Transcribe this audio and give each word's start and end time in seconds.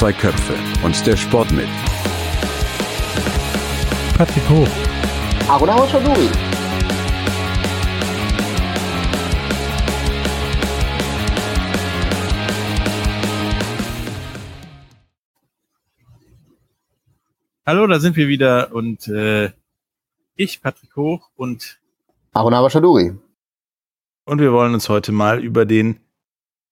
zwei 0.00 0.14
Köpfe 0.14 0.54
und 0.82 1.06
der 1.06 1.14
Sport 1.14 1.52
mit 1.52 1.68
Patrick 4.16 4.48
Hoch. 4.48 4.66
Aruna 5.46 5.76
Chaudhuri. 5.86 6.30
Hallo, 17.66 17.86
da 17.86 18.00
sind 18.00 18.16
wir 18.16 18.26
wieder 18.28 18.72
und 18.72 19.06
äh, 19.06 19.52
ich, 20.34 20.62
Patrick 20.62 20.96
Hoch 20.96 21.28
und 21.36 21.78
Aruna 22.32 22.66
Chaudhuri. 22.70 23.18
Und 24.24 24.40
wir 24.40 24.50
wollen 24.54 24.72
uns 24.72 24.88
heute 24.88 25.12
mal 25.12 25.44
über 25.44 25.66
den 25.66 26.00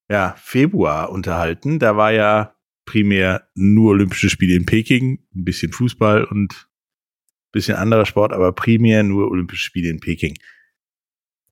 ja, 0.09 0.35
Februar 0.39 1.11
unterhalten. 1.11 1.79
Da 1.79 1.99
war 1.99 2.11
ja 2.11 2.55
primär 2.89 3.47
nur 3.55 3.91
Olympische 3.91 4.31
Spiele 4.31 4.57
in 4.57 4.65
Peking, 4.65 5.19
ein 5.35 5.45
bisschen 5.45 5.73
Fußball 5.73 6.25
und 6.25 6.55
ein 6.55 7.53
bisschen 7.53 7.77
anderer 7.77 8.07
Sport, 8.07 8.33
aber 8.33 8.53
primär 8.53 9.03
nur 9.03 9.31
Olympische 9.31 9.65
Spiele 9.65 9.91
in 9.91 10.01
Peking. 10.01 10.39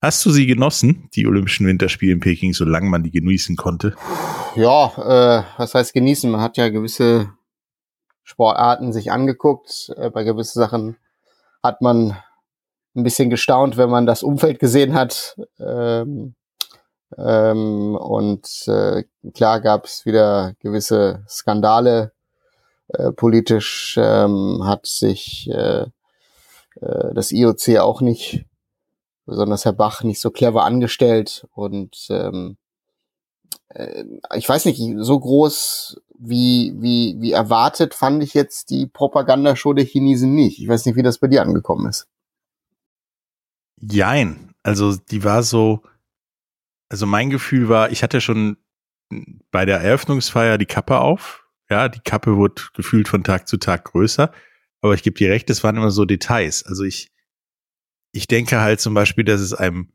Hast 0.01 0.25
du 0.25 0.31
sie 0.31 0.47
genossen, 0.47 1.11
die 1.15 1.27
Olympischen 1.27 1.67
Winterspiele 1.67 2.12
in 2.12 2.21
Peking, 2.21 2.55
solange 2.55 2.89
man 2.89 3.03
die 3.03 3.11
genießen 3.11 3.57
konnte? 3.57 3.95
Ja, 4.55 4.87
äh, 4.97 5.45
was 5.59 5.75
heißt 5.75 5.93
genießen? 5.93 6.31
Man 6.31 6.41
hat 6.41 6.57
ja 6.57 6.71
gewisse 6.71 7.31
Sportarten 8.23 8.95
sich 8.95 9.12
angeguckt. 9.12 9.93
Äh, 9.98 10.09
bei 10.09 10.25
gewissen 10.25 10.59
Sachen 10.59 10.97
hat 11.62 11.83
man 11.83 12.17
ein 12.95 13.03
bisschen 13.03 13.29
gestaunt, 13.29 13.77
wenn 13.77 13.91
man 13.91 14.07
das 14.07 14.23
Umfeld 14.23 14.59
gesehen 14.59 14.95
hat. 14.95 15.37
Ähm, 15.59 16.34
ähm, 17.17 17.94
und 17.94 18.48
äh, 18.67 19.05
klar 19.34 19.61
gab 19.61 19.84
es 19.84 20.05
wieder 20.06 20.55
gewisse 20.61 21.25
Skandale. 21.28 22.12
Äh, 22.89 23.12
politisch 23.12 23.97
ähm, 24.00 24.62
hat 24.64 24.86
sich 24.86 25.48
äh, 25.50 25.86
äh, 26.81 27.14
das 27.14 27.33
IOC 27.33 27.78
auch 27.78 28.00
nicht, 28.00 28.44
besonders 29.25 29.64
Herr 29.64 29.72
Bach, 29.72 30.03
nicht 30.03 30.20
so 30.20 30.31
clever 30.31 30.64
angestellt. 30.64 31.47
Und 31.53 32.06
ähm, 32.11 32.56
äh, 33.69 34.05
ich 34.34 34.48
weiß 34.48 34.64
nicht, 34.64 34.81
so 34.98 35.19
groß 35.19 36.00
wie, 36.19 36.75
wie, 36.77 37.16
wie 37.19 37.33
erwartet 37.33 37.94
fand 37.94 38.22
ich 38.22 38.34
jetzt 38.34 38.70
die 38.70 38.86
Propagandashow 38.86 39.72
der 39.72 39.84
Chinesen 39.84 40.34
nicht. 40.34 40.61
Ich 40.61 40.69
weiß 40.69 40.86
nicht, 40.86 40.97
wie 40.97 41.03
das 41.03 41.19
bei 41.19 41.28
dir 41.28 41.42
angekommen 41.42 41.88
ist. 41.88 42.09
Jein. 43.81 44.55
Also 44.62 44.97
die 44.97 45.22
war 45.22 45.42
so, 45.42 45.83
also 46.89 47.06
mein 47.06 47.31
Gefühl 47.31 47.69
war, 47.69 47.91
ich 47.91 48.03
hatte 48.03 48.20
schon 48.20 48.56
bei 49.51 49.65
der 49.65 49.81
Eröffnungsfeier 49.81 50.59
die 50.59 50.67
Kappe 50.67 50.98
auf. 50.98 51.45
Ja, 51.69 51.89
die 51.89 52.01
Kappe 52.01 52.37
wurde 52.37 52.62
gefühlt 52.75 53.09
von 53.09 53.25
Tag 53.25 53.48
zu 53.48 53.56
Tag 53.56 53.84
größer. 53.87 54.33
Aber 54.81 54.95
ich 54.95 55.03
gebe 55.03 55.17
dir 55.17 55.31
recht, 55.31 55.51
es 55.51 55.65
waren 55.65 55.77
immer 55.77 55.91
so 55.91 56.05
Details. 56.05 56.65
Also 56.65 56.84
ich, 56.84 57.11
ich 58.12 58.28
denke 58.28 58.61
halt 58.61 58.81
zum 58.81 58.95
Beispiel, 58.95 59.25
dass 59.25 59.41
es 59.41 59.53
einem 59.53 59.93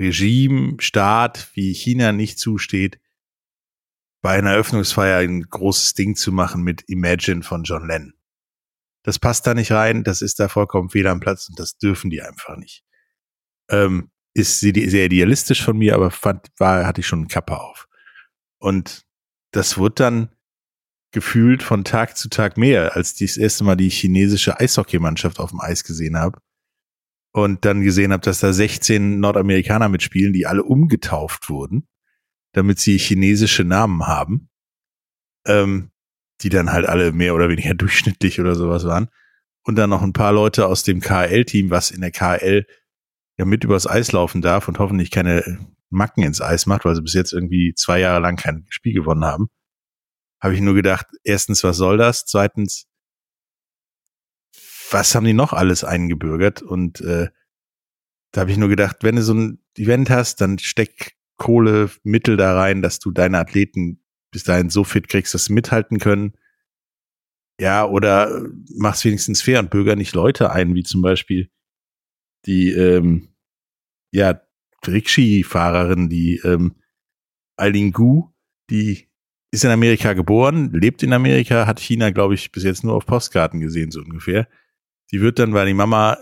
Regime, 0.00 0.76
Staat 0.80 1.50
wie 1.54 1.72
China 1.72 2.12
nicht 2.12 2.38
zusteht, 2.38 2.98
bei 4.22 4.38
einer 4.38 4.52
Eröffnungsfeier 4.52 5.18
ein 5.18 5.42
großes 5.42 5.94
Ding 5.94 6.16
zu 6.16 6.32
machen 6.32 6.62
mit 6.62 6.88
Imagine 6.88 7.42
von 7.42 7.64
John 7.64 7.86
Lennon. 7.86 8.14
Das 9.04 9.18
passt 9.18 9.46
da 9.46 9.54
nicht 9.54 9.72
rein, 9.72 10.04
das 10.04 10.22
ist 10.22 10.38
da 10.38 10.48
vollkommen 10.48 10.90
fehl 10.90 11.08
am 11.08 11.20
Platz 11.20 11.48
und 11.48 11.58
das 11.58 11.76
dürfen 11.76 12.08
die 12.08 12.22
einfach 12.22 12.56
nicht. 12.56 12.84
Ähm, 13.68 14.10
ist 14.34 14.60
sehr 14.60 14.74
idealistisch 14.76 15.62
von 15.62 15.76
mir, 15.76 15.94
aber 15.94 16.10
fand, 16.10 16.48
war, 16.58 16.86
hatte 16.86 17.00
ich 17.00 17.06
schon 17.06 17.20
eine 17.20 17.28
Kappe 17.28 17.60
auf. 17.60 17.88
Und 18.58 19.04
das 19.52 19.76
wurde 19.76 19.94
dann 19.96 20.28
gefühlt 21.12 21.62
von 21.62 21.84
Tag 21.84 22.16
zu 22.16 22.28
Tag 22.30 22.56
mehr, 22.56 22.96
als 22.96 23.20
ich 23.20 23.32
das 23.32 23.36
erste 23.36 23.64
Mal 23.64 23.76
die 23.76 23.90
chinesische 23.90 24.58
Eishockeymannschaft 24.58 25.38
auf 25.38 25.50
dem 25.50 25.60
Eis 25.60 25.84
gesehen 25.84 26.16
habe. 26.16 26.40
Und 27.34 27.64
dann 27.64 27.82
gesehen 27.82 28.12
habe, 28.12 28.22
dass 28.22 28.40
da 28.40 28.52
16 28.52 29.20
Nordamerikaner 29.20 29.88
mitspielen, 29.88 30.32
die 30.32 30.46
alle 30.46 30.62
umgetauft 30.62 31.48
wurden, 31.48 31.86
damit 32.52 32.78
sie 32.78 32.98
chinesische 32.98 33.64
Namen 33.64 34.06
haben. 34.06 34.48
Ähm, 35.46 35.92
die 36.42 36.48
dann 36.48 36.72
halt 36.72 36.86
alle 36.86 37.12
mehr 37.12 37.34
oder 37.34 37.48
weniger 37.48 37.74
durchschnittlich 37.74 38.40
oder 38.40 38.54
sowas 38.54 38.84
waren. 38.84 39.08
Und 39.64 39.76
dann 39.76 39.90
noch 39.90 40.02
ein 40.02 40.12
paar 40.12 40.32
Leute 40.32 40.66
aus 40.66 40.82
dem 40.82 41.00
KL-Team, 41.00 41.70
was 41.70 41.90
in 41.90 42.00
der 42.00 42.10
KL 42.10 42.66
ja 43.38 43.44
mit 43.44 43.64
übers 43.64 43.86
Eis 43.86 44.12
laufen 44.12 44.42
darf 44.42 44.68
und 44.68 44.78
hoffentlich 44.78 45.10
keine 45.10 45.58
Macken 45.90 46.22
ins 46.22 46.40
Eis 46.40 46.66
macht, 46.66 46.84
weil 46.84 46.94
sie 46.94 47.02
bis 47.02 47.14
jetzt 47.14 47.32
irgendwie 47.32 47.74
zwei 47.74 48.00
Jahre 48.00 48.20
lang 48.20 48.36
kein 48.36 48.66
Spiel 48.70 48.94
gewonnen 48.94 49.24
haben. 49.24 49.48
Habe 50.40 50.54
ich 50.54 50.60
nur 50.60 50.74
gedacht, 50.74 51.06
erstens, 51.22 51.62
was 51.62 51.76
soll 51.76 51.98
das? 51.98 52.24
Zweitens, 52.24 52.86
was 54.90 55.14
haben 55.14 55.24
die 55.24 55.34
noch 55.34 55.52
alles 55.52 55.84
eingebürgert? 55.84 56.62
Und 56.62 57.00
äh, 57.00 57.28
da 58.32 58.40
habe 58.40 58.50
ich 58.50 58.56
nur 58.56 58.68
gedacht, 58.68 58.98
wenn 59.02 59.16
du 59.16 59.22
so 59.22 59.34
ein 59.34 59.62
Event 59.76 60.10
hast, 60.10 60.40
dann 60.40 60.58
steck 60.58 61.16
Kohle, 61.36 61.90
Mittel 62.02 62.36
da 62.36 62.54
rein, 62.58 62.82
dass 62.82 62.98
du 62.98 63.10
deine 63.10 63.38
Athleten 63.38 64.02
bis 64.30 64.44
dahin 64.44 64.70
so 64.70 64.84
fit 64.84 65.08
kriegst, 65.08 65.34
dass 65.34 65.46
sie 65.46 65.52
mithalten 65.52 65.98
können. 65.98 66.32
Ja, 67.60 67.84
oder 67.84 68.44
mach's 68.76 69.04
wenigstens 69.04 69.42
fair 69.42 69.60
und 69.60 69.70
bürger 69.70 69.96
nicht 69.96 70.14
Leute 70.14 70.50
ein, 70.50 70.74
wie 70.74 70.82
zum 70.82 71.02
Beispiel 71.02 71.50
die, 72.46 72.70
ähm, 72.70 73.28
ja, 74.12 74.40
Rikschi-Fahrerin, 74.86 76.08
die 76.08 76.40
ähm, 76.44 76.74
Eileen 77.56 77.92
Gu, 77.92 78.28
die 78.70 79.08
ist 79.52 79.64
in 79.64 79.70
Amerika 79.70 80.14
geboren, 80.14 80.72
lebt 80.72 81.02
in 81.02 81.12
Amerika, 81.12 81.66
hat 81.66 81.78
China, 81.78 82.10
glaube 82.10 82.34
ich, 82.34 82.50
bis 82.52 82.64
jetzt 82.64 82.84
nur 82.84 82.94
auf 82.94 83.06
Postkarten 83.06 83.60
gesehen, 83.60 83.90
so 83.90 84.00
ungefähr. 84.00 84.48
Die 85.12 85.20
wird 85.20 85.38
dann, 85.38 85.52
weil 85.52 85.66
die 85.66 85.74
Mama 85.74 86.18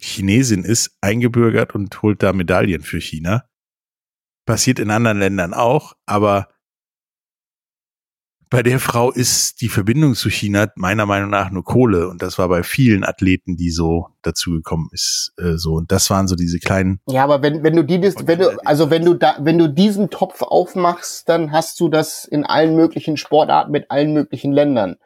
Chinesin 0.00 0.64
ist, 0.64 0.96
eingebürgert 1.00 1.74
und 1.74 2.02
holt 2.02 2.22
da 2.22 2.32
Medaillen 2.32 2.82
für 2.82 3.00
China. 3.00 3.48
Passiert 4.46 4.78
in 4.78 4.90
anderen 4.90 5.18
Ländern 5.18 5.54
auch, 5.54 5.94
aber 6.06 6.48
bei 8.52 8.62
der 8.62 8.78
Frau 8.78 9.10
ist 9.10 9.62
die 9.62 9.70
Verbindung 9.70 10.14
zu 10.14 10.28
China 10.28 10.68
meiner 10.76 11.06
Meinung 11.06 11.30
nach 11.30 11.50
nur 11.50 11.64
Kohle 11.64 12.08
und 12.08 12.20
das 12.20 12.38
war 12.38 12.48
bei 12.48 12.62
vielen 12.62 13.02
Athleten, 13.02 13.56
die 13.56 13.70
so 13.70 14.08
dazugekommen 14.20 14.90
ist, 14.92 15.32
äh, 15.38 15.56
so 15.56 15.72
und 15.72 15.90
das 15.90 16.10
waren 16.10 16.28
so 16.28 16.36
diese 16.36 16.58
kleinen. 16.58 17.00
Ja, 17.08 17.24
aber 17.24 17.42
wenn 17.42 17.62
wenn 17.62 17.74
du 17.74 17.82
die 17.82 18.02
wenn 18.02 18.38
du 18.38 18.66
also 18.66 18.90
wenn 18.90 19.06
du 19.06 19.14
da 19.14 19.36
wenn 19.40 19.56
du 19.56 19.68
diesen 19.68 20.10
Topf 20.10 20.42
aufmachst, 20.42 21.30
dann 21.30 21.50
hast 21.50 21.80
du 21.80 21.88
das 21.88 22.26
in 22.26 22.44
allen 22.44 22.76
möglichen 22.76 23.16
Sportarten 23.16 23.72
mit 23.72 23.90
allen 23.90 24.12
möglichen 24.12 24.52
Ländern. 24.52 24.96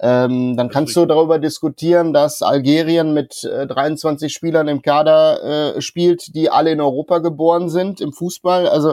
Ähm, 0.00 0.56
dann 0.56 0.68
kannst 0.68 0.94
du 0.94 1.06
darüber 1.06 1.40
diskutieren, 1.40 2.12
dass 2.12 2.42
Algerien 2.42 3.14
mit 3.14 3.42
äh, 3.44 3.66
23 3.66 4.32
Spielern 4.32 4.68
im 4.68 4.80
Kader 4.80 5.74
äh, 5.76 5.80
spielt, 5.80 6.36
die 6.36 6.50
alle 6.50 6.70
in 6.70 6.80
Europa 6.80 7.18
geboren 7.18 7.68
sind 7.68 8.00
im 8.00 8.12
Fußball. 8.12 8.68
Also 8.68 8.90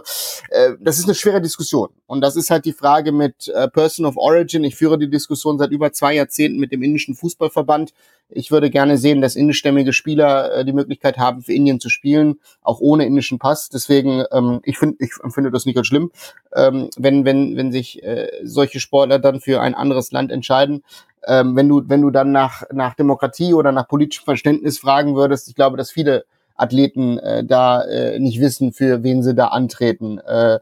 äh, 0.50 0.72
das 0.80 0.98
ist 0.98 1.06
eine 1.06 1.14
schwere 1.14 1.42
Diskussion. 1.42 1.90
Und 2.08 2.22
das 2.22 2.36
ist 2.36 2.50
halt 2.50 2.66
die 2.66 2.74
Frage 2.74 3.12
mit 3.12 3.48
äh, 3.50 3.68
Person 3.68 4.06
of 4.06 4.18
Origin. 4.18 4.64
Ich 4.64 4.76
führe 4.76 4.98
die 4.98 5.10
Diskussion 5.10 5.58
seit 5.58 5.72
über 5.72 5.92
zwei 5.92 6.16
Jahrzehnten 6.16 6.60
mit 6.60 6.72
dem 6.72 6.84
indischen 6.84 7.16
Fußballverband. 7.16 7.94
Ich 8.30 8.52
würde 8.52 8.72
gerne 8.72 8.98
sehen, 8.98 9.22
dass 9.22 9.36
indischstämmige 9.36 9.94
Spieler 9.94 10.52
äh, 10.52 10.66
die 10.66 10.74
Möglichkeit 10.74 11.18
haben, 11.18 11.42
für 11.42 11.54
Indien 11.54 11.80
zu 11.80 11.90
spielen, 11.90 12.40
auch 12.62 12.80
ohne 12.80 13.06
indischen 13.06 13.38
Pass. 13.38 13.70
Deswegen, 13.70 14.24
ähm, 14.32 14.62
ich 14.64 14.78
finde, 14.78 14.98
ich 15.00 15.12
empfinde 15.24 15.52
das 15.52 15.66
nicht 15.66 15.78
als 15.78 15.88
schlimm, 15.88 16.12
ähm, 16.56 16.90
wenn, 16.98 17.26
wenn, 17.26 17.56
wenn 17.56 17.72
sich 17.72 18.04
äh, 18.04 18.28
solche 18.44 18.80
Sportler 18.80 19.20
dann 19.20 19.42
für 19.42 19.62
ein 19.62 19.76
anderes 19.76 20.12
Land 20.12 20.32
entscheiden. 20.32 20.84
Ähm, 21.28 21.56
wenn 21.56 21.68
du, 21.68 21.82
wenn 21.88 22.02
du 22.02 22.12
dann 22.12 22.32
nach, 22.32 22.64
nach 22.72 22.94
Demokratie 22.94 23.54
oder 23.54 23.72
nach 23.72 23.88
politischem 23.88 24.26
Verständnis 24.26 24.78
fragen 24.78 25.16
würdest, 25.16 25.48
ich 25.48 25.56
glaube, 25.56 25.78
dass 25.78 25.92
viele 25.92 26.26
Athleten 26.56 27.18
äh, 27.20 27.44
da 27.44 27.82
äh, 27.84 28.20
nicht 28.20 28.40
wissen, 28.40 28.72
für 28.72 29.04
wen 29.04 29.24
sie 29.24 29.36
da 29.36 29.48
antreten. 29.48 30.20
Äh, 30.20 30.60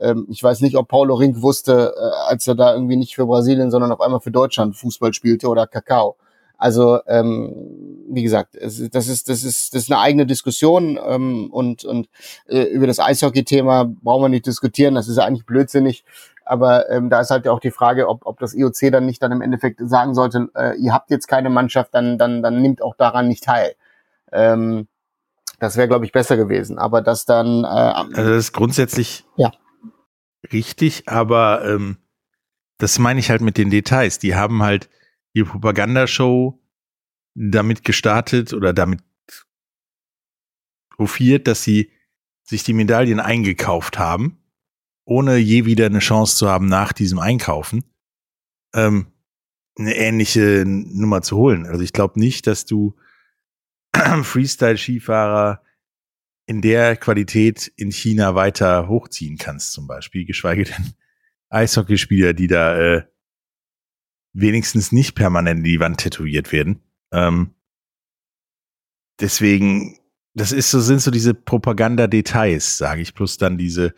ähm, 0.00 0.26
ich 0.28 0.42
weiß 0.42 0.60
nicht, 0.60 0.76
ob 0.76 0.88
Paulo 0.88 1.14
Rink 1.14 1.40
wusste, 1.42 1.94
äh, 1.96 2.30
als 2.30 2.46
er 2.46 2.56
da 2.56 2.74
irgendwie 2.74 2.96
nicht 2.96 3.14
für 3.14 3.26
Brasilien, 3.26 3.70
sondern 3.70 3.92
auf 3.92 4.00
einmal 4.00 4.20
für 4.20 4.32
Deutschland 4.32 4.76
Fußball 4.76 5.12
spielte 5.12 5.48
oder 5.48 5.66
Kakao. 5.66 6.16
Also 6.58 7.00
ähm, 7.06 8.04
wie 8.08 8.22
gesagt, 8.22 8.56
es, 8.56 8.88
das 8.90 9.08
ist 9.08 9.28
das 9.28 9.44
ist 9.44 9.74
das 9.74 9.82
ist 9.82 9.92
eine 9.92 10.00
eigene 10.00 10.26
Diskussion 10.26 10.98
ähm, 11.06 11.50
und 11.50 11.84
und 11.84 12.08
äh, 12.48 12.62
über 12.62 12.86
das 12.86 12.98
Eishockey-Thema 12.98 13.84
brauchen 14.02 14.22
wir 14.22 14.28
nicht 14.28 14.46
diskutieren. 14.46 14.94
Das 14.94 15.08
ist 15.08 15.18
ja 15.18 15.24
eigentlich 15.24 15.46
blödsinnig. 15.46 16.04
Aber 16.44 16.88
ähm, 16.90 17.10
da 17.10 17.20
ist 17.20 17.30
halt 17.30 17.44
ja 17.44 17.52
auch 17.52 17.60
die 17.60 17.72
Frage, 17.72 18.08
ob, 18.08 18.24
ob 18.24 18.38
das 18.38 18.54
IOC 18.54 18.92
dann 18.92 19.04
nicht 19.04 19.20
dann 19.20 19.32
im 19.32 19.42
Endeffekt 19.42 19.80
sagen 19.82 20.14
sollte, 20.14 20.48
äh, 20.54 20.76
ihr 20.76 20.92
habt 20.94 21.10
jetzt 21.10 21.26
keine 21.26 21.50
Mannschaft, 21.50 21.92
dann 21.92 22.18
dann 22.18 22.42
dann 22.42 22.62
nimmt 22.62 22.82
auch 22.82 22.94
daran 22.96 23.28
nicht 23.28 23.44
teil. 23.44 23.74
Ähm, 24.32 24.86
das 25.58 25.76
wäre, 25.76 25.88
glaube 25.88 26.04
ich, 26.04 26.12
besser 26.12 26.36
gewesen. 26.36 26.78
Aber 26.78 27.02
das 27.02 27.24
dann. 27.24 27.64
Äh, 27.64 27.66
also 27.66 28.12
das 28.12 28.38
ist 28.38 28.52
grundsätzlich 28.52 29.24
ja. 29.36 29.52
richtig, 30.52 31.08
aber 31.08 31.64
ähm, 31.64 31.98
das 32.78 32.98
meine 32.98 33.20
ich 33.20 33.30
halt 33.30 33.40
mit 33.40 33.56
den 33.58 33.70
Details. 33.70 34.18
Die 34.18 34.34
haben 34.34 34.62
halt 34.62 34.88
die 35.36 35.44
Propagandashow 35.44 36.60
damit 37.34 37.84
gestartet 37.84 38.54
oder 38.54 38.72
damit 38.72 39.02
hofiert, 40.98 41.46
dass 41.46 41.62
sie 41.62 41.92
sich 42.42 42.64
die 42.64 42.72
Medaillen 42.72 43.20
eingekauft 43.20 43.98
haben. 43.98 44.42
ohne 45.08 45.36
je 45.36 45.66
wieder 45.66 45.86
eine 45.86 46.00
Chance 46.00 46.36
zu 46.36 46.48
haben 46.48 46.66
nach 46.66 46.92
diesem 46.92 47.20
Einkaufen, 47.20 47.84
ähm, 48.74 49.12
eine 49.78 49.94
ähnliche 49.94 50.64
Nummer 50.66 51.22
zu 51.22 51.36
holen. 51.36 51.64
Also 51.64 51.82
ich 51.82 51.92
glaube 51.92 52.18
nicht, 52.18 52.48
dass 52.48 52.64
du 52.64 52.96
Freestyle-Skifahrer 53.94 55.62
in 56.46 56.60
der 56.60 56.96
Qualität 56.96 57.72
in 57.76 57.92
China 57.92 58.34
weiter 58.34 58.88
hochziehen 58.88 59.38
kannst, 59.38 59.74
zum 59.74 59.86
Beispiel, 59.86 60.24
geschweige 60.24 60.64
denn 60.64 60.94
Eishockeyspieler, 61.50 62.32
die 62.32 62.48
da 62.48 62.76
äh, 62.76 63.02
wenigstens 64.36 64.92
nicht 64.92 65.14
permanent 65.14 65.58
in 65.58 65.64
die 65.64 65.80
Wand 65.80 65.98
tätowiert 65.98 66.52
werden. 66.52 66.80
Ähm, 67.10 67.54
deswegen, 69.18 69.98
das 70.34 70.52
ist 70.52 70.70
so, 70.70 70.80
sind 70.80 71.00
so 71.00 71.10
diese 71.10 71.32
Propaganda-Details, 71.32 72.76
sage 72.76 73.00
ich, 73.00 73.14
plus 73.14 73.38
dann 73.38 73.56
diese, 73.56 73.94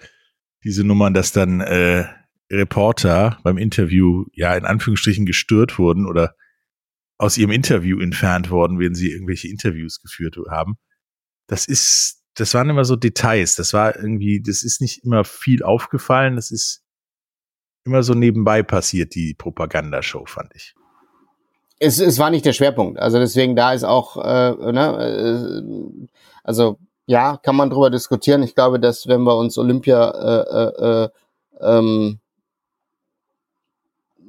diese 0.62 0.85
Nummern, 0.85 1.12
dass 1.12 1.32
dann 1.32 1.61
äh, 1.61 2.06
Reporter 2.50 3.40
beim 3.43 3.58
Interview 3.58 4.26
ja 4.32 4.55
in 4.55 4.64
Anführungsstrichen 4.64 5.26
gestört 5.26 5.79
wurden 5.79 6.06
oder 6.06 6.35
aus 7.19 7.37
ihrem 7.37 7.50
Interview 7.50 8.00
entfernt 8.00 8.49
worden, 8.50 8.79
wenn 8.79 8.94
sie 8.94 9.11
irgendwelche 9.11 9.49
Interviews 9.49 10.00
geführt 10.00 10.37
haben. 10.49 10.76
Das 11.49 11.67
ist, 11.67 12.23
das 12.35 12.55
waren 12.55 12.70
immer 12.70 12.85
so 12.85 12.94
Details. 12.94 13.56
Das 13.56 13.73
war 13.73 13.96
irgendwie, 13.96 14.40
das 14.40 14.62
ist 14.62 14.81
nicht 14.81 15.05
immer 15.05 15.25
viel 15.25 15.64
aufgefallen. 15.64 16.37
Das 16.37 16.52
ist 16.52 16.85
immer 17.84 18.02
so 18.02 18.14
nebenbei 18.14 18.62
passiert, 18.62 19.14
die 19.14 19.34
Propagandashow, 19.34 20.25
fand 20.26 20.52
ich. 20.54 20.75
Es, 21.80 22.00
es 22.00 22.19
war 22.19 22.30
nicht 22.30 22.44
der 22.44 22.52
Schwerpunkt. 22.52 22.98
Also 22.98 23.19
deswegen 23.19 23.54
da 23.54 23.72
ist 23.72 23.84
auch, 23.84 24.16
äh, 24.16 24.72
ne, 24.72 25.62
äh, 25.62 26.08
also 26.42 26.78
ja, 27.06 27.38
kann 27.38 27.56
man 27.56 27.70
drüber 27.70 27.90
diskutieren. 27.90 28.42
Ich 28.42 28.54
glaube, 28.54 28.80
dass 28.80 29.06
wenn 29.06 29.22
wir 29.22 29.36
uns 29.36 29.56
Olympia 29.56 30.10
äh, 30.10 31.04
äh, 31.04 31.04
äh 31.04 31.08
ähm, 31.60 32.19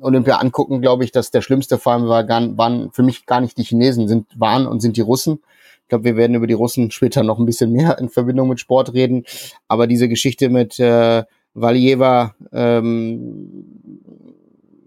Olympia 0.01 0.37
angucken, 0.37 0.81
glaube 0.81 1.03
ich, 1.03 1.11
dass 1.11 1.31
der 1.31 1.41
schlimmste 1.41 1.77
Fall 1.77 2.07
war, 2.07 2.27
waren 2.27 2.91
für 2.91 3.03
mich 3.03 3.25
gar 3.25 3.41
nicht 3.41 3.57
die 3.57 3.63
Chinesen, 3.63 4.07
sind, 4.07 4.27
waren 4.39 4.65
und 4.65 4.79
sind 4.79 4.97
die 4.97 5.01
Russen. 5.01 5.41
Ich 5.83 5.89
glaube, 5.89 6.05
wir 6.05 6.15
werden 6.15 6.35
über 6.35 6.47
die 6.47 6.53
Russen 6.53 6.91
später 6.91 7.23
noch 7.23 7.39
ein 7.39 7.45
bisschen 7.45 7.71
mehr 7.71 7.97
in 7.99 8.09
Verbindung 8.09 8.47
mit 8.47 8.59
Sport 8.59 8.93
reden. 8.93 9.25
Aber 9.67 9.87
diese 9.87 10.07
Geschichte 10.07 10.49
mit 10.49 10.79
äh, 10.79 11.23
Valieva, 11.53 12.35
ähm, 12.51 13.63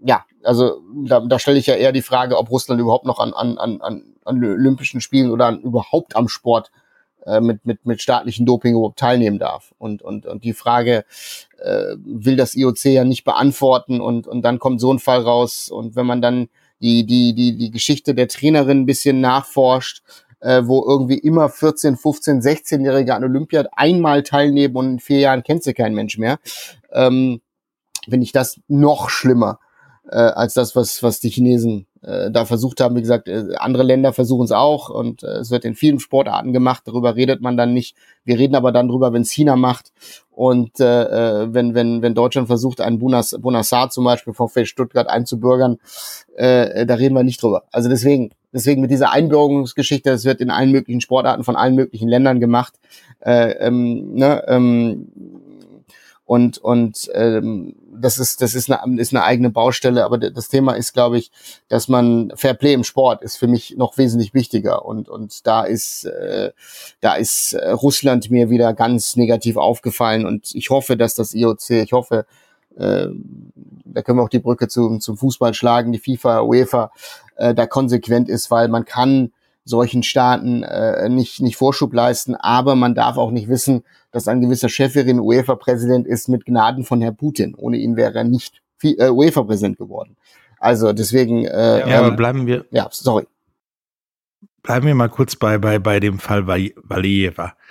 ja, 0.05 0.25
also 0.43 0.81
da, 1.05 1.19
da 1.21 1.39
stelle 1.39 1.59
ich 1.59 1.67
ja 1.67 1.75
eher 1.75 1.91
die 1.91 2.01
Frage, 2.01 2.37
ob 2.37 2.51
Russland 2.51 2.81
überhaupt 2.81 3.05
noch 3.05 3.19
an, 3.19 3.33
an, 3.33 3.57
an, 3.57 3.81
an 3.81 4.43
Olympischen 4.43 5.01
Spielen 5.01 5.31
oder 5.31 5.45
an, 5.45 5.61
überhaupt 5.61 6.15
am 6.15 6.27
Sport 6.27 6.71
äh, 7.25 7.39
mit, 7.39 7.65
mit, 7.65 7.85
mit 7.85 8.01
staatlichen 8.01 8.45
Doping 8.45 8.73
überhaupt 8.73 8.99
teilnehmen 8.99 9.39
darf. 9.39 9.73
Und, 9.77 10.01
und, 10.01 10.25
und 10.25 10.43
die 10.43 10.53
Frage 10.53 11.05
äh, 11.59 11.95
will 12.03 12.35
das 12.35 12.55
IOC 12.55 12.85
ja 12.85 13.03
nicht 13.05 13.23
beantworten 13.23 14.01
und, 14.01 14.27
und 14.27 14.41
dann 14.41 14.59
kommt 14.59 14.81
so 14.81 14.93
ein 14.93 14.99
Fall 14.99 15.21
raus. 15.21 15.69
Und 15.69 15.95
wenn 15.95 16.05
man 16.05 16.21
dann 16.21 16.49
die, 16.81 17.05
die, 17.05 17.33
die, 17.33 17.57
die 17.57 17.71
Geschichte 17.71 18.13
der 18.13 18.27
Trainerin 18.27 18.81
ein 18.81 18.85
bisschen 18.85 19.21
nachforscht, 19.21 20.03
äh, 20.43 20.61
wo 20.65 20.83
irgendwie 20.85 21.17
immer 21.17 21.49
14, 21.49 21.95
15, 21.97 22.41
16-Jährige 22.41 23.15
an 23.15 23.23
Olympia 23.23 23.65
einmal 23.71 24.23
teilnehmen 24.23 24.75
und 24.75 24.91
in 24.91 24.99
vier 24.99 25.19
Jahren 25.19 25.43
kennt 25.43 25.63
sie 25.63 25.73
kein 25.73 25.95
Mensch 25.95 26.17
mehr, 26.17 26.39
ähm, 26.91 27.41
finde 28.03 28.25
ich 28.25 28.33
das 28.33 28.59
noch 28.67 29.09
schlimmer 29.09 29.59
äh, 30.09 30.15
als 30.15 30.53
das, 30.53 30.75
was, 30.75 31.01
was 31.03 31.19
die 31.19 31.29
Chinesen 31.29 31.85
äh, 32.01 32.29
da 32.31 32.45
versucht 32.45 32.81
haben. 32.81 32.95
Wie 32.95 33.01
gesagt, 33.01 33.27
äh, 33.27 33.55
andere 33.57 33.83
Länder 33.83 34.13
versuchen 34.13 34.45
es 34.45 34.51
auch 34.51 34.89
und 34.89 35.23
äh, 35.23 35.37
es 35.37 35.51
wird 35.51 35.65
in 35.65 35.75
vielen 35.75 35.99
Sportarten 35.99 36.53
gemacht. 36.53 36.83
Darüber 36.85 37.15
redet 37.15 37.41
man 37.41 37.57
dann 37.57 37.73
nicht. 37.73 37.95
Wir 38.25 38.37
reden 38.37 38.55
aber 38.55 38.71
dann 38.71 38.89
drüber, 38.89 39.13
wenn 39.13 39.23
China 39.23 39.55
macht 39.55 39.91
und 40.31 40.79
äh, 40.79 41.43
äh, 41.43 41.53
wenn, 41.53 41.75
wenn, 41.75 42.01
wenn 42.01 42.15
Deutschland 42.15 42.47
versucht, 42.47 42.81
einen 42.81 42.99
Bunas, 42.99 43.35
Bunassar 43.39 43.89
zum 43.89 44.03
Beispiel 44.03 44.33
VfL 44.33 44.65
Stuttgart 44.65 45.07
einzubürgern, 45.07 45.77
äh, 46.35 46.85
da 46.85 46.95
reden 46.95 47.15
wir 47.15 47.23
nicht 47.23 47.41
drüber. 47.41 47.63
Also 47.71 47.89
deswegen, 47.89 48.31
deswegen 48.51 48.81
mit 48.81 48.91
dieser 48.91 49.11
Einbürgerungsgeschichte, 49.11 50.09
das 50.09 50.25
wird 50.25 50.41
in 50.41 50.49
allen 50.49 50.71
möglichen 50.71 51.01
Sportarten 51.01 51.43
von 51.43 51.55
allen 51.55 51.75
möglichen 51.75 52.09
Ländern 52.09 52.39
gemacht. 52.39 52.73
Äh, 53.19 53.51
ähm, 53.59 54.15
ne, 54.15 54.43
ähm, 54.47 55.07
und 56.25 56.57
und 56.57 57.09
ähm, 57.13 57.75
das 57.91 58.17
ist 58.17 58.41
das 58.41 58.55
ist 58.55 58.71
eine, 58.71 58.99
ist 58.99 59.13
eine 59.13 59.23
eigene 59.23 59.49
Baustelle, 59.49 60.05
aber 60.05 60.17
das 60.17 60.47
Thema 60.47 60.73
ist, 60.73 60.93
glaube 60.93 61.17
ich, 61.17 61.31
dass 61.67 61.89
man 61.89 62.31
Fair 62.35 62.53
Play 62.53 62.73
im 62.73 62.85
Sport 62.85 63.21
ist 63.21 63.35
für 63.35 63.47
mich 63.47 63.75
noch 63.77 63.97
wesentlich 63.97 64.33
wichtiger. 64.33 64.85
Und 64.85 65.09
und 65.09 65.45
da 65.45 65.63
ist 65.63 66.05
äh, 66.05 66.51
da 67.01 67.15
ist 67.15 67.53
äh, 67.53 67.71
Russland 67.71 68.31
mir 68.31 68.49
wieder 68.49 68.73
ganz 68.73 69.17
negativ 69.17 69.57
aufgefallen. 69.57 70.25
Und 70.25 70.55
ich 70.55 70.69
hoffe, 70.69 70.95
dass 70.95 71.15
das 71.15 71.33
IOC, 71.33 71.69
ich 71.71 71.91
hoffe, 71.91 72.25
äh, 72.77 73.07
da 73.85 74.01
können 74.01 74.17
wir 74.17 74.23
auch 74.23 74.29
die 74.29 74.39
Brücke 74.39 74.69
zum 74.69 75.01
zum 75.01 75.17
Fußball 75.17 75.53
schlagen, 75.53 75.91
die 75.91 75.99
FIFA, 75.99 76.41
UEFA, 76.41 76.91
äh, 77.35 77.53
da 77.53 77.67
konsequent 77.67 78.29
ist, 78.29 78.49
weil 78.49 78.69
man 78.69 78.85
kann 78.85 79.33
solchen 79.65 80.03
Staaten 80.03 80.63
äh, 80.63 81.09
nicht, 81.09 81.41
nicht 81.41 81.57
Vorschub 81.57 81.93
leisten. 81.93 82.35
Aber 82.35 82.75
man 82.75 82.95
darf 82.95 83.17
auch 83.17 83.31
nicht 83.31 83.49
wissen, 83.49 83.83
dass 84.13 84.27
ein 84.27 84.39
gewisser 84.39 84.69
Cheferin 84.69 85.19
UEFA-Präsident 85.19 86.07
ist 86.07 86.29
mit 86.29 86.45
Gnaden 86.45 86.85
von 86.85 87.01
Herrn 87.01 87.17
Putin. 87.17 87.55
Ohne 87.55 87.77
ihn 87.77 87.97
wäre 87.97 88.19
er 88.19 88.23
nicht 88.23 88.61
äh, 88.83 89.09
UEFA-Präsident 89.09 89.77
geworden. 89.77 90.15
Also 90.59 90.93
deswegen. 90.93 91.45
Äh, 91.45 91.89
ja, 91.89 91.99
aber 91.99 92.09
ähm, 92.09 92.15
bleiben 92.15 92.47
wir. 92.47 92.65
Ja, 92.71 92.87
sorry. 92.91 93.25
Bleiben 94.61 94.85
wir 94.85 94.95
mal 94.95 95.09
kurz 95.09 95.35
bei 95.35 95.57
bei 95.57 95.79
bei 95.79 95.99
dem 95.99 96.19
Fall 96.19 96.47
Valieva. 96.47 97.57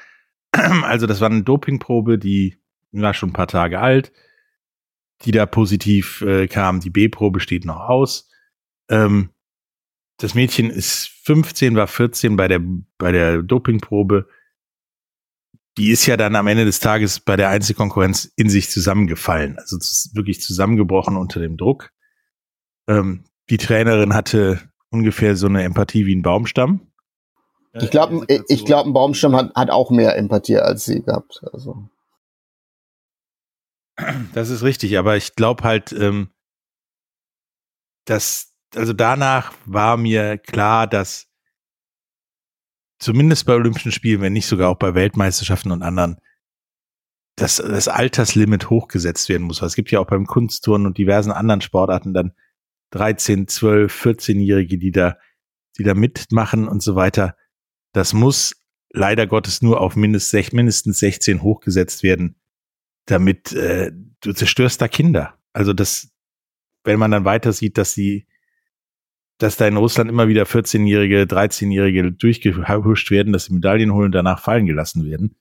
Also 0.83 1.07
das 1.07 1.23
war 1.23 1.31
eine 1.31 1.45
Dopingprobe, 1.45 2.19
die 2.19 2.59
war 2.91 3.15
schon 3.15 3.31
ein 3.31 3.33
paar 3.33 3.47
Tage 3.47 3.81
alt, 3.81 4.13
die 5.23 5.31
da 5.31 5.47
positiv 5.47 6.21
äh, 6.21 6.47
kam. 6.47 6.81
Die 6.81 6.91
B-Probe 6.91 7.41
steht 7.41 7.65
noch 7.65 7.89
aus. 7.89 8.29
Ähm, 8.91 9.31
das 10.19 10.35
Mädchen 10.35 10.69
ist 10.69 11.09
15, 11.25 11.75
war 11.75 11.87
14 11.87 12.37
bei 12.37 12.49
der, 12.49 12.61
bei 12.99 13.13
der 13.13 13.43
Dopingprobe. 13.43 14.29
Die 15.79 15.91
ist 15.91 16.07
ja 16.07 16.17
dann 16.17 16.37
am 16.37 16.47
Ende 16.47 16.65
des 16.65 16.81
Tages 16.81 17.21
bei 17.21 17.37
der 17.37 17.49
Einzelkonkurrenz 17.49 18.31
in 18.37 18.51
sich 18.51 18.71
zusammengefallen. 18.71 19.59
Also 19.59 19.79
wirklich 20.15 20.41
zusammengebrochen 20.41 21.17
unter 21.17 21.41
dem 21.41 21.57
Druck. 21.57 21.91
Ähm, 22.89 23.25
die 23.49 23.57
Trainerin 23.57 24.15
hatte 24.15 24.61
ungefähr 24.91 25.37
so 25.37 25.47
eine 25.47 25.63
Empathie 25.63 26.07
wie 26.07 26.15
ein 26.15 26.23
Baumstamm. 26.23 26.93
Ich 27.75 27.91
glaube, 27.91 28.27
ich 28.49 28.65
glaube, 28.67 28.91
ein 28.91 28.93
Baumstamm 28.93 29.35
hat, 29.35 29.55
hat 29.55 29.71
auch 29.71 29.91
mehr 29.91 30.17
Empathie 30.17 30.59
als 30.59 30.85
sie 30.85 31.03
gehabt. 31.03 31.41
Also. 31.53 31.89
Das 34.35 34.51
ist 34.51 34.63
richtig, 34.63 34.99
aber 34.99 35.17
ich 35.17 35.35
glaube 35.37 35.65
halt, 35.65 35.93
ähm, 35.93 36.29
dass 38.05 38.53
also 38.75 38.93
danach 38.93 39.53
war 39.65 39.97
mir 39.97 40.39
klar, 40.39 40.87
dass 40.87 41.29
zumindest 43.03 43.47
bei 43.47 43.55
Olympischen 43.55 43.93
Spielen, 43.93 44.21
wenn 44.21 44.33
nicht 44.33 44.47
sogar 44.47 44.71
auch 44.71 44.79
bei 44.79 44.95
Weltmeisterschaften 44.95 45.73
und 45.73 45.83
anderen, 45.83 46.17
dass 47.37 47.57
das 47.57 47.89
Alterslimit 47.89 48.71
hochgesetzt 48.71 49.29
werden 49.29 49.45
muss. 49.45 49.61
Es 49.61 49.75
gibt 49.75 49.91
ja 49.91 50.01
auch 50.01 50.07
beim 50.07 50.27
Kunstturnen 50.27 50.87
und 50.87 50.99
diversen 50.99 51.33
anderen 51.33 51.61
Sportarten 51.61 52.15
dann 52.15 52.33
13, 52.91 53.49
12, 53.49 54.05
14-Jährige, 54.05 54.79
die 54.79 54.93
da, 54.93 55.17
die 55.79 55.83
da 55.83 55.95
mitmachen 55.95 56.69
und 56.69 56.83
so 56.83 56.95
weiter. 56.95 57.37
Das 57.93 58.13
muss 58.13 58.55
leider 58.91 59.27
Gottes 59.27 59.63
nur 59.63 59.81
auf 59.81 59.97
mindestens, 59.97 60.53
mindestens 60.53 60.99
16 60.99 61.43
hochgesetzt 61.43 62.03
werden, 62.03 62.37
damit 63.07 63.53
äh, 63.53 63.91
du 64.21 64.33
zerstörst 64.33 64.81
da 64.81 64.89
Kinder. 64.89 65.39
Also 65.53 65.73
das, 65.73 66.13
wenn 66.85 66.99
man 66.99 67.11
dann 67.11 67.25
weiter 67.25 67.53
sieht, 67.53 67.79
dass 67.79 67.95
die 67.95 68.27
dass 69.39 69.57
da 69.57 69.67
in 69.67 69.77
Russland 69.77 70.11
immer 70.11 70.29
wieder 70.29 70.45
14-Jährige, 70.45 71.23
13-Jährige 71.23 72.13
durchgehuscht 72.13 73.11
werden, 73.11 73.33
dass 73.33 73.47
sie 73.47 73.55
Medaillen 73.55 73.93
holen 73.93 74.07
und 74.07 74.13
danach 74.13 74.41
fallen 74.41 74.67
gelassen 74.67 75.05
werden, 75.05 75.37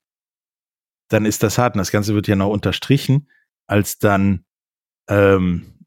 dann 1.09 1.25
ist 1.25 1.43
das 1.43 1.57
hart. 1.57 1.75
Und 1.75 1.79
das 1.79 1.91
Ganze 1.91 2.15
wird 2.15 2.27
ja 2.27 2.35
noch 2.35 2.49
unterstrichen, 2.49 3.29
als 3.67 3.99
dann 3.99 4.45
ähm, 5.09 5.85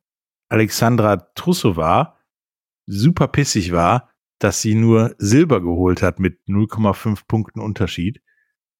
Alexandra 0.48 1.16
Trussova 1.34 2.18
super 2.86 3.28
pissig 3.28 3.72
war, 3.72 4.10
dass 4.38 4.60
sie 4.60 4.74
nur 4.74 5.14
Silber 5.18 5.60
geholt 5.60 6.02
hat 6.02 6.20
mit 6.20 6.40
0,5 6.46 7.26
Punkten 7.26 7.60
Unterschied 7.60 8.20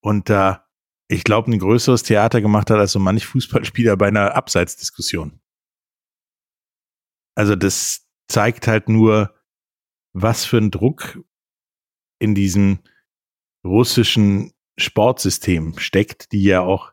und 0.05 0.29
da, 0.29 0.69
ich 1.09 1.25
glaube, 1.25 1.51
ein 1.51 1.59
größeres 1.59 2.03
Theater 2.03 2.43
gemacht 2.43 2.71
hat 2.71 2.79
als 2.79 2.93
so 2.93 2.99
manch 2.99 3.25
Fußballspieler 3.27 3.97
bei 3.97 4.09
einer 4.09 4.35
Abseitsdiskussion. 4.35 5.41
Also 7.35 7.57
das, 7.57 8.04
zeigt 8.29 8.67
halt 8.67 8.89
nur, 8.89 9.35
was 10.13 10.45
für 10.45 10.59
ein 10.59 10.71
Druck 10.71 11.21
in 12.19 12.35
diesem 12.35 12.79
russischen 13.65 14.53
Sportsystem 14.77 15.79
steckt, 15.79 16.33
die 16.33 16.43
ja 16.43 16.61
auch, 16.61 16.93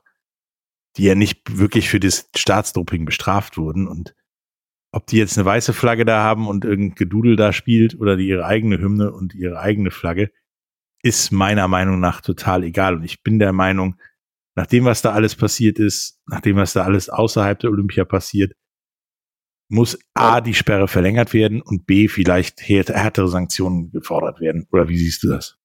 die 0.97 1.03
ja 1.03 1.15
nicht 1.15 1.57
wirklich 1.57 1.89
für 1.89 1.99
das 1.99 2.29
Staatsdoping 2.35 3.05
bestraft 3.05 3.57
wurden 3.57 3.87
und 3.87 4.15
ob 4.91 5.07
die 5.07 5.17
jetzt 5.17 5.37
eine 5.37 5.45
weiße 5.45 5.73
Flagge 5.73 6.03
da 6.03 6.21
haben 6.21 6.47
und 6.47 6.65
irgendein 6.65 6.95
Gedudel 6.95 7.37
da 7.37 7.53
spielt 7.53 7.97
oder 7.99 8.17
die 8.17 8.27
ihre 8.27 8.45
eigene 8.45 8.77
Hymne 8.77 9.13
und 9.13 9.33
ihre 9.33 9.59
eigene 9.59 9.89
Flagge, 9.89 10.31
ist 11.01 11.31
meiner 11.31 11.67
Meinung 11.67 11.99
nach 11.99 12.21
total 12.21 12.63
egal. 12.63 12.95
Und 12.95 13.03
ich 13.03 13.23
bin 13.23 13.39
der 13.39 13.53
Meinung, 13.53 13.95
nach 14.55 14.67
dem, 14.67 14.83
was 14.83 15.01
da 15.01 15.13
alles 15.13 15.35
passiert 15.35 15.79
ist, 15.79 16.19
nach 16.27 16.41
dem, 16.41 16.57
was 16.57 16.73
da 16.73 16.83
alles 16.83 17.09
außerhalb 17.09 17.57
der 17.59 17.71
Olympia 17.71 18.03
passiert, 18.03 18.53
muss 19.71 19.97
A, 20.13 20.41
die 20.41 20.53
Sperre 20.53 20.87
verlängert 20.87 21.33
werden 21.33 21.61
und 21.61 21.87
B, 21.87 22.07
vielleicht 22.09 22.61
härtere 22.61 23.29
Sanktionen 23.29 23.91
gefordert 23.91 24.41
werden. 24.41 24.67
Oder 24.71 24.89
wie 24.89 24.97
siehst 24.97 25.23
du 25.23 25.29
das? 25.29 25.55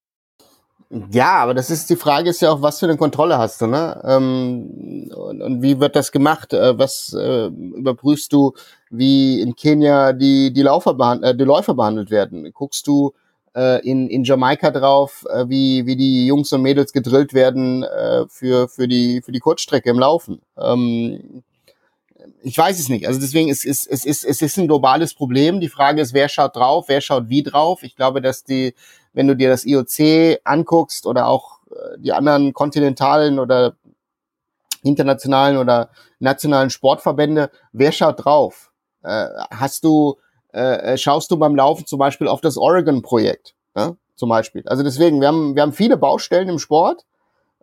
Ja, 1.11 1.35
aber 1.35 1.53
das 1.53 1.69
ist 1.69 1.89
die 1.89 1.97
Frage 1.97 2.29
ist 2.29 2.41
ja 2.41 2.49
auch, 2.49 2.61
was 2.61 2.79
für 2.79 2.85
eine 2.85 2.95
Kontrolle 2.95 3.37
hast 3.37 3.59
du, 3.59 3.67
ne? 3.67 4.01
Ähm, 4.05 5.11
und, 5.13 5.41
und, 5.41 5.61
wie 5.61 5.81
wird 5.81 5.97
das 5.97 6.13
gemacht? 6.13 6.53
Äh, 6.53 6.79
was 6.79 7.13
äh, 7.13 7.47
überprüfst 7.47 8.31
du, 8.31 8.53
wie 8.89 9.41
in 9.41 9.53
Kenia 9.57 10.13
die 10.13 10.53
die 10.53 10.61
Laufer 10.61 10.93
behandelt, 10.93 11.33
äh, 11.33 11.37
die 11.37 11.43
Läufer 11.43 11.73
behandelt 11.73 12.09
werden? 12.09 12.49
Guckst 12.53 12.87
du 12.87 13.11
äh, 13.53 13.85
in 13.85 14.07
in 14.07 14.23
Jamaika 14.23 14.71
drauf, 14.71 15.25
äh, 15.29 15.49
wie 15.49 15.85
wie 15.85 15.97
die 15.97 16.27
Jungs 16.27 16.53
und 16.53 16.61
Mädels 16.61 16.93
gedrillt 16.93 17.33
werden 17.33 17.83
äh, 17.83 18.23
für 18.29 18.69
für 18.69 18.87
die 18.87 19.21
für 19.21 19.33
die 19.33 19.39
Kurzstrecke 19.39 19.89
im 19.89 19.99
Laufen? 19.99 20.41
Ähm, 20.57 21.43
ich 22.43 22.57
weiß 22.57 22.79
es 22.79 22.89
nicht. 22.89 23.07
Also 23.07 23.19
deswegen 23.19 23.49
ist 23.49 23.65
es 23.65 23.85
ist, 23.85 24.05
ist 24.05 24.23
es 24.23 24.41
ist 24.41 24.57
ein 24.57 24.67
globales 24.67 25.13
Problem. 25.13 25.59
Die 25.59 25.69
Frage 25.69 26.01
ist, 26.01 26.13
wer 26.13 26.29
schaut 26.29 26.55
drauf, 26.55 26.85
wer 26.87 27.01
schaut 27.01 27.29
wie 27.29 27.43
drauf. 27.43 27.83
Ich 27.83 27.95
glaube, 27.95 28.21
dass 28.21 28.43
die 28.43 28.73
wenn 29.17 29.27
du 29.27 29.35
dir 29.35 29.49
das 29.49 29.65
IOC 29.65 30.39
anguckst 30.43 31.07
oder 31.07 31.25
auch 31.25 31.59
äh, 31.71 31.97
die 31.97 32.13
anderen 32.13 32.53
kontinentalen 32.53 33.39
oder 33.39 33.75
internationalen 34.83 35.57
oder 35.57 35.89
nationalen 36.19 36.69
Sportverbände, 36.69 37.49
wer 37.71 37.91
schaut 37.91 38.23
drauf? 38.23 38.71
Äh, 39.03 39.25
hast 39.49 39.83
du, 39.83 40.17
äh, 40.53 40.93
äh 40.93 40.97
schaust 40.97 41.31
du 41.31 41.37
beim 41.37 41.55
Laufen 41.55 41.87
zum 41.87 41.97
Beispiel 41.97 42.27
auf 42.27 42.41
das 42.41 42.57
Oregon-Projekt, 42.57 43.55
ne? 43.75 43.97
zum 44.15 44.29
Beispiel? 44.29 44.63
Also 44.67 44.83
deswegen, 44.83 45.19
wir 45.19 45.29
haben, 45.29 45.55
wir 45.55 45.63
haben 45.63 45.73
viele 45.73 45.97
Baustellen 45.97 46.47
im 46.47 46.59
Sport. 46.59 47.03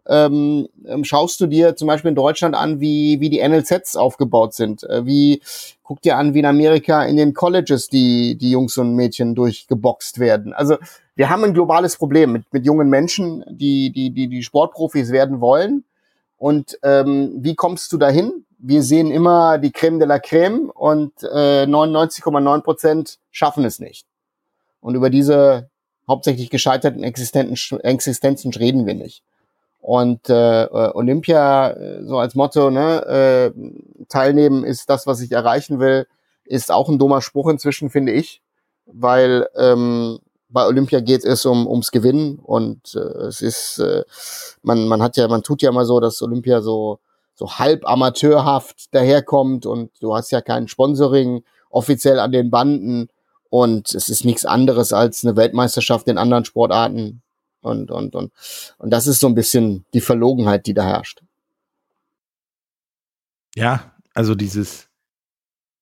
Ähm, 0.07 0.69
ähm 0.87 1.05
schaust 1.05 1.41
du 1.41 1.47
dir 1.47 1.77
zum 1.77 1.89
Beispiel 1.89 2.11
in 2.11 2.15
Deutschland 2.15 2.55
an, 2.55 2.81
wie, 2.81 3.21
wie 3.21 3.31
die 3.31 3.47
NLZs 3.47 3.97
aufgebaut 3.97 4.55
sind? 4.55 4.85
Äh, 4.85 5.07
wie, 5.07 5.41
guck 5.83 6.03
dir 6.03 6.17
an, 6.17 6.35
wie 6.35 6.41
in 6.41 6.47
Amerika 6.47 7.05
in 7.05 7.17
den 7.17 7.35
Colleges 7.35 7.89
die, 7.89 8.37
die 8.37 8.51
Jungs 8.51 8.77
und 8.79 8.95
Mädchen 8.95 9.35
durchgeboxt 9.35 10.19
werden. 10.19 10.53
Also 10.53 10.77
wir 11.17 11.31
haben 11.31 11.45
ein 11.45 11.55
globales 11.55 11.97
Problem 11.97 12.33
mit, 12.33 12.53
mit 12.53 12.67
jungen 12.67 12.89
Menschen, 12.89 13.45
die, 13.49 13.91
die, 13.91 14.11
die, 14.11 14.29
die 14.29 14.43
Sportprofis 14.43 15.13
werden 15.13 15.41
wollen. 15.41 15.85
Und 16.37 16.79
ähm, 16.83 17.33
wie 17.39 17.55
kommst 17.55 17.93
du 17.93 17.99
dahin? 17.99 18.45
Wir 18.59 18.83
sehen 18.83 19.11
immer 19.11 19.59
die 19.59 19.73
Creme 19.73 19.99
de 19.99 20.09
la 20.09 20.19
Creme 20.19 20.71
und 20.71 21.13
äh, 21.23 21.65
99,9 21.65 22.61
Prozent 22.63 23.19
schaffen 23.31 23.65
es 23.65 23.79
nicht. 23.79 24.07
Und 24.81 24.95
über 24.95 25.11
diese 25.11 25.71
hauptsächlich 26.09 26.51
gescheiterten 26.51 27.03
Existenzen 27.03 28.53
reden 28.53 28.87
wir 28.87 28.95
nicht. 28.95 29.23
Und 29.85 30.31
äh, 30.31 30.67
Olympia, 30.71 31.69
äh, 31.73 32.05
so 32.07 32.17
als 32.17 32.35
Motto, 32.35 32.71
ne, 32.71 33.05
äh, 33.05 34.07
teilnehmen 34.09 34.65
ist 34.65 34.89
das, 34.89 35.07
was 35.07 35.21
ich 35.21 35.31
erreichen 35.31 35.79
will, 35.79 36.07
ist 36.47 36.73
auch 36.73 36.89
ein 36.89 36.99
dummer 36.99 37.21
Spruch 37.21 37.51
inzwischen, 37.51 37.91
finde 37.91 38.13
ich. 38.13 38.41
Weil 38.87 39.47
ähm, 39.55 40.21
bei 40.49 40.67
Olympia 40.67 41.01
geht 41.01 41.27
es 41.27 41.45
um 41.45 41.67
ums 41.67 41.91
Gewinnen 41.91 42.39
und 42.39 42.95
äh, 42.95 43.27
es 43.27 43.43
ist 43.43 43.79
äh, 43.79 44.05
man 44.63 44.89
man 44.89 45.03
hat 45.03 45.19
ja 45.19 45.29
man 45.29 45.43
tut 45.43 45.61
ja 45.61 45.69
immer 45.69 45.85
so, 45.85 46.01
dass 46.01 46.23
Olympia 46.23 46.63
so 46.63 46.99
so 47.35 47.59
halb 47.59 47.87
amateurhaft 47.87 48.95
daherkommt 48.95 49.67
und 49.67 49.91
du 50.01 50.15
hast 50.15 50.31
ja 50.31 50.41
kein 50.41 50.67
Sponsoring 50.67 51.45
offiziell 51.69 52.21
an 52.21 52.33
den 52.33 52.51
Banden 52.51 53.09
und 53.51 53.95
es 53.95 54.09
ist 54.09 54.25
nichts 54.25 54.47
anderes 54.47 54.95
als 54.95 55.27
eine 55.27 55.37
Weltmeisterschaft 55.37 56.09
in 56.09 56.17
anderen 56.17 56.47
Sportarten 56.47 57.21
und 57.65 57.91
und 57.91 58.15
und 58.15 58.33
und 58.79 58.91
das 58.91 59.07
ist 59.07 59.21
so 59.21 59.27
ein 59.27 59.35
bisschen 59.35 59.85
die 59.95 60.01
Verlogenheit, 60.01 60.67
die 60.67 60.75
da 60.75 60.85
herrscht. 60.85 61.23
Ja, 63.55 63.93
also 64.15 64.35
dieses 64.35 64.89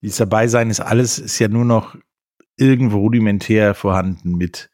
dieses 0.03 0.19
Dabeisein 0.19 0.71
ist 0.71 0.81
alles 0.81 1.19
ist 1.19 1.39
ja 1.39 1.49
nur 1.49 1.65
noch 1.65 1.97
irgendwo 2.57 2.99
rudimentär 2.99 3.75
vorhanden 3.75 4.37
mit 4.37 4.71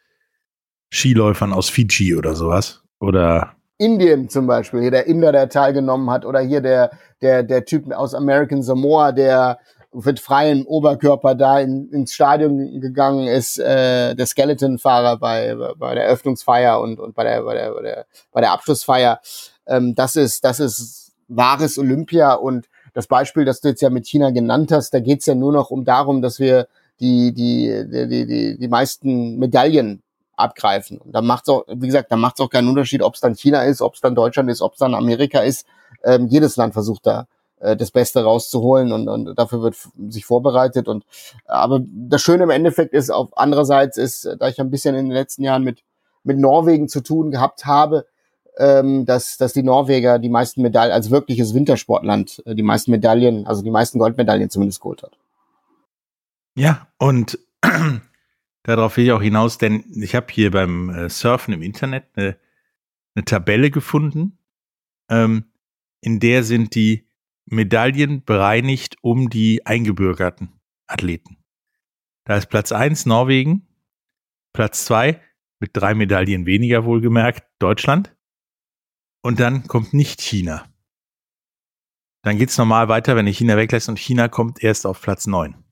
Skiläufern 0.91 1.53
aus 1.53 1.69
Fiji 1.69 2.15
oder 2.17 2.35
sowas. 2.35 2.83
Oder 2.99 3.55
Indien 3.79 4.29
zum 4.29 4.47
Beispiel, 4.47 4.81
hier 4.81 4.91
der 4.91 5.07
Inder, 5.07 5.31
der 5.33 5.49
teilgenommen 5.49 6.11
hat, 6.11 6.25
oder 6.25 6.41
hier 6.41 6.61
der, 6.61 6.91
der, 7.23 7.43
der 7.45 7.65
Typ 7.65 7.93
aus 7.93 8.15
American 8.15 8.63
Samoa, 8.63 9.13
der 9.13 9.59
mit 9.93 10.21
freiem 10.21 10.67
Oberkörper 10.67 11.35
da 11.35 11.61
in, 11.61 11.89
ins 11.91 12.13
Stadion 12.13 12.81
gegangen 12.81 13.27
ist, 13.27 13.59
äh, 13.59 14.15
der 14.15 14.27
Skeleton-Fahrer 14.27 15.19
bei, 15.19 15.57
bei 15.77 15.95
der 15.95 16.05
Eröffnungsfeier 16.05 16.81
und, 16.81 17.01
und 17.01 17.15
bei, 17.15 17.25
der, 17.25 17.43
bei, 17.43 17.55
der, 17.55 17.73
bei, 17.73 17.83
der, 17.83 18.07
bei 18.33 18.41
der 18.41 18.53
Abschlussfeier. 18.53 19.21
Ähm, 19.67 19.95
das, 19.95 20.17
ist, 20.17 20.45
das 20.45 20.61
ist 20.61 21.13
wahres 21.29 21.79
Olympia 21.79 22.35
und 22.35 22.69
das 22.93 23.07
Beispiel, 23.07 23.45
das 23.45 23.61
du 23.61 23.69
jetzt 23.69 23.81
ja 23.81 23.91
mit 23.91 24.07
China 24.07 24.31
genannt 24.31 24.73
hast, 24.73 24.93
da 24.93 25.01
geht's 25.01 25.27
ja 25.27 25.35
nur 25.35 25.53
noch 25.53 25.71
um 25.71 25.85
darum, 25.85 26.21
dass 26.21 26.39
wir 26.39 26.69
die, 27.01 27.33
die, 27.33 27.85
die, 27.89 28.27
die, 28.27 28.59
die 28.59 28.69
meisten 28.69 29.39
Medaillen 29.39 30.03
abgreifen. 30.37 30.99
Und 30.99 31.13
da 31.13 31.23
macht's 31.23 31.49
auch, 31.49 31.65
wie 31.69 31.87
gesagt, 31.87 32.13
da 32.13 32.17
macht's 32.17 32.41
auch 32.41 32.51
keinen 32.51 32.69
Unterschied, 32.69 33.03
ob 33.03 33.15
es 33.15 33.21
dann 33.21 33.35
China 33.35 33.63
ist, 33.63 33.83
ob 33.83 33.95
es 33.95 34.01
dann 34.01 34.15
Deutschland 34.15 34.51
ist, 34.51 34.63
ob 34.63 34.73
es 34.75 34.79
dann 34.79 34.95
Amerika 34.95 35.41
ist. 35.41 35.67
Ähm, 36.05 36.27
jedes 36.29 36.57
Land 36.57 36.75
versucht 36.75 37.07
da 37.07 37.27
äh, 37.61 37.77
das 37.77 37.91
Beste 37.91 38.23
rauszuholen 38.23 38.93
und, 38.93 39.09
und 39.09 39.39
dafür 39.39 39.63
wird 39.63 39.77
sich 40.09 40.25
vorbereitet. 40.25 40.89
Und 40.89 41.05
aber 41.47 41.81
das 41.85 42.23
Schöne 42.23 42.45
im 42.45 42.51
Endeffekt 42.51 42.93
ist, 42.95 43.11
auf 43.11 43.37
andererseits 43.37 43.97
ist, 43.97 44.29
da 44.39 44.49
ich 44.49 44.61
ein 44.61 44.71
bisschen 44.71 44.95
in 44.95 45.07
den 45.07 45.15
letzten 45.15 45.43
Jahren 45.43 45.65
mit 45.65 45.83
mit 46.25 46.39
Norwegen 46.39 46.89
zu 46.89 47.01
tun 47.01 47.31
gehabt 47.31 47.65
habe, 47.65 48.07
ähm, 48.59 49.07
dass, 49.07 49.37
dass 49.39 49.53
die 49.53 49.63
Norweger 49.63 50.19
die 50.19 50.29
meisten 50.29 50.63
Medaillen, 50.63 50.93
als 50.93 51.11
wirkliches 51.11 51.55
Wintersportland, 51.55 52.43
äh, 52.47 52.55
die 52.55 52.63
meisten 52.63 52.91
Medaillen, 52.91 53.47
also 53.47 53.63
die 53.63 53.71
meisten 53.71 53.99
Goldmedaillen 53.99 54.51
zumindest 54.51 54.81
geholt 54.81 55.03
hat. 55.03 55.17
Ja, 56.57 56.89
und 56.99 57.39
darauf 58.65 58.97
will 58.97 59.05
ich 59.05 59.13
auch 59.13 59.23
hinaus, 59.23 59.59
denn 59.59 59.85
ich 60.01 60.15
habe 60.15 60.27
hier 60.31 60.51
beim 60.51 60.91
äh, 60.91 61.09
Surfen 61.09 61.55
im 61.55 61.63
Internet 61.63 62.05
eine, 62.15 62.37
eine 63.15 63.25
Tabelle 63.25 63.71
gefunden, 63.71 64.39
ähm, 65.09 65.45
in 66.01 66.21
der 66.21 66.45
sind 66.45 66.75
die 66.75 67.08
Medaillen 67.51 68.25
bereinigt 68.25 68.97
um 69.03 69.31
die 69.31 69.65
eingebürgerten 69.67 70.61
Athleten. 70.87 71.39
Da 72.25 72.37
ist 72.37 72.49
Platz 72.49 72.73
eins 72.73 73.07
Norwegen, 73.07 73.67
Platz 74.53 74.85
zwei 74.85 75.21
mit 75.61 75.71
drei 75.73 75.95
Medaillen 75.95 76.47
weniger 76.47 76.85
wohlgemerkt 76.85 77.45
Deutschland 77.59 78.17
und 79.23 79.41
dann 79.41 79.67
kommt 79.67 79.95
nicht 79.95 80.21
China. 80.21 80.67
Dann 82.23 82.39
geht's 82.39 82.59
normal 82.59 82.89
weiter, 82.89 83.17
wenn 83.17 83.27
ich 83.27 83.39
China 83.39 83.57
weglässt 83.57 83.89
und 83.89 83.99
China 83.99 84.29
kommt 84.29 84.63
erst 84.63 84.87
auf 84.87 85.01
Platz 85.01 85.27
neun 85.27 85.65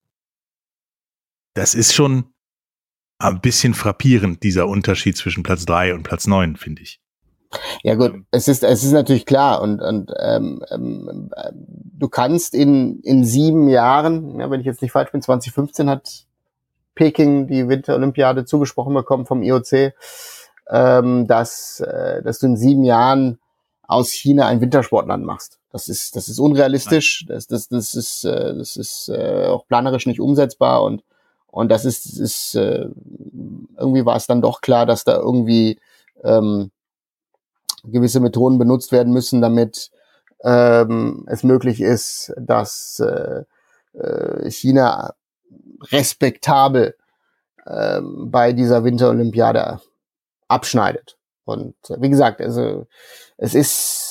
das 1.57 1.75
ist 1.75 1.95
schon 1.95 2.35
ein 3.19 3.41
bisschen 3.41 3.73
frappierend, 3.73 4.43
dieser 4.43 4.69
Unterschied 4.69 5.17
zwischen 5.17 5.43
Platz 5.43 5.65
drei 5.65 5.95
und 5.95 6.03
Platz 6.03 6.27
neun, 6.27 6.57
finde 6.57 6.83
ich. 6.83 7.01
Ja 7.83 7.95
gut, 7.95 8.15
es 8.31 8.49
ist 8.49 8.65
es 8.65 8.85
ist 8.85 8.93
natürlich 8.93 9.27
klar 9.27 9.63
und 9.63 9.81
und 9.81 10.13
ähm, 10.19 10.63
ähm, 10.71 11.31
du 11.99 12.09
kannst 12.09 12.55
in 12.55 13.01
in 13.01 13.25
sieben 13.25 13.69
Jahren, 13.69 14.39
ja, 14.41 14.51
wenn 14.51 14.61
ich 14.61 14.67
jetzt 14.67 14.83
nicht 14.83 14.93
falsch 14.93 15.13
bin, 15.13 15.23
2015 15.23 15.89
hat 15.89 16.27
Peking 16.95 17.47
die 17.47 17.69
Winterolympiade 17.69 18.45
zugesprochen 18.45 18.95
bekommen 18.95 19.27
vom 19.27 19.43
IOC, 19.43 19.93
ähm, 20.71 21.27
dass 21.27 21.81
äh, 21.81 22.23
dass 22.23 22.39
du 22.39 22.47
in 22.47 22.57
sieben 22.57 22.85
Jahren 22.85 23.39
aus 23.87 24.11
China 24.11 24.47
ein 24.47 24.61
Wintersportland 24.61 25.25
machst. 25.25 25.59
Das 25.71 25.89
ist 25.89 26.17
das 26.17 26.29
ist 26.29 26.39
unrealistisch, 26.39 27.27
das 27.29 27.47
das 27.47 27.69
das 27.69 27.95
ist 27.95 28.25
äh, 28.25 28.55
das 28.57 28.77
ist 28.77 29.09
äh, 29.09 29.47
auch 29.47 29.67
planerisch 29.67 30.07
nicht 30.07 30.21
umsetzbar 30.21 30.83
und 30.83 31.03
und 31.57 31.71
das 31.71 31.87
ist, 31.87 32.19
ist 32.19 32.55
äh, 32.55 32.87
irgendwie 33.79 34.05
war 34.05 34.17
es 34.17 34.27
dann 34.27 34.43
doch 34.43 34.61
klar, 34.61 34.85
dass 34.85 35.05
da 35.05 35.17
irgendwie 35.17 35.81
ähm, 36.23 36.71
gewisse 37.91 38.21
Methoden 38.21 38.59
benutzt 38.59 38.93
werden 38.93 39.13
müssen, 39.13 39.41
damit 39.41 39.91
ähm, 40.43 41.27
es 41.29 41.43
möglich 41.43 41.81
ist, 41.81 42.33
dass 42.39 43.01
äh, 43.01 43.45
äh, 43.99 44.51
China 44.51 45.15
respektabel 45.91 46.97
äh, 47.65 48.01
bei 48.03 48.53
dieser 48.53 48.85
Winterolympiade 48.85 49.81
abschneidet. 50.49 51.17
Und 51.45 51.75
wie 51.99 52.11
gesagt, 52.11 52.41
also 52.41 52.87
es 53.37 53.55
ist 53.55 54.03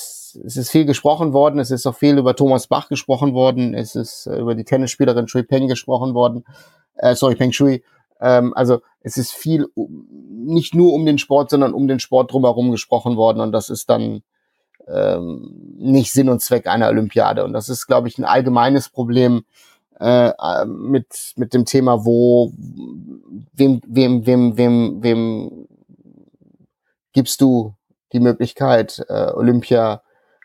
es 0.45 0.57
ist 0.57 0.69
viel 0.69 0.85
gesprochen 0.85 1.31
worden, 1.31 1.59
es 1.59 1.71
ist 1.71 1.85
auch 1.85 1.95
viel 1.95 2.17
über 2.17 2.35
Thomas 2.35 2.67
Bach 2.67 2.89
gesprochen 2.89 3.33
worden, 3.33 3.73
es 3.73 3.95
ist 3.95 4.27
äh, 4.27 4.37
über 4.37 4.55
die 4.55 4.65
Tennisspielerin 4.65 5.27
Shui 5.27 5.43
Peng 5.43 5.67
gesprochen 5.67 6.13
worden 6.13 6.43
äh, 6.95 7.15
sorry, 7.15 7.35
Peng 7.35 7.51
Shui. 7.51 7.83
Ähm, 8.19 8.53
also 8.55 8.81
es 9.01 9.17
ist 9.17 9.33
viel 9.33 9.67
nicht 9.75 10.73
nur 10.73 10.93
um 10.93 11.05
den 11.05 11.17
Sport, 11.17 11.49
sondern 11.49 11.73
um 11.73 11.87
den 11.87 11.99
Sport 11.99 12.31
drumherum 12.31 12.71
gesprochen 12.71 13.17
worden 13.17 13.39
und 13.39 13.51
das 13.51 13.69
ist 13.69 13.89
dann 13.89 14.23
ähm, 14.87 15.75
nicht 15.77 16.11
Sinn 16.11 16.29
und 16.29 16.41
Zweck 16.41 16.67
einer 16.67 16.89
Olympiade. 16.89 17.43
Und 17.43 17.53
das 17.53 17.69
ist, 17.69 17.87
glaube 17.87 18.07
ich, 18.07 18.17
ein 18.17 18.25
allgemeines 18.25 18.89
Problem 18.89 19.43
äh, 19.99 20.65
mit, 20.65 21.33
mit 21.37 21.53
dem 21.53 21.65
Thema, 21.65 22.05
wo 22.05 22.51
wem, 23.53 23.81
wem, 23.87 24.25
wem, 24.25 24.57
wem, 24.57 25.03
wem 25.03 25.67
gibst 27.13 27.41
du 27.41 27.73
die 28.13 28.19
Möglichkeit, 28.19 29.05
äh, 29.09 29.31
Olympia 29.31 30.01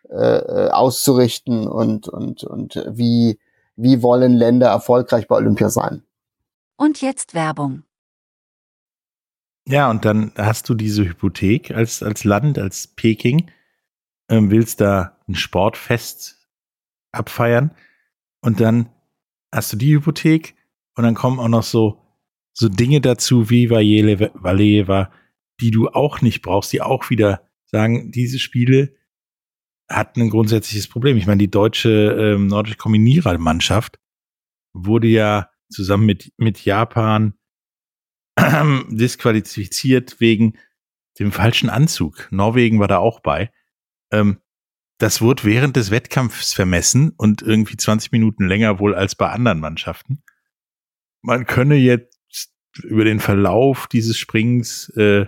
äh, 0.08 0.68
auszurichten 0.70 1.68
und, 1.68 2.08
und, 2.08 2.44
und 2.44 2.84
wie, 2.90 3.38
wie 3.76 4.02
wollen 4.02 4.34
Länder 4.34 4.68
erfolgreich 4.68 5.28
bei 5.28 5.36
Olympia 5.36 5.68
sein. 5.68 6.02
Und 6.80 7.02
jetzt 7.02 7.34
Werbung. 7.34 7.82
Ja, 9.68 9.90
und 9.90 10.06
dann 10.06 10.32
hast 10.34 10.66
du 10.70 10.74
diese 10.74 11.04
Hypothek 11.04 11.72
als, 11.72 12.02
als 12.02 12.24
Land, 12.24 12.58
als 12.58 12.86
Peking, 12.86 13.50
ähm, 14.30 14.50
willst 14.50 14.80
da 14.80 15.18
ein 15.28 15.34
Sportfest 15.34 16.48
abfeiern 17.12 17.72
und 18.40 18.60
dann 18.60 18.88
hast 19.52 19.74
du 19.74 19.76
die 19.76 19.92
Hypothek 19.94 20.54
und 20.96 21.04
dann 21.04 21.14
kommen 21.14 21.38
auch 21.38 21.48
noch 21.48 21.64
so, 21.64 22.00
so 22.54 22.70
Dinge 22.70 23.02
dazu 23.02 23.50
wie 23.50 23.68
Valeva, 23.68 25.12
die 25.60 25.70
du 25.70 25.88
auch 25.88 26.22
nicht 26.22 26.40
brauchst, 26.40 26.72
die 26.72 26.80
auch 26.80 27.10
wieder 27.10 27.46
sagen, 27.66 28.10
diese 28.10 28.38
Spiele 28.38 28.94
hatten 29.86 30.22
ein 30.22 30.30
grundsätzliches 30.30 30.88
Problem. 30.88 31.18
Ich 31.18 31.26
meine, 31.26 31.40
die 31.40 31.50
deutsche 31.50 31.90
ähm, 31.90 32.46
nordische 32.46 32.78
Kombinierermannschaft 32.78 34.00
wurde 34.72 35.08
ja 35.08 35.49
zusammen 35.70 36.06
mit, 36.06 36.32
mit 36.36 36.64
Japan 36.64 37.34
äh, 38.36 38.64
disqualifiziert 38.88 40.20
wegen 40.20 40.58
dem 41.18 41.32
falschen 41.32 41.70
Anzug. 41.70 42.28
Norwegen 42.30 42.78
war 42.78 42.88
da 42.88 42.98
auch 42.98 43.20
bei. 43.20 43.50
Ähm, 44.12 44.40
das 44.98 45.22
wurde 45.22 45.44
während 45.44 45.76
des 45.76 45.90
Wettkampfs 45.90 46.52
vermessen 46.52 47.10
und 47.16 47.40
irgendwie 47.40 47.76
20 47.76 48.12
Minuten 48.12 48.46
länger 48.46 48.78
wohl 48.78 48.94
als 48.94 49.14
bei 49.14 49.30
anderen 49.30 49.60
Mannschaften. 49.60 50.22
Man 51.22 51.46
könne 51.46 51.76
jetzt 51.76 52.52
über 52.82 53.04
den 53.04 53.18
Verlauf 53.18 53.86
dieses 53.86 54.18
Springs 54.18 54.90
äh, 54.90 55.26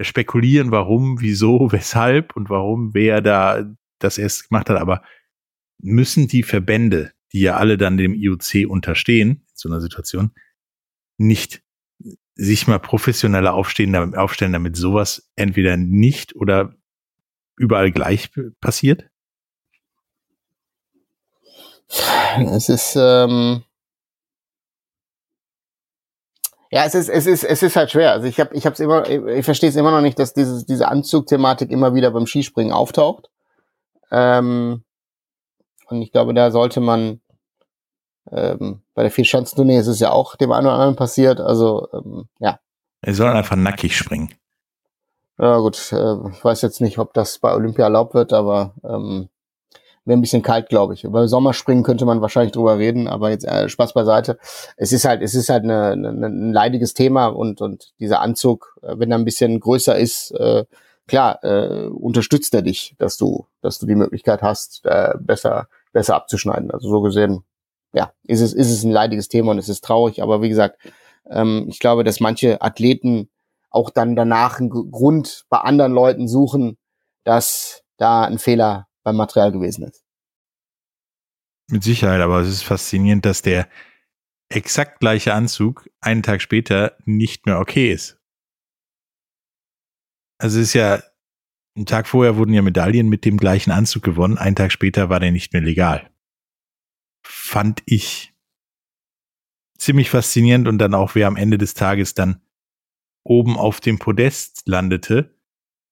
spekulieren, 0.00 0.70
warum, 0.70 1.20
wieso, 1.20 1.70
weshalb 1.72 2.36
und 2.36 2.50
warum, 2.50 2.94
wer 2.94 3.20
da 3.20 3.64
das 4.00 4.18
erst 4.18 4.48
gemacht 4.48 4.70
hat, 4.70 4.78
aber 4.80 5.02
müssen 5.80 6.28
die 6.28 6.42
Verbände, 6.42 7.12
die 7.32 7.40
ja 7.40 7.56
alle 7.56 7.76
dann 7.76 7.96
dem 7.96 8.14
IOC 8.14 8.68
unterstehen, 8.68 9.30
in 9.30 9.54
so 9.54 9.68
einer 9.68 9.80
Situation, 9.80 10.32
nicht 11.16 11.62
sich 12.34 12.68
mal 12.68 12.78
professioneller 12.78 13.54
aufstehen, 13.54 14.14
aufstellen, 14.14 14.52
damit 14.52 14.76
sowas 14.76 15.28
entweder 15.34 15.76
nicht 15.76 16.36
oder 16.36 16.74
überall 17.56 17.90
gleich 17.90 18.30
passiert? 18.60 19.10
Es 22.52 22.68
ist, 22.68 22.96
ähm, 22.96 23.64
ja, 26.70 26.84
es 26.84 26.94
ist, 26.94 27.08
es 27.08 27.26
ist, 27.26 27.44
es 27.44 27.62
ist 27.62 27.76
halt 27.76 27.90
schwer. 27.90 28.12
Also 28.12 28.26
ich 28.26 28.38
habe, 28.38 28.54
ich 28.54 28.66
habe 28.66 28.74
es 28.74 28.80
immer, 28.80 29.08
ich 29.08 29.44
verstehe 29.44 29.70
es 29.70 29.76
immer 29.76 29.90
noch 29.90 30.02
nicht, 30.02 30.18
dass 30.18 30.34
dieses, 30.34 30.66
diese 30.66 30.88
Anzugthematik 30.88 31.70
immer 31.70 31.94
wieder 31.94 32.10
beim 32.10 32.26
Skispringen 32.26 32.72
auftaucht. 32.72 33.30
Ähm, 34.10 34.84
und 35.90 36.02
ich 36.02 36.12
glaube, 36.12 36.34
da 36.34 36.50
sollte 36.50 36.80
man 36.80 37.20
ähm, 38.30 38.82
bei 38.94 39.02
der 39.02 39.10
Vierschanzentournee 39.10 39.78
ist 39.78 39.86
es 39.86 40.00
ja 40.00 40.10
auch 40.10 40.36
dem 40.36 40.52
einen 40.52 40.66
oder 40.66 40.74
anderen 40.74 40.96
passiert. 40.96 41.40
Also 41.40 41.88
ähm, 41.92 42.28
ja. 42.38 42.58
Er 43.00 43.14
soll 43.14 43.28
einfach 43.28 43.56
nackig 43.56 43.96
springen. 43.96 44.34
Ja 45.38 45.58
gut, 45.58 45.92
äh, 45.92 46.14
ich 46.32 46.44
weiß 46.44 46.62
jetzt 46.62 46.80
nicht, 46.80 46.98
ob 46.98 47.14
das 47.14 47.38
bei 47.38 47.54
Olympia 47.54 47.84
erlaubt 47.84 48.14
wird, 48.14 48.32
aber 48.32 48.74
ähm, 48.84 49.28
wäre 50.04 50.18
ein 50.18 50.20
bisschen 50.20 50.42
kalt, 50.42 50.68
glaube 50.68 50.94
ich. 50.94 51.04
Über 51.04 51.28
Sommerspringen 51.28 51.84
könnte 51.84 52.06
man 52.06 52.20
wahrscheinlich 52.20 52.52
drüber 52.52 52.78
reden, 52.78 53.06
aber 53.06 53.30
jetzt 53.30 53.44
äh, 53.44 53.68
Spaß 53.68 53.92
beiseite. 53.92 54.38
Es 54.76 54.92
ist 54.92 55.04
halt, 55.04 55.22
es 55.22 55.34
ist 55.34 55.48
halt 55.48 55.64
eine, 55.64 55.92
eine, 55.92 56.26
ein 56.26 56.52
leidiges 56.52 56.94
Thema 56.94 57.26
und 57.26 57.60
und 57.60 57.92
dieser 58.00 58.20
Anzug, 58.20 58.76
äh, 58.82 58.98
wenn 58.98 59.12
er 59.12 59.18
ein 59.18 59.24
bisschen 59.24 59.60
größer 59.60 59.96
ist, 59.96 60.32
äh, 60.32 60.64
klar, 61.06 61.42
äh, 61.44 61.86
unterstützt 61.86 62.52
er 62.54 62.62
dich, 62.62 62.96
dass 62.98 63.16
du, 63.16 63.46
dass 63.60 63.78
du 63.78 63.86
die 63.86 63.94
Möglichkeit 63.94 64.42
hast, 64.42 64.84
äh, 64.86 65.14
besser 65.20 65.68
besser 65.92 66.16
abzuschneiden. 66.16 66.70
Also 66.70 66.88
so 66.88 67.00
gesehen, 67.00 67.44
ja, 67.92 68.12
ist 68.24 68.40
es 68.40 68.52
ist 68.52 68.70
es 68.70 68.84
ein 68.84 68.90
leidiges 68.90 69.28
Thema 69.28 69.52
und 69.52 69.58
es 69.58 69.68
ist 69.68 69.84
traurig, 69.84 70.22
aber 70.22 70.42
wie 70.42 70.48
gesagt, 70.48 70.78
ähm, 71.30 71.66
ich 71.68 71.78
glaube, 71.78 72.04
dass 72.04 72.20
manche 72.20 72.60
Athleten 72.62 73.30
auch 73.70 73.90
dann 73.90 74.16
danach 74.16 74.60
einen 74.60 74.70
Grund 74.70 75.44
bei 75.48 75.58
anderen 75.58 75.92
Leuten 75.92 76.28
suchen, 76.28 76.78
dass 77.24 77.82
da 77.98 78.24
ein 78.24 78.38
Fehler 78.38 78.88
beim 79.02 79.16
Material 79.16 79.52
gewesen 79.52 79.84
ist. 79.84 80.04
Mit 81.70 81.82
Sicherheit, 81.82 82.20
aber 82.20 82.40
es 82.40 82.48
ist 82.48 82.62
faszinierend, 82.62 83.26
dass 83.26 83.42
der 83.42 83.68
exakt 84.48 85.00
gleiche 85.00 85.34
Anzug 85.34 85.88
einen 86.00 86.22
Tag 86.22 86.40
später 86.40 86.96
nicht 87.04 87.44
mehr 87.44 87.58
okay 87.58 87.92
ist. 87.92 88.18
Also 90.38 90.60
es 90.60 90.68
ist 90.68 90.74
ja, 90.74 91.02
einen 91.78 91.86
Tag 91.86 92.08
vorher 92.08 92.36
wurden 92.36 92.52
ja 92.52 92.60
Medaillen 92.60 93.08
mit 93.08 93.24
dem 93.24 93.36
gleichen 93.36 93.70
Anzug 93.70 94.02
gewonnen, 94.02 94.36
einen 94.36 94.56
Tag 94.56 94.72
später 94.72 95.08
war 95.08 95.20
der 95.20 95.30
nicht 95.30 95.52
mehr 95.52 95.62
legal. 95.62 96.10
Fand 97.24 97.82
ich 97.86 98.34
ziemlich 99.78 100.10
faszinierend 100.10 100.66
und 100.66 100.78
dann 100.78 100.92
auch, 100.92 101.14
wer 101.14 101.28
am 101.28 101.36
Ende 101.36 101.56
des 101.56 101.74
Tages 101.74 102.14
dann 102.14 102.42
oben 103.24 103.56
auf 103.56 103.80
dem 103.80 104.00
Podest 104.00 104.62
landete, 104.66 105.38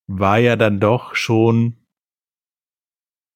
war 0.08 0.38
ja 0.38 0.56
dann 0.56 0.80
doch 0.80 1.14
schon, 1.14 1.76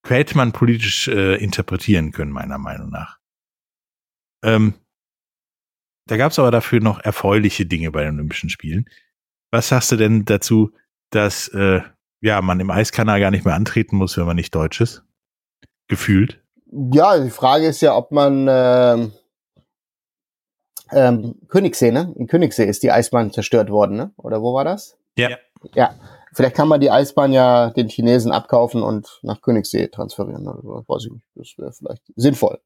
hätte 0.04 0.36
man 0.36 0.50
politisch 0.50 1.06
äh, 1.06 1.36
interpretieren 1.36 2.10
können, 2.10 2.32
meiner 2.32 2.58
Meinung 2.58 2.90
nach. 2.90 3.20
Ähm, 4.42 4.74
da 6.08 6.16
gab 6.16 6.32
es 6.32 6.38
aber 6.40 6.50
dafür 6.50 6.80
noch 6.80 6.98
erfreuliche 6.98 7.64
Dinge 7.64 7.92
bei 7.92 8.02
den 8.02 8.14
Olympischen 8.14 8.50
Spielen. 8.50 8.88
Was 9.52 9.68
sagst 9.68 9.92
du 9.92 9.96
denn 9.96 10.24
dazu, 10.24 10.72
dass 11.10 11.46
äh, 11.48 11.82
ja 12.20 12.40
man 12.42 12.60
im 12.60 12.70
Eiskanal 12.70 13.20
gar 13.20 13.30
nicht 13.30 13.44
mehr 13.44 13.54
antreten 13.54 13.96
muss, 13.96 14.16
wenn 14.16 14.26
man 14.26 14.36
nicht 14.36 14.54
Deutsch 14.54 14.80
ist? 14.80 15.02
Gefühlt. 15.88 16.40
Ja, 16.92 17.18
die 17.18 17.30
Frage 17.30 17.66
ist 17.66 17.80
ja, 17.80 17.96
ob 17.96 18.12
man 18.12 18.46
äh, 18.46 19.08
ähm, 20.92 21.34
Königssee, 21.48 21.90
ne? 21.90 22.14
In 22.16 22.26
Königssee 22.26 22.64
ist 22.64 22.82
die 22.82 22.92
Eisbahn 22.92 23.32
zerstört 23.32 23.70
worden, 23.70 23.96
ne? 23.96 24.12
Oder 24.16 24.40
wo 24.40 24.54
war 24.54 24.64
das? 24.64 24.98
Ja. 25.16 25.30
Ja. 25.74 25.94
Vielleicht 26.32 26.54
kann 26.54 26.68
man 26.68 26.80
die 26.80 26.90
Eisbahn 26.90 27.32
ja 27.32 27.70
den 27.70 27.88
Chinesen 27.88 28.30
abkaufen 28.30 28.82
und 28.82 29.18
nach 29.22 29.40
Königssee 29.40 29.88
transferieren. 29.88 30.46
Oder 30.46 30.84
weiß 30.86 31.06
ich 31.06 31.12
nicht. 31.12 31.26
Das 31.34 31.58
wäre 31.58 31.72
vielleicht 31.72 32.02
sinnvoll. 32.14 32.60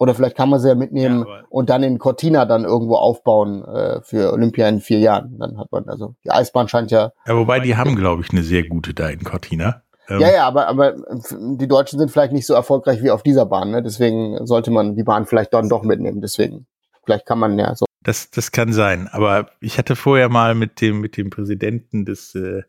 Oder 0.00 0.14
vielleicht 0.14 0.34
kann 0.34 0.48
man 0.48 0.60
sie 0.60 0.68
ja 0.68 0.74
mitnehmen 0.74 1.26
ja, 1.28 1.42
und 1.50 1.68
dann 1.68 1.82
in 1.82 1.98
Cortina 1.98 2.46
dann 2.46 2.64
irgendwo 2.64 2.94
aufbauen 2.94 3.62
äh, 3.66 4.00
für 4.00 4.32
Olympia 4.32 4.66
in 4.66 4.80
vier 4.80 4.98
Jahren. 4.98 5.36
Dann 5.38 5.58
hat 5.58 5.70
man, 5.72 5.90
also 5.90 6.14
die 6.24 6.30
Eisbahn 6.30 6.68
scheint 6.68 6.90
ja. 6.90 7.12
Ja, 7.26 7.36
wobei 7.36 7.60
die 7.60 7.76
haben, 7.76 7.96
glaube 7.96 8.22
ich, 8.22 8.30
eine 8.30 8.42
sehr 8.42 8.66
gute 8.66 8.94
da 8.94 9.10
in 9.10 9.22
Cortina. 9.24 9.82
Ähm, 10.08 10.20
ja, 10.20 10.32
ja, 10.32 10.46
aber, 10.46 10.68
aber 10.68 10.94
die 11.30 11.68
Deutschen 11.68 11.98
sind 11.98 12.10
vielleicht 12.10 12.32
nicht 12.32 12.46
so 12.46 12.54
erfolgreich 12.54 13.02
wie 13.02 13.10
auf 13.10 13.22
dieser 13.22 13.44
Bahn. 13.44 13.72
Ne? 13.72 13.82
Deswegen 13.82 14.46
sollte 14.46 14.70
man 14.70 14.96
die 14.96 15.02
Bahn 15.02 15.26
vielleicht 15.26 15.52
dann 15.52 15.68
doch 15.68 15.82
mitnehmen. 15.82 16.22
Deswegen. 16.22 16.66
Vielleicht 17.04 17.26
kann 17.26 17.38
man 17.38 17.58
ja 17.58 17.74
so. 17.74 17.84
Das, 18.02 18.30
das 18.30 18.52
kann 18.52 18.72
sein. 18.72 19.06
Aber 19.06 19.50
ich 19.60 19.76
hatte 19.76 19.96
vorher 19.96 20.30
mal 20.30 20.54
mit 20.54 20.80
dem, 20.80 21.02
mit 21.02 21.18
dem 21.18 21.28
Präsidenten 21.28 22.06
des 22.06 22.34
äh, 22.34 22.62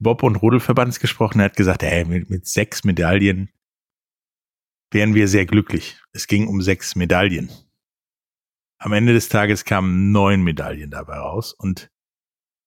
Bob- 0.00 0.24
und 0.24 0.34
Rodelverbands 0.34 0.98
gesprochen. 0.98 1.38
Er 1.38 1.44
hat 1.44 1.56
gesagt, 1.56 1.84
ey, 1.84 2.04
mit, 2.06 2.28
mit 2.28 2.48
sechs 2.48 2.82
Medaillen 2.82 3.50
wären 4.90 5.14
wir 5.14 5.28
sehr 5.28 5.46
glücklich. 5.46 5.98
Es 6.12 6.26
ging 6.26 6.48
um 6.48 6.62
sechs 6.62 6.96
Medaillen. 6.96 7.50
Am 8.78 8.92
Ende 8.92 9.12
des 9.12 9.28
Tages 9.28 9.64
kamen 9.64 10.10
neun 10.12 10.42
Medaillen 10.42 10.90
dabei 10.90 11.18
raus 11.18 11.52
und 11.52 11.90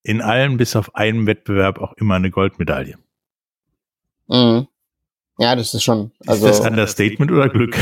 in 0.03 0.21
allen 0.21 0.57
bis 0.57 0.75
auf 0.75 0.95
einen 0.95 1.25
Wettbewerb 1.25 1.79
auch 1.79 1.93
immer 1.93 2.15
eine 2.15 2.29
Goldmedaille. 2.29 2.97
Mhm. 4.27 4.67
Ja, 5.39 5.55
das 5.55 5.73
ist 5.73 5.83
schon. 5.83 6.12
Also, 6.27 6.47
ist 6.47 6.59
das 6.59 6.67
Understatement 6.67 7.31
oder 7.31 7.49
Glück? 7.49 7.75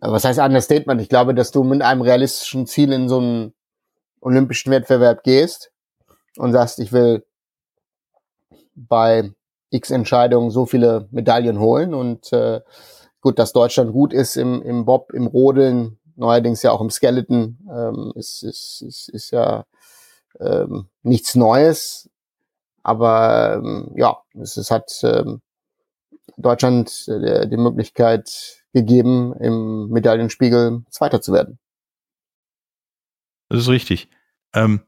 was 0.00 0.24
heißt 0.24 0.38
Understatement? 0.38 1.00
Ich 1.00 1.08
glaube, 1.08 1.34
dass 1.34 1.50
du 1.50 1.64
mit 1.64 1.82
einem 1.82 2.00
realistischen 2.00 2.66
Ziel 2.66 2.92
in 2.92 3.08
so 3.08 3.18
einen 3.18 3.54
olympischen 4.20 4.72
Wettbewerb 4.72 5.22
gehst 5.24 5.72
und 6.36 6.52
sagst, 6.52 6.78
ich 6.78 6.92
will 6.92 7.26
bei 8.74 9.32
X 9.70 9.90
Entscheidungen 9.90 10.50
so 10.50 10.66
viele 10.66 11.08
Medaillen 11.10 11.58
holen 11.58 11.94
und 11.94 12.32
äh, 12.32 12.60
gut, 13.20 13.38
dass 13.38 13.52
Deutschland 13.52 13.92
gut 13.92 14.12
ist 14.12 14.36
im, 14.36 14.62
im 14.62 14.84
Bob, 14.84 15.12
im 15.12 15.26
Rodeln, 15.26 15.98
neuerdings 16.14 16.62
ja 16.62 16.70
auch 16.70 16.80
im 16.80 16.90
Skeleton, 16.90 17.58
ähm, 17.70 18.12
ist, 18.14 18.42
ist, 18.42 18.82
ist, 18.86 19.08
ist 19.08 19.30
ja 19.32 19.64
ähm, 20.40 20.88
nichts 21.02 21.34
Neues, 21.34 22.08
aber 22.82 23.54
ähm, 23.56 23.92
ja, 23.96 24.18
es, 24.34 24.56
es 24.56 24.70
hat 24.70 24.92
ähm, 25.02 25.40
Deutschland 26.36 27.08
äh, 27.08 27.48
die 27.48 27.56
Möglichkeit 27.56 28.64
gegeben, 28.72 29.34
im 29.40 29.88
Medaillenspiegel 29.88 30.84
Zweiter 30.90 31.20
zu 31.20 31.32
werden. 31.32 31.58
Das 33.48 33.60
ist 33.60 33.68
richtig. 33.68 34.08
Ähm, 34.54 34.82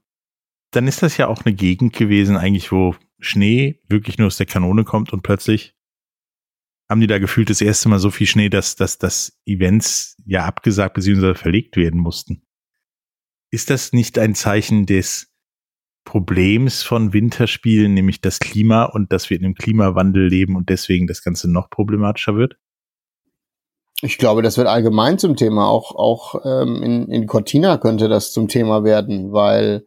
dann 0.70 0.86
ist 0.86 1.02
das 1.02 1.16
ja 1.16 1.28
auch 1.28 1.44
eine 1.44 1.54
Gegend 1.54 1.94
gewesen, 1.94 2.36
eigentlich, 2.36 2.72
wo 2.72 2.94
Schnee 3.18 3.80
wirklich 3.88 4.18
nur 4.18 4.26
aus 4.26 4.36
der 4.36 4.46
Kanone 4.46 4.84
kommt 4.84 5.12
und 5.12 5.22
plötzlich 5.22 5.74
haben 6.88 7.00
die 7.00 7.06
da 7.06 7.18
gefühlt 7.18 7.50
das 7.50 7.60
erste 7.60 7.88
Mal 7.88 7.98
so 7.98 8.10
viel 8.10 8.26
Schnee, 8.26 8.48
dass, 8.48 8.76
dass, 8.76 8.98
dass 8.98 9.38
Events 9.44 10.16
ja 10.24 10.44
abgesagt 10.44 10.94
bzw. 10.94 11.34
verlegt 11.34 11.76
werden 11.76 12.00
mussten. 12.00 12.42
Ist 13.50 13.70
das 13.70 13.92
nicht 13.92 14.18
ein 14.18 14.34
Zeichen 14.34 14.86
des 14.86 15.34
Problems 16.04 16.82
von 16.82 17.12
Winterspielen, 17.12 17.92
nämlich 17.92 18.22
das 18.22 18.38
Klima 18.38 18.84
und 18.84 19.12
dass 19.12 19.28
wir 19.28 19.36
in 19.36 19.44
einem 19.44 19.54
Klimawandel 19.54 20.26
leben 20.26 20.56
und 20.56 20.70
deswegen 20.70 21.06
das 21.06 21.22
Ganze 21.22 21.50
noch 21.50 21.68
problematischer 21.68 22.34
wird? 22.34 22.56
Ich 24.00 24.16
glaube, 24.16 24.42
das 24.42 24.56
wird 24.56 24.68
allgemein 24.68 25.18
zum 25.18 25.36
Thema. 25.36 25.68
Auch, 25.68 25.94
auch 25.94 26.40
ähm, 26.44 26.82
in, 26.82 27.08
in 27.10 27.26
Cortina 27.26 27.76
könnte 27.78 28.08
das 28.08 28.32
zum 28.32 28.48
Thema 28.48 28.84
werden, 28.84 29.32
weil 29.32 29.84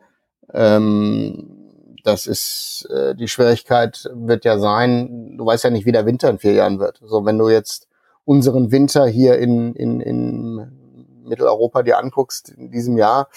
ähm, 0.54 1.58
das 2.04 2.26
ist 2.28 2.88
äh, 2.90 3.16
die 3.16 3.28
Schwierigkeit 3.28 4.10
wird 4.14 4.46
ja 4.46 4.58
sein, 4.58 5.38
du 5.38 5.46
weißt 5.46 5.64
ja 5.64 5.70
nicht, 5.70 5.86
wie 5.86 5.92
der 5.92 6.06
Winter 6.06 6.30
in 6.30 6.40
vier 6.40 6.54
Jahren 6.54 6.80
wird. 6.80 7.00
So, 7.04 7.26
wenn 7.26 7.38
du 7.38 7.50
jetzt 7.50 7.88
unseren 8.26 8.72
Winter 8.72 9.06
hier 9.06 9.38
in, 9.38 9.74
in, 9.76 10.02
in 10.02 11.24
Mitteleuropa 11.24 11.84
dir 11.84 11.98
anguckst, 11.98 12.50
in 12.50 12.72
diesem 12.72 12.98
Jahr, 12.98 13.30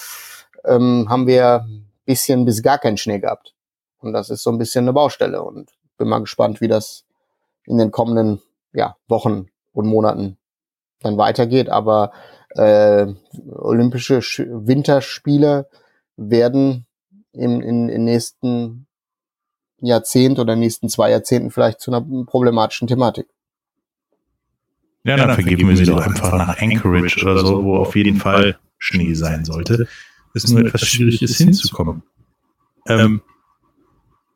ähm, 0.65 1.07
haben 1.09 1.27
wir 1.27 1.67
bisschen 2.05 2.45
bis 2.45 2.63
gar 2.63 2.79
keinen 2.79 2.97
Schnee 2.97 3.19
gehabt. 3.19 3.55
Und 3.99 4.13
das 4.13 4.31
ist 4.31 4.43
so 4.43 4.51
ein 4.51 4.59
bisschen 4.59 4.85
eine 4.85 4.93
Baustelle. 4.93 5.43
Und 5.43 5.71
bin 5.97 6.09
mal 6.09 6.21
gespannt, 6.21 6.61
wie 6.61 6.69
das 6.69 7.05
in 7.67 7.79
den 7.79 7.91
kommenden 7.91 8.43
ja, 8.73 8.97
Wochen 9.09 9.47
und 9.73 9.87
Monaten 9.87 10.37
dann 11.01 11.17
weitergeht. 11.17 11.69
Aber 11.69 12.13
äh, 12.51 13.07
Olympische 13.51 14.23
Sch 14.23 14.43
Winterspiele 14.47 15.69
werden 16.17 16.87
im, 17.35 17.61
in, 17.61 17.89
in 17.89 18.05
nächsten 18.05 18.87
Jahrzehnt 19.81 20.39
oder 20.39 20.57
nächsten 20.57 20.89
zwei 20.89 21.11
Jahrzehnten 21.11 21.51
vielleicht 21.51 21.81
zu 21.81 21.91
einer 21.91 22.01
problematischen 22.25 22.89
Thematik. 22.89 23.27
Ja, 25.05 25.17
dann, 25.17 25.29
dann 25.29 25.35
vergeben 25.35 25.69
wir 25.69 25.77
sie 25.77 25.85
doch 25.85 26.01
einfach 26.01 26.33
nach 26.33 26.61
Anchorage 26.61 27.23
oder 27.23 27.45
so, 27.45 27.63
wo 27.65 27.77
auf 27.77 27.95
jeden 27.95 28.17
Fall 28.17 28.59
Schnee 28.79 29.15
sein 29.15 29.45
sollte 29.45 29.87
es 30.35 30.49
nur 30.49 30.67
etwas 30.67 30.87
schwierig 30.87 31.23
ist, 31.23 31.39
hinzukommen. 31.39 32.03
Ähm, 32.87 33.01
ähm, 33.01 33.23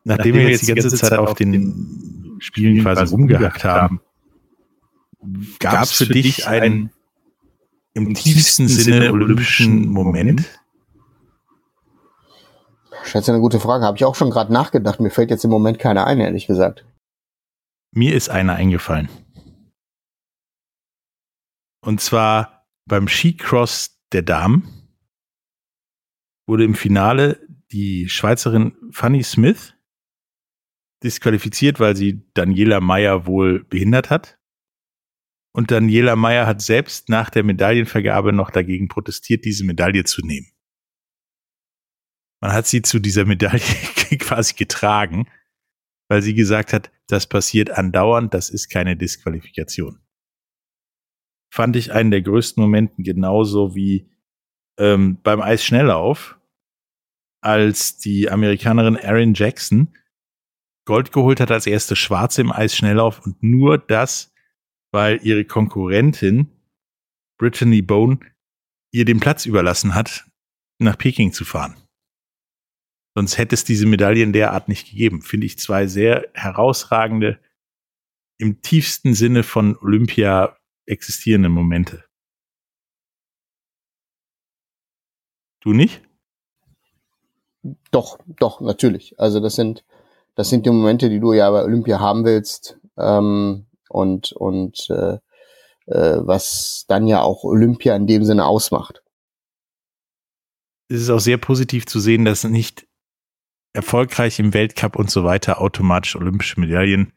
nachdem 0.04 0.36
wir 0.36 0.48
jetzt 0.48 0.62
die 0.62 0.72
ganze 0.72 0.96
Zeit 0.96 1.12
auf 1.12 1.34
den 1.34 2.36
Spielen 2.38 2.82
quasi 2.82 3.12
rumgehackt 3.12 3.64
haben, 3.64 4.00
gab 5.58 5.82
es 5.82 5.92
für 5.92 6.06
dich 6.06 6.46
einen 6.46 6.90
im 7.94 8.14
tiefsten 8.14 8.68
Sinne 8.68 9.12
olympischen 9.12 9.88
Moment? 9.88 10.57
Das 13.12 13.22
ist 13.22 13.28
eine 13.28 13.40
gute 13.40 13.60
Frage. 13.60 13.84
Habe 13.84 13.96
ich 13.96 14.04
auch 14.04 14.14
schon 14.14 14.30
gerade 14.30 14.52
nachgedacht. 14.52 15.00
Mir 15.00 15.10
fällt 15.10 15.30
jetzt 15.30 15.44
im 15.44 15.50
Moment 15.50 15.78
keiner 15.78 16.06
ein, 16.06 16.20
ehrlich 16.20 16.46
gesagt. 16.46 16.84
Mir 17.94 18.14
ist 18.14 18.28
einer 18.28 18.54
eingefallen. 18.54 19.08
Und 21.80 22.00
zwar 22.00 22.66
beim 22.86 23.08
Skicross 23.08 23.98
der 24.12 24.22
Damen 24.22 24.88
wurde 26.46 26.64
im 26.64 26.74
Finale 26.74 27.40
die 27.70 28.08
Schweizerin 28.08 28.76
Fanny 28.90 29.22
Smith 29.22 29.74
disqualifiziert, 31.04 31.80
weil 31.80 31.96
sie 31.96 32.28
Daniela 32.34 32.80
Meyer 32.80 33.26
wohl 33.26 33.64
behindert 33.64 34.10
hat. 34.10 34.38
Und 35.54 35.70
Daniela 35.70 36.16
Meyer 36.16 36.46
hat 36.46 36.60
selbst 36.60 37.08
nach 37.08 37.30
der 37.30 37.44
Medaillenvergabe 37.44 38.32
noch 38.32 38.50
dagegen 38.50 38.88
protestiert, 38.88 39.44
diese 39.44 39.64
Medaille 39.64 40.04
zu 40.04 40.24
nehmen. 40.24 40.52
Man 42.40 42.52
hat 42.52 42.66
sie 42.66 42.82
zu 42.82 42.98
dieser 42.98 43.24
Medaille 43.24 43.60
quasi 44.18 44.54
getragen, 44.54 45.28
weil 46.08 46.22
sie 46.22 46.34
gesagt 46.34 46.72
hat, 46.72 46.90
das 47.08 47.26
passiert 47.26 47.70
andauernd, 47.70 48.32
das 48.34 48.50
ist 48.50 48.68
keine 48.68 48.96
Disqualifikation. 48.96 50.00
Fand 51.52 51.76
ich 51.76 51.92
einen 51.92 52.10
der 52.10 52.22
größten 52.22 52.62
Momenten 52.62 53.04
genauso 53.04 53.74
wie 53.74 54.10
ähm, 54.78 55.18
beim 55.22 55.40
Eisschnelllauf, 55.40 56.38
als 57.40 57.98
die 57.98 58.30
Amerikanerin 58.30 58.96
Erin 58.96 59.34
Jackson 59.34 59.94
Gold 60.84 61.12
geholt 61.12 61.40
hat 61.40 61.50
als 61.50 61.66
erste 61.66 61.96
Schwarze 61.96 62.40
im 62.40 62.50
Eisschnelllauf 62.50 63.20
und 63.24 63.42
nur 63.42 63.76
das, 63.76 64.32
weil 64.90 65.20
ihre 65.22 65.44
Konkurrentin 65.44 66.50
Brittany 67.38 67.82
Bone 67.82 68.20
ihr 68.90 69.04
den 69.04 69.20
Platz 69.20 69.44
überlassen 69.44 69.94
hat, 69.94 70.26
nach 70.78 70.96
Peking 70.96 71.32
zu 71.32 71.44
fahren. 71.44 71.76
Sonst 73.14 73.38
hätte 73.38 73.54
es 73.54 73.64
diese 73.64 73.86
Medaillen 73.86 74.32
derart 74.32 74.68
nicht 74.68 74.90
gegeben. 74.90 75.22
Finde 75.22 75.46
ich 75.46 75.58
zwei 75.58 75.86
sehr 75.86 76.28
herausragende, 76.34 77.40
im 78.38 78.62
tiefsten 78.62 79.14
Sinne 79.14 79.42
von 79.42 79.76
Olympia 79.78 80.56
existierende 80.86 81.48
Momente. 81.48 82.04
Du 85.60 85.72
nicht? 85.72 86.02
Doch, 87.90 88.18
doch, 88.26 88.60
natürlich. 88.60 89.18
Also 89.18 89.40
das 89.40 89.56
sind, 89.56 89.84
das 90.36 90.50
sind 90.50 90.64
die 90.64 90.70
Momente, 90.70 91.10
die 91.10 91.20
du 91.20 91.32
ja 91.32 91.50
bei 91.50 91.64
Olympia 91.64 91.98
haben 91.98 92.24
willst. 92.24 92.78
Ähm, 92.96 93.66
und 93.88 94.32
und 94.32 94.88
äh, 94.90 95.18
äh, 95.86 96.18
was 96.20 96.84
dann 96.88 97.06
ja 97.06 97.22
auch 97.22 97.44
Olympia 97.44 97.96
in 97.96 98.06
dem 98.06 98.24
Sinne 98.24 98.46
ausmacht. 98.46 99.02
Es 100.88 101.02
ist 101.02 101.10
auch 101.10 101.20
sehr 101.20 101.38
positiv 101.38 101.86
zu 101.86 102.00
sehen, 102.00 102.24
dass 102.24 102.44
nicht 102.44 102.87
erfolgreich 103.72 104.38
im 104.38 104.54
Weltcup 104.54 104.96
und 104.96 105.10
so 105.10 105.24
weiter 105.24 105.60
automatisch 105.60 106.16
olympische 106.16 106.60
Medaillen 106.60 107.12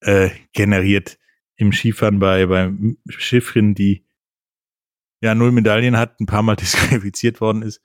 äh, 0.00 0.30
generiert. 0.52 1.18
Im 1.56 1.72
Skifahren 1.72 2.20
bei, 2.20 2.46
bei 2.46 2.72
Schiffrin, 3.08 3.74
die 3.74 4.06
ja 5.20 5.34
null 5.34 5.50
Medaillen 5.50 5.96
hat, 5.96 6.20
ein 6.20 6.26
paar 6.26 6.42
Mal 6.42 6.56
disqualifiziert 6.56 7.40
worden 7.40 7.62
ist, 7.62 7.82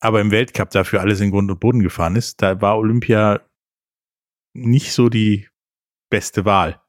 aber 0.00 0.20
im 0.20 0.32
Weltcup 0.32 0.70
dafür 0.70 1.00
alles 1.00 1.20
in 1.20 1.30
Grund 1.30 1.50
und 1.50 1.60
Boden 1.60 1.80
gefahren 1.80 2.16
ist, 2.16 2.42
da 2.42 2.60
war 2.60 2.76
Olympia 2.76 3.40
nicht 4.52 4.92
so 4.92 5.08
die 5.08 5.48
beste 6.10 6.44
Wahl. 6.44 6.82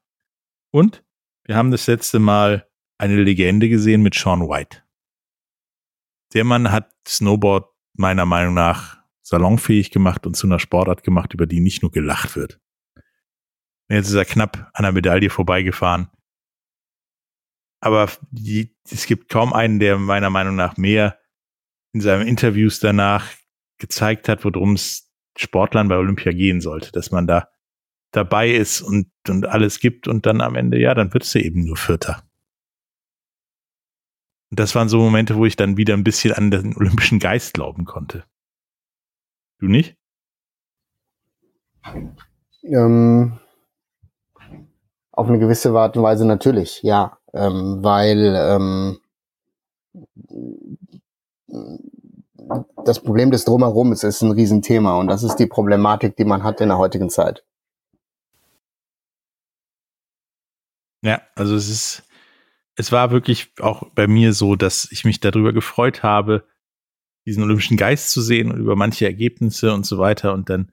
Und 0.72 1.04
wir 1.44 1.56
haben 1.56 1.70
das 1.70 1.86
letzte 1.86 2.18
Mal 2.18 2.68
eine 2.98 3.22
Legende 3.22 3.68
gesehen 3.68 4.02
mit 4.02 4.14
Sean 4.14 4.48
White. 4.48 4.82
Der 6.32 6.42
Mann 6.42 6.72
hat 6.72 6.92
Snowboard 7.06 7.72
meiner 7.92 8.26
Meinung 8.26 8.54
nach 8.54 9.03
salonfähig 9.24 9.90
gemacht 9.90 10.26
und 10.26 10.36
zu 10.36 10.46
einer 10.46 10.60
Sportart 10.60 11.02
gemacht, 11.02 11.34
über 11.34 11.46
die 11.46 11.60
nicht 11.60 11.82
nur 11.82 11.90
gelacht 11.90 12.36
wird. 12.36 12.60
Jetzt 13.88 14.08
ist 14.08 14.14
er 14.14 14.24
knapp 14.24 14.70
an 14.74 14.84
der 14.84 14.92
Medaille 14.92 15.30
vorbeigefahren. 15.30 16.08
Aber 17.80 18.10
die, 18.30 18.76
es 18.90 19.06
gibt 19.06 19.28
kaum 19.28 19.52
einen, 19.52 19.78
der 19.78 19.98
meiner 19.98 20.30
Meinung 20.30 20.56
nach 20.56 20.76
mehr 20.76 21.18
in 21.92 22.00
seinen 22.00 22.26
Interviews 22.26 22.80
danach 22.80 23.30
gezeigt 23.78 24.28
hat, 24.28 24.44
worum 24.44 24.74
es 24.74 25.10
Sportlern 25.36 25.88
bei 25.88 25.96
Olympia 25.96 26.32
gehen 26.32 26.60
sollte, 26.60 26.92
dass 26.92 27.10
man 27.10 27.26
da 27.26 27.48
dabei 28.12 28.50
ist 28.50 28.80
und, 28.80 29.10
und 29.28 29.46
alles 29.46 29.80
gibt 29.80 30.06
und 30.06 30.26
dann 30.26 30.40
am 30.40 30.54
Ende, 30.54 30.78
ja, 30.78 30.94
dann 30.94 31.12
wird 31.12 31.32
du 31.34 31.38
eben 31.40 31.64
nur 31.64 31.76
Vierter. 31.76 32.22
Und 34.50 34.60
das 34.60 34.74
waren 34.74 34.88
so 34.88 34.98
Momente, 34.98 35.34
wo 35.34 35.46
ich 35.46 35.56
dann 35.56 35.76
wieder 35.76 35.94
ein 35.94 36.04
bisschen 36.04 36.32
an 36.32 36.50
den 36.50 36.76
olympischen 36.76 37.18
Geist 37.18 37.54
glauben 37.54 37.84
konnte. 37.84 38.24
Du 39.64 39.70
nicht? 39.70 39.96
Ähm, 42.64 43.40
auf 45.10 45.26
eine 45.26 45.38
gewisse 45.38 45.70
Art 45.70 45.96
und 45.96 46.02
Weise 46.02 46.26
natürlich, 46.26 46.82
ja. 46.82 47.16
Ähm, 47.32 47.82
weil 47.82 48.34
ähm, 48.36 49.00
das 52.84 53.00
Problem 53.00 53.30
des 53.30 53.46
Drumherum 53.46 53.90
ist, 53.92 54.04
ist 54.04 54.20
ein 54.20 54.32
Riesenthema 54.32 54.98
und 54.98 55.06
das 55.06 55.22
ist 55.22 55.36
die 55.36 55.46
Problematik, 55.46 56.14
die 56.16 56.26
man 56.26 56.42
hat 56.42 56.60
in 56.60 56.68
der 56.68 56.76
heutigen 56.76 57.08
Zeit. 57.08 57.42
Ja, 61.00 61.22
also 61.36 61.56
es 61.56 61.70
ist, 61.70 62.02
es 62.76 62.92
war 62.92 63.12
wirklich 63.12 63.50
auch 63.60 63.88
bei 63.94 64.08
mir 64.08 64.34
so, 64.34 64.56
dass 64.56 64.92
ich 64.92 65.06
mich 65.06 65.20
darüber 65.20 65.54
gefreut 65.54 66.02
habe, 66.02 66.46
diesen 67.26 67.42
olympischen 67.42 67.76
Geist 67.76 68.10
zu 68.10 68.20
sehen 68.20 68.50
und 68.50 68.60
über 68.60 68.76
manche 68.76 69.06
Ergebnisse 69.06 69.72
und 69.72 69.86
so 69.86 69.98
weiter 69.98 70.34
und 70.34 70.50
dann 70.50 70.72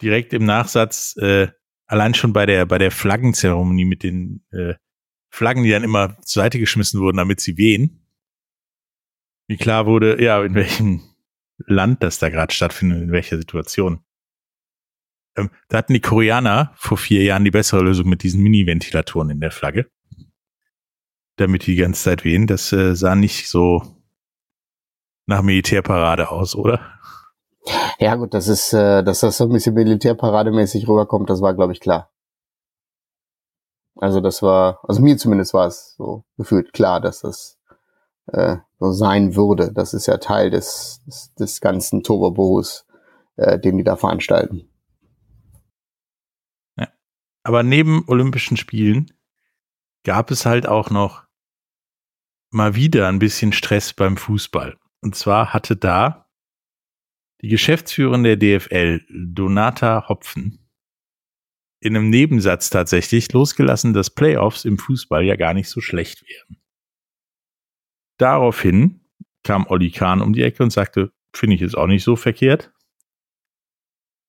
direkt 0.00 0.32
im 0.32 0.44
Nachsatz, 0.44 1.16
äh, 1.16 1.48
allein 1.86 2.14
schon 2.14 2.32
bei 2.32 2.46
der, 2.46 2.66
bei 2.66 2.78
der 2.78 2.90
Flaggenzeremonie 2.90 3.84
mit 3.84 4.02
den 4.02 4.44
äh, 4.52 4.74
Flaggen, 5.30 5.64
die 5.64 5.70
dann 5.70 5.84
immer 5.84 6.16
zur 6.22 6.42
Seite 6.42 6.58
geschmissen 6.58 7.00
wurden, 7.00 7.16
damit 7.16 7.40
sie 7.40 7.56
wehen, 7.56 8.06
wie 9.48 9.56
klar 9.56 9.86
wurde, 9.86 10.22
ja, 10.22 10.42
in 10.44 10.54
welchem 10.54 11.02
Land 11.66 12.02
das 12.02 12.18
da 12.18 12.28
gerade 12.28 12.54
stattfindet, 12.54 13.02
in 13.02 13.12
welcher 13.12 13.36
Situation. 13.36 14.00
Ähm, 15.36 15.50
da 15.68 15.78
hatten 15.78 15.94
die 15.94 16.00
Koreaner 16.00 16.72
vor 16.76 16.98
vier 16.98 17.22
Jahren 17.22 17.44
die 17.44 17.50
bessere 17.50 17.82
Lösung 17.82 18.08
mit 18.08 18.22
diesen 18.22 18.42
Mini-Ventilatoren 18.42 19.30
in 19.30 19.40
der 19.40 19.50
Flagge. 19.50 19.90
Damit 21.36 21.66
die 21.66 21.72
die 21.72 21.80
ganze 21.80 22.02
Zeit 22.02 22.24
wehen. 22.24 22.46
Das 22.46 22.72
äh, 22.72 22.94
sah 22.94 23.14
nicht 23.14 23.48
so 23.48 23.97
nach 25.28 25.42
Militärparade 25.42 26.30
aus, 26.30 26.56
oder? 26.56 26.80
Ja, 27.98 28.16
gut, 28.16 28.34
das 28.34 28.48
ist, 28.48 28.72
äh, 28.72 29.04
dass 29.04 29.20
das 29.20 29.36
so 29.36 29.44
ein 29.44 29.50
bisschen 29.50 29.74
militärparademäßig 29.74 30.88
rüberkommt, 30.88 31.28
das 31.28 31.42
war, 31.42 31.54
glaube 31.54 31.72
ich, 31.72 31.80
klar. 31.80 32.10
Also 33.96 34.20
das 34.20 34.42
war, 34.42 34.80
also 34.84 35.02
mir 35.02 35.16
zumindest 35.16 35.54
war 35.54 35.66
es 35.66 35.94
so 35.96 36.24
gefühlt 36.36 36.72
klar, 36.72 37.00
dass 37.00 37.20
das 37.20 37.58
äh, 38.28 38.56
so 38.78 38.92
sein 38.92 39.34
würde. 39.34 39.72
Das 39.72 39.92
ist 39.92 40.06
ja 40.06 40.18
Teil 40.18 40.50
des, 40.50 41.02
des, 41.06 41.34
des 41.34 41.60
ganzen 41.60 42.02
Turbo-Bohus 42.02 42.86
äh, 43.38 43.58
den 43.58 43.78
die 43.78 43.84
da 43.84 43.96
veranstalten. 43.96 44.68
Ja. 46.76 46.88
Aber 47.42 47.62
neben 47.62 48.04
Olympischen 48.08 48.56
Spielen 48.56 49.12
gab 50.04 50.30
es 50.30 50.44
halt 50.44 50.66
auch 50.66 50.90
noch 50.90 51.24
mal 52.50 52.74
wieder 52.74 53.08
ein 53.08 53.18
bisschen 53.18 53.52
Stress 53.52 53.92
beim 53.92 54.16
Fußball. 54.16 54.76
Und 55.00 55.14
zwar 55.14 55.52
hatte 55.52 55.76
da 55.76 56.28
die 57.40 57.48
Geschäftsführerin 57.48 58.24
der 58.24 58.36
DFL, 58.36 59.04
Donata 59.08 60.08
Hopfen, 60.08 60.68
in 61.80 61.96
einem 61.96 62.10
Nebensatz 62.10 62.70
tatsächlich 62.70 63.32
losgelassen, 63.32 63.92
dass 63.92 64.10
Playoffs 64.10 64.64
im 64.64 64.78
Fußball 64.78 65.24
ja 65.24 65.36
gar 65.36 65.54
nicht 65.54 65.68
so 65.68 65.80
schlecht 65.80 66.24
wären. 66.26 66.60
Daraufhin 68.16 69.00
kam 69.44 69.66
Olli 69.68 69.92
Kahn 69.92 70.20
um 70.20 70.32
die 70.32 70.42
Ecke 70.42 70.64
und 70.64 70.70
sagte, 70.70 71.12
finde 71.32 71.54
ich 71.54 71.60
jetzt 71.60 71.76
auch 71.76 71.86
nicht 71.86 72.02
so 72.02 72.16
verkehrt. 72.16 72.72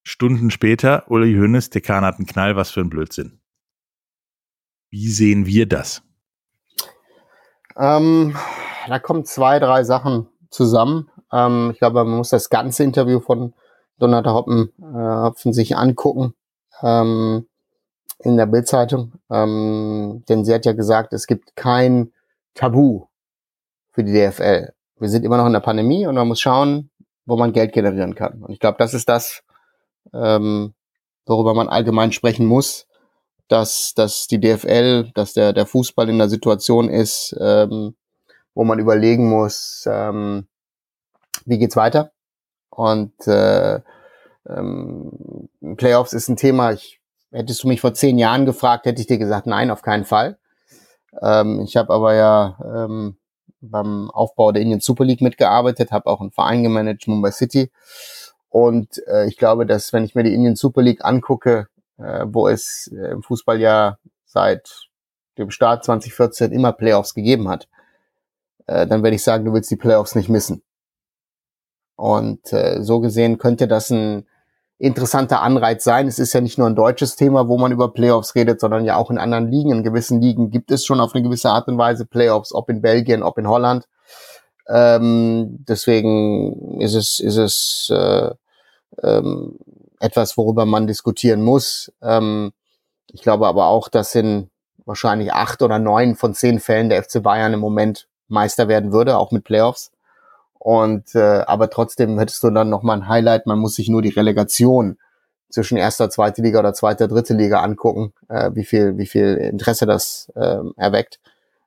Stunden 0.02 0.50
später, 0.50 1.10
Uli 1.10 1.34
Hoeneß, 1.34 1.70
der 1.70 1.82
Kahn 1.82 2.04
hat 2.04 2.16
einen 2.16 2.26
Knall, 2.26 2.56
was 2.56 2.70
für 2.70 2.80
ein 2.80 2.88
Blödsinn. 2.88 3.40
Wie 4.90 5.08
sehen 5.08 5.46
wir 5.46 5.66
das? 5.66 6.02
Ähm, 7.76 8.36
da 8.88 8.98
kommen 8.98 9.24
zwei, 9.24 9.58
drei 9.58 9.84
Sachen 9.84 10.28
zusammen. 10.50 11.10
Ähm, 11.32 11.70
ich 11.72 11.78
glaube, 11.78 12.04
man 12.04 12.18
muss 12.18 12.30
das 12.30 12.50
ganze 12.50 12.82
Interview 12.84 13.20
von 13.20 13.54
Donata 13.98 14.32
Hoppen, 14.32 14.72
äh, 14.80 15.22
Hopfen 15.24 15.52
sich 15.52 15.76
angucken 15.76 16.34
ähm, 16.82 17.46
in 18.18 18.36
der 18.36 18.46
Bildzeitung, 18.46 19.12
ähm, 19.30 20.24
denn 20.28 20.44
sie 20.44 20.54
hat 20.54 20.66
ja 20.66 20.72
gesagt, 20.72 21.12
es 21.12 21.26
gibt 21.26 21.56
kein 21.56 22.12
Tabu 22.54 23.06
für 23.92 24.04
die 24.04 24.12
DFL. 24.12 24.72
Wir 24.98 25.08
sind 25.08 25.24
immer 25.24 25.38
noch 25.38 25.46
in 25.46 25.52
der 25.52 25.60
Pandemie 25.60 26.06
und 26.06 26.14
man 26.14 26.28
muss 26.28 26.40
schauen, 26.40 26.90
wo 27.24 27.36
man 27.36 27.52
Geld 27.52 27.72
generieren 27.72 28.14
kann. 28.14 28.42
Und 28.42 28.52
ich 28.52 28.60
glaube, 28.60 28.76
das 28.78 28.92
ist 28.92 29.08
das, 29.08 29.42
ähm, 30.12 30.74
worüber 31.26 31.54
man 31.54 31.68
allgemein 31.68 32.12
sprechen 32.12 32.46
muss, 32.46 32.86
dass, 33.48 33.94
dass 33.94 34.26
die 34.26 34.40
DFL, 34.40 35.10
dass 35.14 35.32
der, 35.32 35.52
der 35.52 35.66
Fußball 35.66 36.08
in 36.08 36.18
der 36.18 36.28
Situation 36.28 36.88
ist, 36.88 37.36
ähm, 37.40 37.94
wo 38.60 38.64
man 38.64 38.78
überlegen 38.78 39.26
muss, 39.26 39.88
ähm, 39.90 40.46
wie 41.46 41.56
geht's 41.56 41.76
weiter? 41.76 42.12
Und 42.68 43.14
äh, 43.26 43.80
ähm, 44.46 45.48
Playoffs 45.78 46.12
ist 46.12 46.28
ein 46.28 46.36
Thema, 46.36 46.72
ich 46.72 47.00
hättest 47.30 47.64
du 47.64 47.68
mich 47.68 47.80
vor 47.80 47.94
zehn 47.94 48.18
Jahren 48.18 48.44
gefragt, 48.44 48.84
hätte 48.84 49.00
ich 49.00 49.06
dir 49.06 49.16
gesagt, 49.16 49.46
nein, 49.46 49.70
auf 49.70 49.80
keinen 49.80 50.04
Fall. 50.04 50.36
Ähm, 51.22 51.62
ich 51.62 51.78
habe 51.78 51.90
aber 51.94 52.12
ja 52.12 52.58
ähm, 52.62 53.16
beim 53.62 54.10
Aufbau 54.10 54.52
der 54.52 54.60
Indian 54.60 54.80
Super 54.80 55.06
League 55.06 55.22
mitgearbeitet, 55.22 55.90
habe 55.90 56.10
auch 56.10 56.20
einen 56.20 56.30
Verein 56.30 56.62
gemanagt, 56.62 57.08
Mumbai 57.08 57.30
City. 57.30 57.72
Und 58.50 59.02
äh, 59.06 59.26
ich 59.26 59.38
glaube, 59.38 59.64
dass 59.64 59.94
wenn 59.94 60.04
ich 60.04 60.14
mir 60.14 60.22
die 60.22 60.34
Indian 60.34 60.56
Super 60.56 60.82
League 60.82 61.02
angucke, 61.02 61.68
äh, 61.96 62.26
wo 62.28 62.46
es 62.46 62.92
äh, 62.92 63.12
im 63.12 63.22
Fußball 63.22 63.58
ja 63.58 63.96
seit 64.26 64.90
dem 65.38 65.50
Start 65.50 65.82
2014 65.82 66.52
immer 66.52 66.74
Playoffs 66.74 67.14
gegeben 67.14 67.48
hat, 67.48 67.66
äh, 68.70 68.86
dann 68.86 69.02
werde 69.02 69.16
ich 69.16 69.24
sagen, 69.24 69.44
du 69.44 69.52
willst 69.52 69.70
die 69.70 69.76
Playoffs 69.76 70.14
nicht 70.14 70.28
missen. 70.28 70.62
Und 71.96 72.52
äh, 72.52 72.82
so 72.82 73.00
gesehen 73.00 73.38
könnte 73.38 73.66
das 73.66 73.90
ein 73.90 74.26
interessanter 74.78 75.42
Anreiz 75.42 75.82
sein. 75.84 76.06
Es 76.06 76.18
ist 76.18 76.32
ja 76.32 76.40
nicht 76.40 76.56
nur 76.56 76.68
ein 76.68 76.76
deutsches 76.76 77.16
Thema, 77.16 77.48
wo 77.48 77.58
man 77.58 77.72
über 77.72 77.92
Playoffs 77.92 78.34
redet, 78.36 78.60
sondern 78.60 78.84
ja 78.84 78.96
auch 78.96 79.10
in 79.10 79.18
anderen 79.18 79.50
Ligen. 79.50 79.72
In 79.72 79.82
gewissen 79.82 80.22
Ligen 80.22 80.50
gibt 80.50 80.70
es 80.70 80.86
schon 80.86 81.00
auf 81.00 81.14
eine 81.14 81.24
gewisse 81.24 81.50
Art 81.50 81.66
und 81.66 81.78
Weise 81.78 82.06
Playoffs, 82.06 82.54
ob 82.54 82.70
in 82.70 82.80
Belgien, 82.80 83.24
ob 83.24 83.38
in 83.38 83.48
Holland. 83.48 83.88
Ähm, 84.68 85.64
deswegen 85.68 86.80
ist 86.80 86.94
es, 86.94 87.18
ist 87.18 87.36
es 87.36 87.92
äh, 87.92 88.30
ähm, 89.02 89.58
etwas, 89.98 90.38
worüber 90.38 90.64
man 90.64 90.86
diskutieren 90.86 91.42
muss. 91.42 91.92
Ähm, 92.00 92.52
ich 93.12 93.22
glaube 93.22 93.48
aber 93.48 93.66
auch, 93.66 93.88
dass 93.88 94.14
in 94.14 94.48
wahrscheinlich 94.86 95.32
acht 95.32 95.60
oder 95.60 95.80
neun 95.80 96.14
von 96.14 96.34
zehn 96.34 96.60
Fällen 96.60 96.88
der 96.88 97.02
FC 97.02 97.20
Bayern 97.20 97.52
im 97.52 97.60
Moment 97.60 98.06
Meister 98.30 98.68
werden 98.68 98.92
würde, 98.92 99.18
auch 99.18 99.32
mit 99.32 99.44
Playoffs. 99.44 99.90
Und 100.58 101.14
äh, 101.14 101.42
aber 101.46 101.70
trotzdem 101.70 102.18
hättest 102.18 102.42
du 102.42 102.50
dann 102.50 102.68
noch 102.68 102.82
mal 102.82 102.94
ein 102.94 103.08
Highlight. 103.08 103.46
Man 103.46 103.58
muss 103.58 103.74
sich 103.74 103.88
nur 103.88 104.02
die 104.02 104.10
Relegation 104.10 104.98
zwischen 105.48 105.78
erster, 105.78 106.10
zweite 106.10 106.42
Liga 106.42 106.60
oder 106.60 106.74
zweiter, 106.74 107.08
dritte 107.08 107.34
Liga 107.34 107.60
angucken, 107.60 108.12
äh, 108.28 108.50
wie 108.54 108.64
viel, 108.64 108.98
wie 108.98 109.06
viel 109.06 109.36
Interesse 109.36 109.86
das 109.86 110.30
äh, 110.36 110.58
erweckt. 110.76 111.18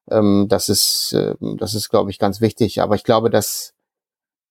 Ähm, 0.10 0.48
das 0.50 0.70
ist, 0.70 1.14
äh, 1.14 1.36
das 1.58 1.74
ist, 1.74 1.90
glaube 1.90 2.12
ich, 2.12 2.20
ganz 2.20 2.42
wichtig. 2.42 2.82
Aber 2.82 2.96
ich 2.96 3.04
glaube, 3.04 3.30
dass 3.30 3.74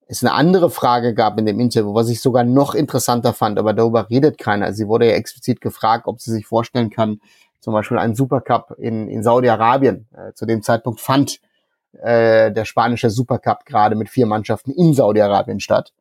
es 0.06 0.22
eine 0.22 0.34
andere 0.34 0.70
Frage 0.70 1.14
gab 1.14 1.38
in 1.38 1.46
dem 1.46 1.60
Interview, 1.60 1.94
was 1.94 2.08
ich 2.08 2.20
sogar 2.20 2.44
noch 2.44 2.74
interessanter 2.74 3.32
fand, 3.32 3.58
aber 3.58 3.72
darüber 3.72 4.10
redet 4.10 4.38
keiner. 4.38 4.72
Sie 4.72 4.88
wurde 4.88 5.06
ja 5.06 5.12
explizit 5.12 5.60
gefragt, 5.60 6.06
ob 6.06 6.20
sie 6.20 6.32
sich 6.32 6.46
vorstellen 6.46 6.90
kann, 6.90 7.20
zum 7.60 7.72
Beispiel 7.72 7.98
einen 7.98 8.14
Supercup 8.14 8.74
in, 8.78 9.08
in 9.08 9.22
Saudi-Arabien. 9.22 10.08
Äh, 10.12 10.32
zu 10.34 10.46
dem 10.46 10.62
Zeitpunkt 10.62 11.00
fand 11.00 11.40
äh, 12.00 12.52
der 12.52 12.64
spanische 12.64 13.10
Supercup 13.10 13.64
gerade 13.64 13.96
mit 13.96 14.08
vier 14.08 14.26
Mannschaften 14.26 14.70
in 14.70 14.94
Saudi-Arabien 14.94 15.60
statt. 15.60 15.92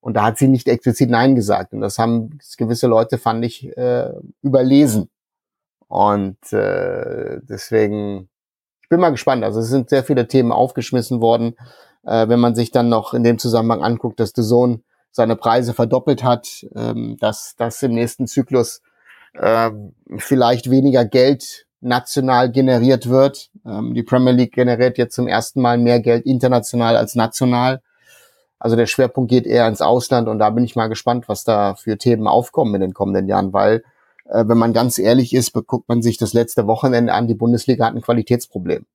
Und 0.00 0.14
da 0.14 0.24
hat 0.24 0.38
sie 0.38 0.48
nicht 0.48 0.68
explizit 0.68 1.10
Nein 1.10 1.36
gesagt. 1.36 1.72
Und 1.72 1.80
das 1.80 1.98
haben 1.98 2.38
gewisse 2.56 2.88
Leute, 2.88 3.18
fand 3.18 3.44
ich, 3.44 3.76
äh, 3.76 4.10
überlesen. 4.42 5.08
Und 5.86 6.52
äh, 6.52 7.38
deswegen, 7.42 8.28
ich 8.82 8.88
bin 8.88 8.98
mal 8.98 9.10
gespannt. 9.10 9.44
Also 9.44 9.60
es 9.60 9.68
sind 9.68 9.90
sehr 9.90 10.02
viele 10.02 10.26
Themen 10.26 10.50
aufgeschmissen 10.50 11.20
worden. 11.20 11.54
Äh, 12.04 12.28
wenn 12.28 12.40
man 12.40 12.54
sich 12.54 12.72
dann 12.72 12.88
noch 12.88 13.14
in 13.14 13.22
dem 13.22 13.38
Zusammenhang 13.38 13.82
anguckt, 13.82 14.18
dass 14.18 14.32
The 14.34 14.42
Zone 14.42 14.80
seine 15.12 15.36
Preise 15.36 15.74
verdoppelt 15.74 16.24
hat, 16.24 16.66
ähm, 16.74 17.16
dass 17.20 17.54
das 17.56 17.82
im 17.82 17.92
nächsten 17.92 18.26
Zyklus 18.26 18.82
äh, 19.34 19.70
vielleicht 20.16 20.70
weniger 20.70 21.04
Geld 21.04 21.66
national 21.82 22.50
generiert 22.50 23.08
wird. 23.08 23.50
Ähm, 23.66 23.92
die 23.94 24.02
Premier 24.02 24.32
League 24.32 24.54
generiert 24.54 24.96
jetzt 24.98 25.14
zum 25.14 25.28
ersten 25.28 25.60
Mal 25.60 25.78
mehr 25.78 26.00
Geld 26.00 26.24
international 26.24 26.96
als 26.96 27.14
national. 27.14 27.82
Also 28.58 28.76
der 28.76 28.86
Schwerpunkt 28.86 29.28
geht 29.28 29.44
eher 29.44 29.66
ins 29.66 29.82
Ausland 29.82 30.28
und 30.28 30.38
da 30.38 30.50
bin 30.50 30.64
ich 30.64 30.76
mal 30.76 30.86
gespannt, 30.86 31.28
was 31.28 31.42
da 31.44 31.74
für 31.74 31.98
Themen 31.98 32.28
aufkommen 32.28 32.76
in 32.76 32.80
den 32.80 32.94
kommenden 32.94 33.26
Jahren, 33.26 33.52
weil 33.52 33.82
äh, 34.26 34.44
wenn 34.46 34.58
man 34.58 34.72
ganz 34.72 34.98
ehrlich 34.98 35.34
ist, 35.34 35.52
guckt 35.52 35.88
man 35.88 36.00
sich 36.00 36.16
das 36.16 36.32
letzte 36.32 36.66
Wochenende 36.68 37.12
an, 37.12 37.26
die 37.26 37.34
Bundesliga 37.34 37.86
hat 37.86 37.94
ein 37.94 38.02
Qualitätsproblem. 38.02 38.86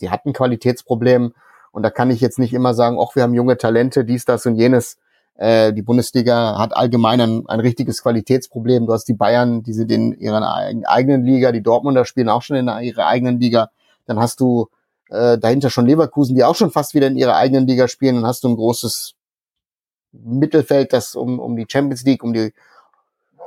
Die 0.00 0.10
hat 0.10 0.24
ein 0.24 0.32
Qualitätsproblem 0.32 1.34
und 1.72 1.82
da 1.82 1.90
kann 1.90 2.10
ich 2.10 2.20
jetzt 2.20 2.38
nicht 2.38 2.54
immer 2.54 2.72
sagen, 2.72 2.98
ach, 2.98 3.14
wir 3.14 3.22
haben 3.22 3.34
junge 3.34 3.58
Talente, 3.58 4.04
dies, 4.04 4.24
das 4.24 4.46
und 4.46 4.56
jenes. 4.56 4.96
Äh, 5.40 5.72
die 5.72 5.80
Bundesliga 5.80 6.58
hat 6.58 6.76
allgemein 6.76 7.18
ein, 7.18 7.48
ein 7.48 7.60
richtiges 7.60 8.02
Qualitätsproblem. 8.02 8.86
Du 8.86 8.92
hast 8.92 9.06
die 9.06 9.14
Bayern, 9.14 9.62
die 9.62 9.72
sind 9.72 9.90
in 9.90 10.12
ihrer 10.12 10.42
eigenen 10.84 11.24
Liga, 11.24 11.50
die 11.50 11.62
Dortmunder 11.62 12.04
spielen 12.04 12.28
auch 12.28 12.42
schon 12.42 12.56
in 12.56 12.68
ihrer 12.68 13.06
eigenen 13.06 13.40
Liga. 13.40 13.70
Dann 14.04 14.18
hast 14.20 14.40
du 14.40 14.68
äh, 15.08 15.38
dahinter 15.38 15.70
schon 15.70 15.86
Leverkusen, 15.86 16.36
die 16.36 16.44
auch 16.44 16.56
schon 16.56 16.70
fast 16.70 16.92
wieder 16.92 17.06
in 17.06 17.16
ihrer 17.16 17.36
eigenen 17.36 17.66
Liga 17.66 17.88
spielen. 17.88 18.16
Dann 18.16 18.26
hast 18.26 18.44
du 18.44 18.48
ein 18.48 18.56
großes 18.56 19.14
Mittelfeld, 20.12 20.92
das 20.92 21.14
um, 21.14 21.38
um 21.38 21.56
die 21.56 21.66
Champions 21.66 22.04
League, 22.04 22.22
um 22.22 22.34
die 22.34 22.52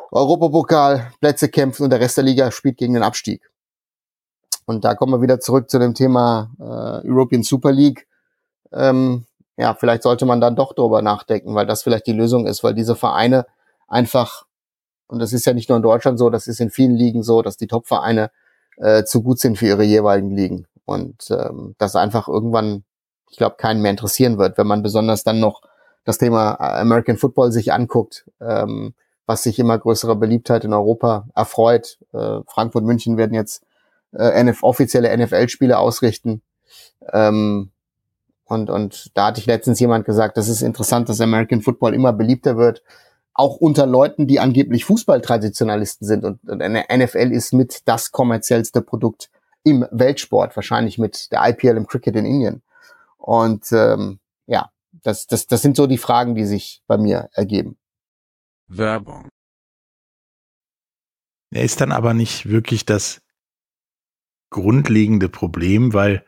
Europapokalplätze 0.10 1.49
kämpft 1.49 1.79
und 1.79 1.91
der 1.91 1.99
Rest 1.99 2.17
der 2.17 2.23
Liga 2.23 2.49
spielt 2.49 2.77
gegen 2.77 2.95
den 2.95 3.03
Abstieg. 3.03 3.51
Und 4.65 4.84
da 4.84 4.95
kommen 4.95 5.13
wir 5.13 5.21
wieder 5.21 5.39
zurück 5.39 5.69
zu 5.69 5.77
dem 5.77 5.93
Thema 5.93 6.49
äh, 6.60 7.08
European 7.08 7.43
Super 7.43 7.71
League. 7.71 8.08
Ähm, 8.71 9.25
ja, 9.58 9.74
vielleicht 9.76 10.04
sollte 10.04 10.26
man 10.26 10.42
dann 10.42 10.56
doch 10.56 10.74
drüber 10.74 11.02
nachdenken, 11.02 11.54
weil 11.56 11.66
das 11.66 11.84
vielleicht 11.84 12.08
die 12.08 12.13
Lösung 12.13 12.48
ist, 12.48 12.63
weil 12.63 12.74
diese 12.74 12.96
Vereine 12.96 13.46
einfach, 13.88 14.46
und 15.08 15.20
das 15.20 15.34
ist 15.34 15.46
ja 15.46 15.54
nicht 15.54 15.70
nur 15.70 15.78
in 15.78 15.84
Deutschland 15.84 16.18
so, 16.18 16.30
das 16.30 16.48
ist 16.48 16.60
in 16.60 16.72
vielen 16.72 16.96
Ligen 16.96 17.24
so, 17.24 17.42
dass 17.42 17.58
die 17.58 17.68
Top-Vereine 17.68 18.32
äh, 18.78 19.04
zu 19.04 19.22
gut 19.22 19.39
sind 19.39 19.58
für 19.58 19.68
ihre 19.68 19.84
jeweiligen 19.84 20.32
Ligen. 20.32 20.68
Und 20.86 21.30
ähm, 21.30 21.76
das 21.78 21.96
einfach 21.96 22.28
irgendwann, 22.28 22.84
ich 23.30 23.38
glaube, 23.38 23.56
keinen 23.58 23.82
mehr 23.82 23.92
interessieren 23.92 24.38
wird, 24.38 24.58
wenn 24.58 24.68
man 24.68 24.84
besonders 24.84 25.24
dann 25.24 25.39
noch 25.39 25.62
das 26.04 26.18
Thema 26.18 26.60
American 26.60 27.18
Football 27.18 27.52
sich 27.52 27.72
anguckt, 27.72 28.26
ähm, 28.42 28.94
was 29.26 29.44
sich 29.44 29.60
immer 29.60 29.78
größere 29.78 30.16
Beliebtheit 30.16 30.66
in 30.66 30.74
Europa 30.74 31.28
erfreut. 31.34 32.00
Äh, 32.12 32.39
Frankfurt, 32.48 32.84
München 32.84 33.18
werden 33.18 33.34
jetzt 33.34 33.63
äh, 34.12 34.42
NF 34.44 34.63
offizielle 34.63 35.16
NFL-Spiele 35.16 35.78
ausrichten. 35.78 36.42
Ähm, 37.12 37.72
und, 38.45 38.69
und 38.69 39.12
da 39.13 39.27
hatte 39.27 39.39
ich 39.39 39.45
letztens 39.45 39.79
jemand 39.79 40.06
gesagt, 40.06 40.38
das 40.38 40.47
ist 40.47 40.62
interessant, 40.62 41.10
dass 41.10 41.21
American 41.21 41.62
Football 41.62 41.93
immer 41.93 42.13
beliebter 42.13 42.58
wird, 42.58 42.84
auch 43.34 43.56
unter 43.58 43.86
Leuten, 43.86 44.27
die 44.27 44.39
angeblich 44.39 44.86
Fußballtraditionalisten 44.86 46.06
sind. 46.06 46.23
Und, 46.23 46.39
und 46.47 46.60
NFL 46.60 47.32
ist 47.32 47.53
mit 47.53 47.82
das 47.86 48.12
kommerziellste 48.12 48.82
Produkt 48.82 49.29
im 49.63 49.86
Weltsport, 49.91 50.56
wahrscheinlich 50.56 50.97
mit 50.97 51.32
der 51.32 51.47
IPL 51.47 51.77
im 51.77 51.88
Cricket 51.88 52.15
in 52.15 52.25
Indien. 52.25 52.62
Und 53.17 53.71
ähm, 53.71 54.19
ja, 54.45 54.69
das, 54.91 55.25
das, 55.25 55.47
das 55.47 55.62
sind 55.62 55.75
so 55.75 55.88
die 55.88 55.97
Fragen, 55.97 56.36
die 56.36 56.45
sich 56.45 56.84
bei 56.86 56.97
mir 56.97 57.29
ergeben. 57.34 57.77
Werbung. 58.67 59.29
Er 61.51 61.63
ist 61.63 61.82
dann 61.82 61.91
aber 61.91 62.13
nicht 62.13 62.49
wirklich 62.49 62.86
das 62.86 63.21
grundlegende 64.49 65.29
Problem, 65.29 65.93
weil 65.93 66.25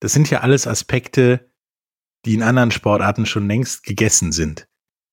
das 0.00 0.12
sind 0.12 0.30
ja 0.30 0.40
alles 0.40 0.66
Aspekte, 0.66 1.52
die 2.24 2.34
in 2.34 2.42
anderen 2.42 2.70
Sportarten 2.70 3.26
schon 3.26 3.46
längst 3.48 3.84
gegessen 3.84 4.32
sind. 4.32 4.68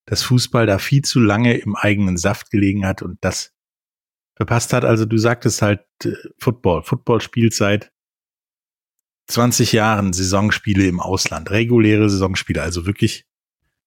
dass 0.07 0.21
Fußball 0.21 0.67
da 0.67 0.77
viel 0.77 1.01
zu 1.01 1.19
lange 1.19 1.57
im 1.57 1.75
eigenen 1.75 2.15
Saft 2.15 2.51
gelegen 2.51 2.85
hat 2.85 3.01
und 3.01 3.17
das 3.21 3.55
verpasst 4.35 4.73
hat. 4.73 4.85
Also 4.85 5.05
du 5.05 5.17
sagtest 5.17 5.61
halt 5.61 5.83
äh, 6.03 6.13
Football. 6.37 6.83
Football 6.83 7.21
spielt 7.21 7.53
seit 7.53 7.91
20 9.27 9.71
Jahren 9.71 10.13
Saisonspiele 10.13 10.85
im 10.85 10.99
Ausland, 10.99 11.49
reguläre 11.49 12.09
Saisonspiele, 12.09 12.61
also 12.61 12.85
wirklich, 12.85 13.25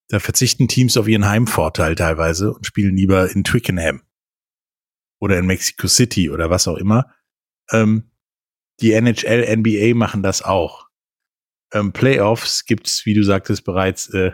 da 0.09 0.19
verzichten 0.19 0.69
Teams 0.69 0.97
auf 0.97 1.07
ihren 1.07 1.29
Heimvorteil 1.29 1.95
teilweise 1.95 2.53
und 2.53 2.67
spielen 2.67 2.97
lieber 2.97 3.31
in 3.31 3.45
Twickenham 3.45 4.03
oder 5.21 5.39
in 5.39 5.47
Mexico 5.47 5.87
City 5.87 6.31
oder 6.31 6.51
was 6.51 6.67
auch 6.67 6.79
immer. 6.79 7.15
Ähm, 7.71 8.11
die 8.81 8.93
NHL, 8.93 9.57
NBA 9.57 9.95
machen 9.95 10.23
das 10.23 10.43
auch. 10.43 10.88
Ähm, 11.73 11.93
Playoffs 11.93 12.65
gibt's, 12.65 13.05
wie 13.07 13.15
du 13.15 13.23
sagtest, 13.23 13.65
bereits 13.65 14.09
äh, 14.15 14.33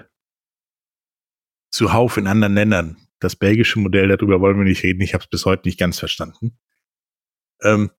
zuhauf 1.70 2.16
in 2.16 2.26
anderen 2.26 2.54
Ländern. 2.54 2.96
Das 3.18 3.36
belgische 3.36 3.78
Modell, 3.80 4.08
darüber 4.08 4.40
wollen 4.40 4.58
wir 4.58 4.64
nicht 4.64 4.82
reden. 4.82 5.00
Ich 5.00 5.14
habe 5.14 5.24
es 5.24 5.30
bis 5.30 5.44
heute 5.44 5.66
nicht 5.66 5.78
ganz 5.78 5.98
verstanden. 5.98 6.58
Ähm, 7.62 7.90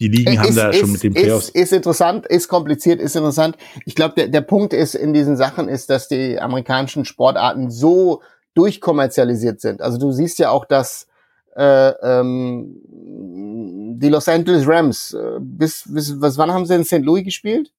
die 0.00 0.08
Ligen 0.08 0.32
ist, 0.32 0.38
haben 0.38 0.54
da 0.54 0.70
ist, 0.70 0.78
schon 0.78 0.92
mit 0.92 1.02
den 1.02 1.12
Playoffs. 1.12 1.50
Ist, 1.50 1.56
ist 1.56 1.72
interessant, 1.72 2.26
ist 2.26 2.48
kompliziert, 2.48 3.00
ist 3.00 3.16
interessant. 3.16 3.58
Ich 3.84 3.94
glaube, 3.94 4.14
der, 4.16 4.28
der 4.28 4.40
Punkt 4.40 4.72
ist 4.72 4.94
in 4.94 5.12
diesen 5.12 5.36
Sachen 5.36 5.68
ist, 5.68 5.90
dass 5.90 6.08
die 6.08 6.40
amerikanischen 6.40 7.04
Sportarten 7.04 7.70
so 7.70 8.22
durchkommerzialisiert 8.54 9.60
sind. 9.60 9.82
Also 9.82 9.98
du 9.98 10.10
siehst 10.12 10.38
ja 10.38 10.50
auch, 10.50 10.64
dass 10.64 11.06
äh, 11.54 11.90
ähm, 12.02 12.80
die 13.98 14.08
Los 14.08 14.28
Angeles 14.28 14.66
Rams, 14.66 15.12
äh, 15.12 15.38
bis, 15.40 15.84
bis 15.86 16.18
was 16.20 16.38
wann 16.38 16.50
haben 16.50 16.64
sie 16.64 16.74
in 16.74 16.84
St. 16.84 17.02
Louis 17.02 17.24
gespielt? 17.24 17.70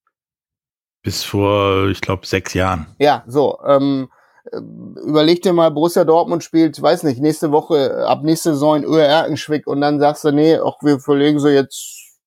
Bis 1.04 1.24
vor, 1.24 1.88
ich 1.90 2.02
glaube, 2.02 2.26
sechs 2.26 2.54
Jahren. 2.54 2.88
Ja, 3.00 3.24
so. 3.28 3.60
Ähm, 3.66 4.10
äh, 4.52 4.58
überleg 4.58 5.42
dir 5.42 5.54
mal, 5.54 5.72
Borussia 5.72 6.04
Dortmund 6.04 6.44
spielt, 6.44 6.80
weiß 6.82 7.04
nicht, 7.04 7.20
nächste 7.20 7.52
Woche, 7.52 8.06
ab 8.08 8.24
nächste 8.24 8.54
Saison 8.54 8.78
in 8.78 8.86
Öhr 8.86 9.04
Erkenschwick 9.04 9.68
und 9.68 9.82
dann 9.82 10.00
sagst 10.00 10.24
du, 10.24 10.32
nee, 10.32 10.58
auch 10.58 10.82
wir 10.82 11.00
verlegen 11.00 11.40
sie 11.40 11.50
jetzt, 11.50 12.20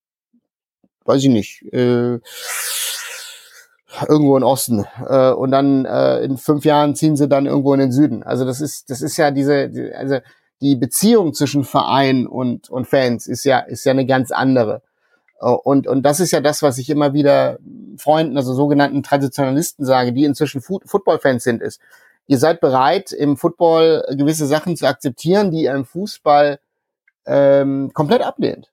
weiß 1.05 1.23
ich 1.23 1.29
nicht, 1.29 1.63
äh, 1.73 2.19
irgendwo 4.09 4.37
in 4.37 4.43
Osten. 4.43 4.85
Äh, 5.07 5.31
und 5.31 5.51
dann 5.51 5.85
äh, 5.85 6.21
in 6.25 6.37
fünf 6.37 6.65
Jahren 6.65 6.95
ziehen 6.95 7.17
sie 7.17 7.29
dann 7.29 7.47
irgendwo 7.47 7.73
in 7.75 7.81
den 7.81 7.93
Süden. 7.93 8.23
Also 8.23 8.45
das 8.45 8.61
ist, 8.61 8.91
das 8.91 9.03
ist 9.03 9.17
ja 9.17 9.31
diese, 9.31 9.69
die, 9.69 9.93
also 9.93 10.19
die 10.61 10.77
Beziehung 10.77 11.35
zwischen 11.35 11.65
Verein 11.65 12.27
und, 12.27 12.71
und 12.71 12.87
Fans 12.87 13.27
ist 13.27 13.45
ja, 13.45 13.59
ist 13.61 13.85
ja 13.85 13.93
eine 13.93 14.07
ganz 14.07 14.31
andere. 14.31 14.83
Und, 15.41 15.87
und 15.87 16.03
das 16.03 16.21
ist 16.21 16.31
ja 16.31 16.41
das, 16.41 16.63
was 16.63 16.79
ich 16.79 16.91
immer 16.91 17.13
wieder 17.13 17.59
Freunden, 17.97 18.37
also 18.37 18.55
sogenannten 18.55 19.03
Traditionalisten 19.03 19.85
sage, 19.85 20.13
die 20.13 20.25
inzwischen 20.25 20.61
Football-Fans 20.61 21.45
sind, 21.45 21.61
ist, 21.61 21.81
ihr 22.27 22.39
seid 22.39 22.61
bereit, 22.61 23.13
im 23.13 23.37
Football 23.37 24.05
gewisse 24.17 24.47
Sachen 24.47 24.77
zu 24.77 24.87
akzeptieren, 24.87 25.51
die 25.51 25.65
ihr 25.65 25.75
im 25.75 25.85
Fußball 25.85 26.59
ähm, 27.27 27.91
komplett 27.93 28.23
ablehnt. 28.23 28.71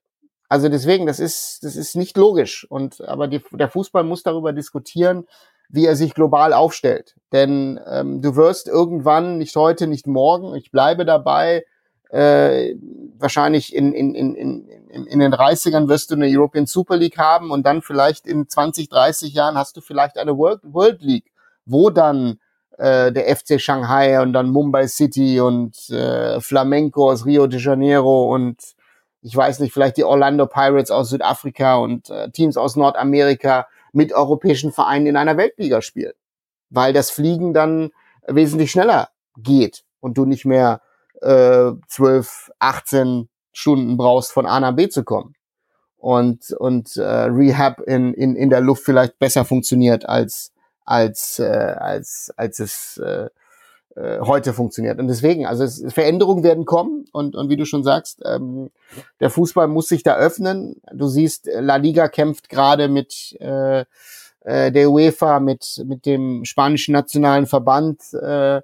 Also 0.50 0.67
deswegen, 0.67 1.06
das 1.06 1.19
ist, 1.19 1.63
das 1.63 1.76
ist 1.76 1.95
nicht 1.95 2.17
logisch. 2.17 2.65
Und 2.69 3.02
aber 3.02 3.28
die, 3.28 3.41
der 3.52 3.69
Fußball 3.69 4.04
muss 4.04 4.24
darüber 4.24 4.52
diskutieren, 4.54 5.26
wie 5.69 5.86
er 5.86 5.95
sich 5.95 6.13
global 6.13 6.52
aufstellt. 6.54 7.15
Denn 7.32 7.80
ähm, 7.88 8.21
du 8.21 8.36
wirst 8.36 8.67
irgendwann, 8.67 9.38
nicht 9.38 9.56
heute, 9.56 9.88
nicht 9.88 10.08
morgen, 10.08 10.54
ich 10.56 10.71
bleibe 10.71 11.06
dabei, 11.06 11.63
äh, 12.12 12.76
wahrscheinlich 13.17 13.74
in, 13.74 13.93
in, 13.93 14.13
in, 14.15 14.36
in, 14.36 15.06
in 15.06 15.19
den 15.19 15.34
30ern 15.34 15.88
wirst 15.88 16.12
du 16.12 16.15
eine 16.15 16.28
European 16.28 16.65
Super 16.65 16.97
League 16.97 17.17
haben 17.17 17.52
und 17.52 17.65
dann 17.65 17.82
vielleicht 17.82 18.28
in 18.28 18.50
20, 18.50 18.89
30 18.89 19.34
Jahren 19.34 19.58
hast 19.58 19.78
du 19.78 19.82
vielleicht 19.82 20.17
eine 20.17 20.38
World, 20.38 20.62
World 20.63 21.02
League, 21.02 21.32
wo 21.65 21.89
dann 21.89 22.39
äh, 22.78 23.12
der 23.12 23.36
FC 23.36 23.62
Shanghai 23.62 24.21
und 24.21 24.34
dann 24.34 24.50
Mumbai 24.50 24.88
City 24.88 25.39
und 25.39 25.89
äh, 25.89 26.41
Flamenco 26.41 27.10
aus 27.10 27.26
Rio 27.26 27.47
de 27.47 27.60
Janeiro 27.60 28.34
und 28.34 28.60
ich 29.21 29.36
weiß 29.36 29.60
nicht, 29.60 29.71
vielleicht 29.71 29.97
die 29.97 30.04
Orlando 30.04 30.47
Pirates 30.47 30.91
aus 30.91 31.10
Südafrika 31.10 31.76
und 31.76 32.10
äh, 32.10 32.30
Teams 32.32 32.58
aus 32.58 32.76
Nordamerika 32.76 33.67
mit 33.93 34.13
europäischen 34.13 34.71
Vereinen 34.71 35.06
in 35.06 35.15
einer 35.15 35.38
Weltliga 35.38 35.82
spielen. 35.82 36.13
Weil 36.69 36.91
das 36.91 37.12
Fliegen 37.12 37.54
dann 37.54 37.91
wesentlich 38.26 38.71
schneller 38.71 39.10
geht 39.38 39.84
und 40.00 40.17
du 40.17 40.26
nicht 40.26 40.45
mehr 40.45 40.82
äh, 41.21 41.71
12, 41.88 42.51
18 42.60 43.29
Stunden 43.53 43.97
brauchst, 43.97 44.31
von 44.31 44.45
A 44.45 44.60
nach 44.60 44.75
B 44.75 44.89
zu 44.89 45.03
kommen. 45.03 45.36
Und, 45.97 46.51
und 46.53 46.97
äh, 46.97 47.03
Rehab 47.03 47.79
in, 47.81 48.13
in, 48.13 48.36
in 48.36 48.49
der 48.49 48.62
Luft 48.62 48.84
vielleicht 48.84 49.19
besser 49.19 49.45
funktioniert 49.45 50.07
als, 50.10 50.51
als, 50.84 51.38
äh, 51.38 51.45
als, 51.45 52.34
als 52.36 52.60
es 52.60 52.97
äh, 52.97 53.29
äh, 53.95 54.19
heute 54.21 54.53
funktioniert. 54.53 54.99
Und 54.99 55.10
deswegen, 55.10 55.45
also 55.45 55.63
es, 55.63 55.84
Veränderungen 55.93 56.43
werden 56.43 56.65
kommen 56.65 57.05
und, 57.12 57.36
und 57.36 57.49
wie 57.49 57.57
du 57.57 57.65
schon 57.65 57.84
sagst, 57.84 58.21
ähm, 58.25 58.71
der 59.19 59.29
Fußball 59.29 59.67
muss 59.67 59.89
sich 59.89 60.01
da 60.01 60.15
öffnen. 60.15 60.81
Du 60.93 61.07
siehst, 61.07 61.49
La 61.53 61.75
Liga 61.75 62.07
kämpft 62.07 62.47
gerade 62.47 62.88
mit 62.88 63.36
äh, 63.41 63.84
äh, 64.41 64.71
der 64.71 64.89
UEFA, 64.89 65.39
mit, 65.39 65.84
mit 65.86 66.05
dem 66.05 66.45
spanischen 66.45 66.93
nationalen 66.93 67.47
Verband, 67.47 68.01
äh, 68.13 68.62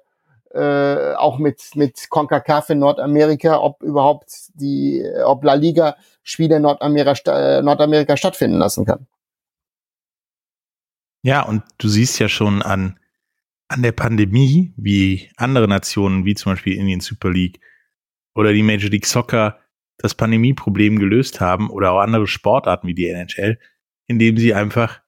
äh, 0.52 1.14
auch 1.14 1.38
mit, 1.38 1.74
mit 1.74 2.08
CONCACAF 2.08 2.70
in 2.70 2.78
Nordamerika, 2.78 3.58
ob 3.58 3.82
überhaupt 3.82 4.50
die, 4.54 5.04
ob 5.24 5.44
La 5.44 5.54
Liga 5.54 5.96
Spiele 6.22 6.56
in 6.56 6.62
Nordamerika, 6.62 7.58
äh, 7.58 7.62
Nordamerika 7.62 8.16
stattfinden 8.16 8.58
lassen 8.58 8.84
kann. 8.84 9.06
Ja, 11.22 11.42
und 11.42 11.62
du 11.78 11.88
siehst 11.88 12.18
ja 12.18 12.28
schon 12.28 12.62
an, 12.62 12.98
an 13.68 13.82
der 13.82 13.92
Pandemie, 13.92 14.72
wie 14.76 15.30
andere 15.36 15.68
Nationen, 15.68 16.24
wie 16.24 16.34
zum 16.34 16.52
Beispiel 16.52 16.76
Indian 16.76 17.00
Super 17.00 17.30
League 17.30 17.60
oder 18.34 18.52
die 18.52 18.62
Major 18.62 18.90
League 18.90 19.06
Soccer, 19.06 19.58
das 19.98 20.14
Pandemieproblem 20.14 20.98
gelöst 20.98 21.40
haben 21.40 21.70
oder 21.70 21.92
auch 21.92 21.98
andere 21.98 22.26
Sportarten 22.26 22.86
wie 22.86 22.94
die 22.94 23.08
NHL, 23.08 23.58
indem 24.06 24.36
sie 24.36 24.54
einfach 24.54 25.00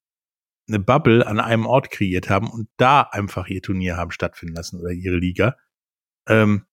eine 0.71 0.83
Bubble 0.83 1.27
an 1.27 1.41
einem 1.41 1.67
Ort 1.67 1.91
kreiert 1.91 2.31
haben 2.31 2.49
und 2.49 2.69
da 2.77 3.03
einfach 3.03 3.49
ihr 3.49 3.63
Turnier 3.63 3.97
haben 3.97 4.11
stattfinden 4.11 4.55
lassen 4.55 4.81
oder 4.81 4.91
ihre 4.91 5.17
Liga. 5.17 5.57
Ähm, 6.27 6.67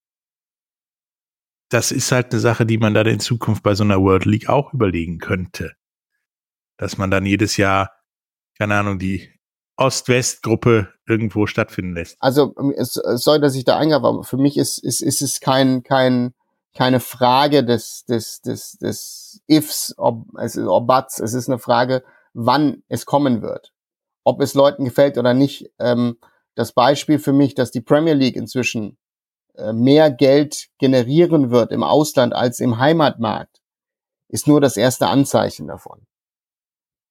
das 1.69 1.91
ist 1.91 2.11
halt 2.11 2.31
eine 2.31 2.39
Sache, 2.39 2.65
die 2.65 2.77
man 2.77 2.93
dann 2.93 3.07
in 3.07 3.19
Zukunft 3.19 3.63
bei 3.63 3.75
so 3.75 3.83
einer 3.83 4.01
World 4.01 4.25
League 4.25 4.47
auch 4.49 4.73
überlegen 4.73 5.19
könnte. 5.19 5.73
Dass 6.77 6.97
man 6.97 7.11
dann 7.11 7.25
jedes 7.25 7.57
Jahr, 7.57 7.91
keine 8.57 8.75
Ahnung, 8.75 8.99
die 8.99 9.29
Ost-West-Gruppe 9.75 10.93
irgendwo 11.05 11.45
stattfinden 11.45 11.93
lässt. 11.93 12.17
Also 12.19 12.55
es, 12.75 12.95
es 12.95 13.23
soll, 13.23 13.39
dass 13.39 13.55
ich 13.55 13.65
da 13.65 13.77
eingab, 13.77 14.03
aber 14.03 14.23
für 14.23 14.37
mich 14.37 14.57
ist, 14.57 14.77
ist, 14.79 15.01
ist 15.01 15.21
es 15.21 15.39
kein, 15.39 15.83
kein, 15.83 16.33
keine 16.73 16.99
Frage 16.99 17.63
des, 17.63 18.05
des, 18.05 18.41
des, 18.41 18.77
des 18.77 19.41
Ifs, 19.47 19.93
ob, 19.97 20.25
es 20.39 20.55
ist, 20.55 20.67
ob 20.67 20.87
Buts, 20.87 21.19
es 21.19 21.33
ist 21.33 21.49
eine 21.49 21.59
Frage, 21.59 22.03
wann 22.33 22.83
es 22.87 23.05
kommen 23.05 23.41
wird 23.41 23.73
ob 24.27 24.41
es 24.41 24.55
Leuten 24.55 24.83
gefällt 24.83 25.17
oder 25.17 25.33
nicht. 25.33 25.71
Ähm, 25.79 26.17
das 26.53 26.73
Beispiel 26.73 27.17
für 27.17 27.31
mich, 27.31 27.55
dass 27.55 27.71
die 27.71 27.79
Premier 27.79 28.13
League 28.13 28.35
inzwischen 28.35 28.97
äh, 29.55 29.71
mehr 29.71 30.11
Geld 30.11 30.67
generieren 30.79 31.49
wird 31.49 31.71
im 31.71 31.81
Ausland 31.81 32.35
als 32.35 32.59
im 32.59 32.77
Heimatmarkt, 32.77 33.61
ist 34.27 34.45
nur 34.45 34.59
das 34.59 34.75
erste 34.75 35.07
Anzeichen 35.07 35.67
davon. 35.67 36.05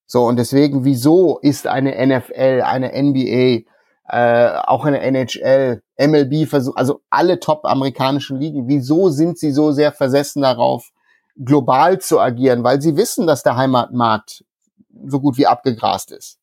So, 0.07 0.27
und 0.27 0.37
deswegen, 0.37 0.85
wieso 0.85 1.39
ist 1.39 1.67
eine 1.67 1.95
NFL, 2.07 2.61
eine 2.63 2.93
NBA, 2.93 3.63
äh, 4.09 4.59
auch 4.65 4.85
eine 4.85 5.01
NHL, 5.01 5.83
MLB, 5.99 6.53
also 6.75 7.01
alle 7.09 7.41
top 7.41 7.65
amerikanischen 7.65 8.39
Ligen, 8.39 8.69
wieso 8.69 9.09
sind 9.09 9.39
sie 9.39 9.53
so 9.53 9.73
sehr 9.73 9.91
versessen 9.91 10.43
darauf, 10.43 10.91
global 11.35 11.99
zu 11.99 12.21
agieren? 12.21 12.63
Weil 12.63 12.83
sie 12.83 12.95
wissen, 12.99 13.27
dass 13.27 13.43
der 13.43 13.57
Heimatmarkt 13.57 14.45
so 15.07 15.19
gut 15.19 15.39
wie 15.39 15.47
abgegrast 15.47 16.13
ist. 16.13 16.39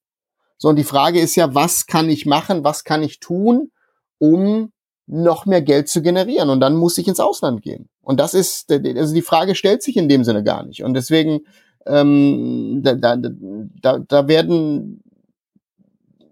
So, 0.58 0.70
und 0.70 0.78
die 0.78 0.84
Frage 0.84 1.20
ist 1.20 1.36
ja, 1.36 1.54
was 1.54 1.88
kann 1.88 2.10
ich 2.10 2.26
machen, 2.26 2.64
was 2.64 2.84
kann 2.84 3.04
ich 3.04 3.20
tun, 3.20 3.72
um 4.18 4.72
noch 5.06 5.46
mehr 5.46 5.62
Geld 5.62 5.90
zu 5.90 6.02
generieren? 6.02 6.50
Und 6.50 6.60
dann 6.60 6.76
muss 6.76 6.98
ich 6.98 7.08
ins 7.08 7.20
Ausland 7.20 7.62
gehen. 7.62 7.90
Und 8.02 8.20
das 8.20 8.34
ist, 8.34 8.72
also 8.72 9.14
die 9.14 9.22
Frage 9.22 9.56
stellt 9.56 9.84
sich 9.84 9.98
in 9.98 10.10
dem 10.10 10.24
Sinne 10.24 10.44
gar 10.44 10.64
nicht. 10.66 10.84
Und 10.84 10.94
deswegen, 10.94 11.42
ähm, 11.86 12.82
da, 12.84 12.96
da, 12.96 13.18
da, 13.20 14.00
da 14.00 14.28
werden, 14.28 15.04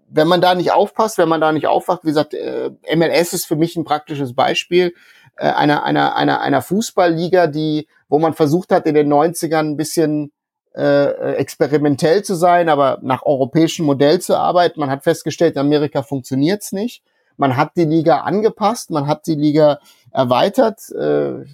wenn 0.08 0.28
man 0.28 0.40
da 0.40 0.54
nicht 0.54 0.72
aufpasst, 0.72 1.18
wenn 1.18 1.28
man 1.28 1.40
da 1.40 1.52
nicht 1.52 1.66
aufwacht, 1.66 2.04
wie 2.04 2.08
gesagt, 2.08 2.34
äh, 2.34 2.70
MLS 2.94 3.32
ist 3.32 3.46
für 3.46 3.56
mich 3.56 3.76
ein 3.76 3.84
praktisches 3.84 4.34
Beispiel 4.34 4.94
äh, 5.36 5.46
einer, 5.46 5.84
einer, 5.84 6.16
einer, 6.16 6.40
einer 6.40 6.62
Fußballliga, 6.62 7.46
die, 7.46 7.88
wo 8.08 8.18
man 8.18 8.34
versucht 8.34 8.70
hat, 8.72 8.86
in 8.86 8.94
den 8.94 9.12
90ern 9.12 9.70
ein 9.70 9.76
bisschen 9.76 10.32
äh, 10.74 11.34
experimentell 11.34 12.22
zu 12.22 12.34
sein, 12.34 12.68
aber 12.68 12.98
nach 13.02 13.24
europäischem 13.24 13.84
Modell 13.86 14.20
zu 14.20 14.36
arbeiten. 14.36 14.80
Man 14.80 14.90
hat 14.90 15.04
festgestellt, 15.04 15.54
in 15.54 15.60
Amerika 15.60 16.02
funktioniert's 16.02 16.72
nicht. 16.72 17.02
Man 17.36 17.56
hat 17.56 17.76
die 17.76 17.84
Liga 17.84 18.20
angepasst, 18.20 18.90
man 18.90 19.06
hat 19.06 19.26
die 19.26 19.34
Liga 19.34 19.80
erweitert 20.10 20.90
äh, 20.90 21.44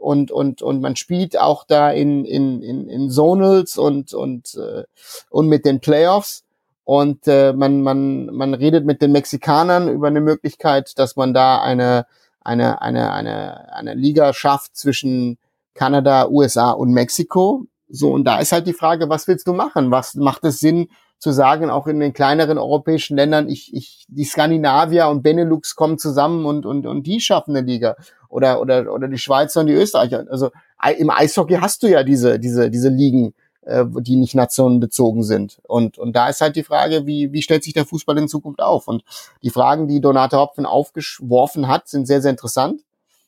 und, 0.00 0.30
und, 0.30 0.62
und 0.62 0.80
man 0.80 0.96
spielt 0.96 1.38
auch 1.38 1.64
da 1.64 1.90
in, 1.90 2.24
in, 2.24 2.62
in, 2.62 2.88
in 2.88 3.10
Zonals 3.10 3.78
und, 3.78 4.14
und, 4.14 4.54
äh, 4.54 4.84
und 5.30 5.48
mit 5.48 5.64
den 5.64 5.80
Playoffs. 5.80 6.44
Und 6.84 7.28
äh, 7.28 7.52
man, 7.52 7.82
man, 7.82 8.26
man 8.26 8.54
redet 8.54 8.86
mit 8.86 9.02
den 9.02 9.12
Mexikanern 9.12 9.88
über 9.88 10.06
eine 10.06 10.20
Möglichkeit, 10.20 10.98
dass 10.98 11.16
man 11.16 11.34
da 11.34 11.60
eine, 11.60 12.06
eine, 12.40 12.80
eine, 12.80 13.12
eine, 13.12 13.74
eine 13.74 13.94
Liga 13.94 14.32
schafft 14.32 14.76
zwischen 14.76 15.36
Kanada, 15.74 16.28
USA 16.28 16.70
und 16.70 16.92
Mexiko. 16.92 17.66
So, 17.88 18.12
und 18.12 18.24
da 18.24 18.38
ist 18.38 18.52
halt 18.52 18.66
die 18.66 18.72
Frage, 18.72 19.08
was 19.08 19.26
willst 19.28 19.46
du 19.46 19.52
machen? 19.52 19.90
Was 19.90 20.14
macht 20.14 20.44
es 20.44 20.60
Sinn 20.60 20.88
zu 21.18 21.32
sagen, 21.32 21.68
auch 21.68 21.86
in 21.88 21.98
den 21.98 22.12
kleineren 22.12 22.58
europäischen 22.58 23.16
Ländern, 23.16 23.48
ich, 23.48 23.74
ich, 23.74 24.06
die 24.08 24.24
Skandinavier 24.24 25.08
und 25.08 25.22
Benelux 25.22 25.74
kommen 25.74 25.98
zusammen 25.98 26.46
und, 26.46 26.64
und, 26.64 26.86
und 26.86 27.06
die 27.06 27.20
schaffen 27.20 27.56
eine 27.56 27.66
Liga. 27.66 27.96
Oder, 28.28 28.60
oder, 28.60 28.92
oder 28.92 29.08
die 29.08 29.18
Schweizer 29.18 29.60
und 29.60 29.66
die 29.66 29.72
Österreicher. 29.72 30.26
Also 30.30 30.50
im 30.96 31.10
Eishockey 31.10 31.54
hast 31.54 31.82
du 31.82 31.88
ja 31.88 32.04
diese, 32.04 32.38
diese, 32.38 32.70
diese 32.70 32.88
Ligen 32.88 33.34
äh, 33.68 33.84
die 34.00 34.16
nicht 34.16 34.34
nationenbezogen 34.34 35.22
sind. 35.22 35.60
Und, 35.64 35.98
und 35.98 36.16
da 36.16 36.28
ist 36.28 36.40
halt 36.40 36.56
die 36.56 36.62
Frage, 36.62 37.06
wie, 37.06 37.32
wie 37.32 37.42
stellt 37.42 37.64
sich 37.64 37.74
der 37.74 37.84
Fußball 37.84 38.16
in 38.16 38.28
Zukunft 38.28 38.60
auf? 38.60 38.88
Und 38.88 39.02
die 39.42 39.50
Fragen, 39.50 39.88
die 39.88 40.00
Donate 40.00 40.38
Hopfen 40.38 40.64
aufgeworfen 40.64 41.68
hat, 41.68 41.88
sind 41.88 42.06
sehr, 42.06 42.22
sehr 42.22 42.30
interessant. 42.30 42.82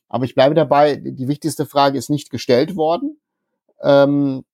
Aber 0.08 0.24
ich 0.24 0.34
bleibe 0.34 0.54
dabei, 0.54 0.96
die 0.96 1.28
wichtigste 1.28 1.66
Frage 1.66 1.98
ist 1.98 2.10
nicht 2.10 2.30
gestellt 2.30 2.74
worden. 2.74 3.18
Ähm, 3.82 4.44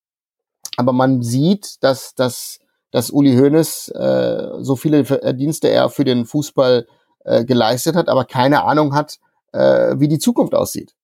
aber 0.77 0.93
man 0.93 1.23
sieht, 1.23 1.83
dass, 1.83 2.15
dass, 2.15 2.59
dass 2.91 3.11
Uli 3.11 3.37
Hoeneß 3.37 3.89
äh, 3.89 4.49
so 4.61 4.77
viele 4.77 5.05
Verdienste 5.05 5.69
er 5.69 5.89
für 5.91 6.05
den 6.05 6.27
Fußball 6.27 6.87
äh, 7.25 7.45
geleistet 7.45 7.97
hat, 7.97 8.09
aber 8.09 8.25
keine 8.25 8.65
Ahnung 8.65 8.95
hat, 8.95 9.19
äh, 9.53 9.95
wie 9.99 10.09
die 10.09 10.19
Zukunft 10.19 10.55
aussieht. 10.55 10.95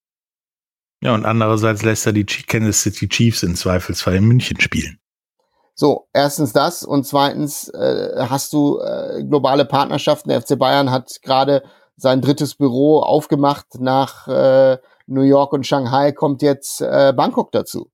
Ja, 1.03 1.14
und 1.14 1.25
andererseits 1.25 1.83
lässt 1.83 2.07
er 2.07 2.12
die 2.12 2.25
Kansas 2.25 2.83
City 2.83 3.09
Chiefs 3.09 3.43
in 3.43 3.57
Zweifelsfall 3.57 4.16
in 4.16 4.25
München 4.25 4.61
spielen. 4.61 5.01
So, 5.75 6.07
erstens 6.12 6.53
das 6.53 6.85
und 6.85 7.07
zweitens 7.07 7.68
äh, 7.70 8.27
hast 8.29 8.53
du 8.53 8.79
äh, 8.79 9.25
globale 9.25 9.64
Partnerschaften. 9.64 10.29
Der 10.29 10.41
FC 10.41 10.59
Bayern 10.59 10.91
hat 10.91 11.20
gerade 11.23 11.62
sein 11.97 12.20
drittes 12.20 12.55
Büro 12.55 13.01
aufgemacht 13.01 13.81
nach 13.81 14.29
äh, 14.29 14.79
New 15.07 15.23
York 15.23 15.53
und 15.53 15.66
Shanghai 15.66 16.12
kommt 16.12 16.43
jetzt 16.43 16.81
äh, 16.81 17.12
Bangkok 17.16 17.53
dazu. 17.53 17.91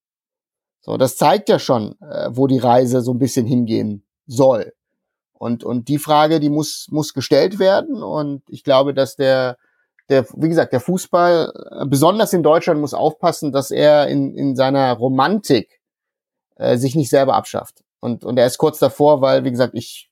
So, 0.89 0.97
das 0.97 1.17
zeigt 1.17 1.51
ja 1.51 1.59
schon, 1.59 2.01
äh, 2.01 2.31
wo 2.31 2.47
die 2.47 2.57
Reise 2.57 3.03
so 3.03 3.13
ein 3.13 3.19
bisschen 3.19 3.45
hingehen 3.45 4.07
soll. 4.27 4.73
Und 5.35 5.63
und 5.63 5.89
die 5.89 5.99
Frage, 5.99 6.41
die 6.41 6.49
muss 6.49 6.87
muss 6.91 7.13
gestellt 7.13 7.59
werden 7.59 8.03
und 8.03 8.43
ich 8.49 8.65
glaube, 8.65 8.95
dass 8.95 9.15
der 9.15 9.59
der, 10.09 10.25
wie 10.35 10.49
gesagt, 10.49 10.73
der 10.73 10.81
Fußball, 10.81 11.53
äh, 11.83 11.85
besonders 11.85 12.33
in 12.33 12.43
Deutschland, 12.43 12.81
muss 12.81 12.95
aufpassen, 12.95 13.53
dass 13.53 13.71
er 13.71 14.09
in, 14.09 14.35
in 14.35 14.57
seiner 14.57 14.95
Romantik 14.95 15.83
äh, 16.57 16.79
sich 16.79 16.95
nicht 16.97 17.11
selber 17.11 17.35
abschafft. 17.35 17.85
Und, 18.01 18.25
und 18.25 18.39
er 18.39 18.47
ist 18.47 18.57
kurz 18.57 18.79
davor, 18.79 19.21
weil, 19.21 19.45
wie 19.45 19.51
gesagt, 19.51 19.75
ich, 19.75 20.11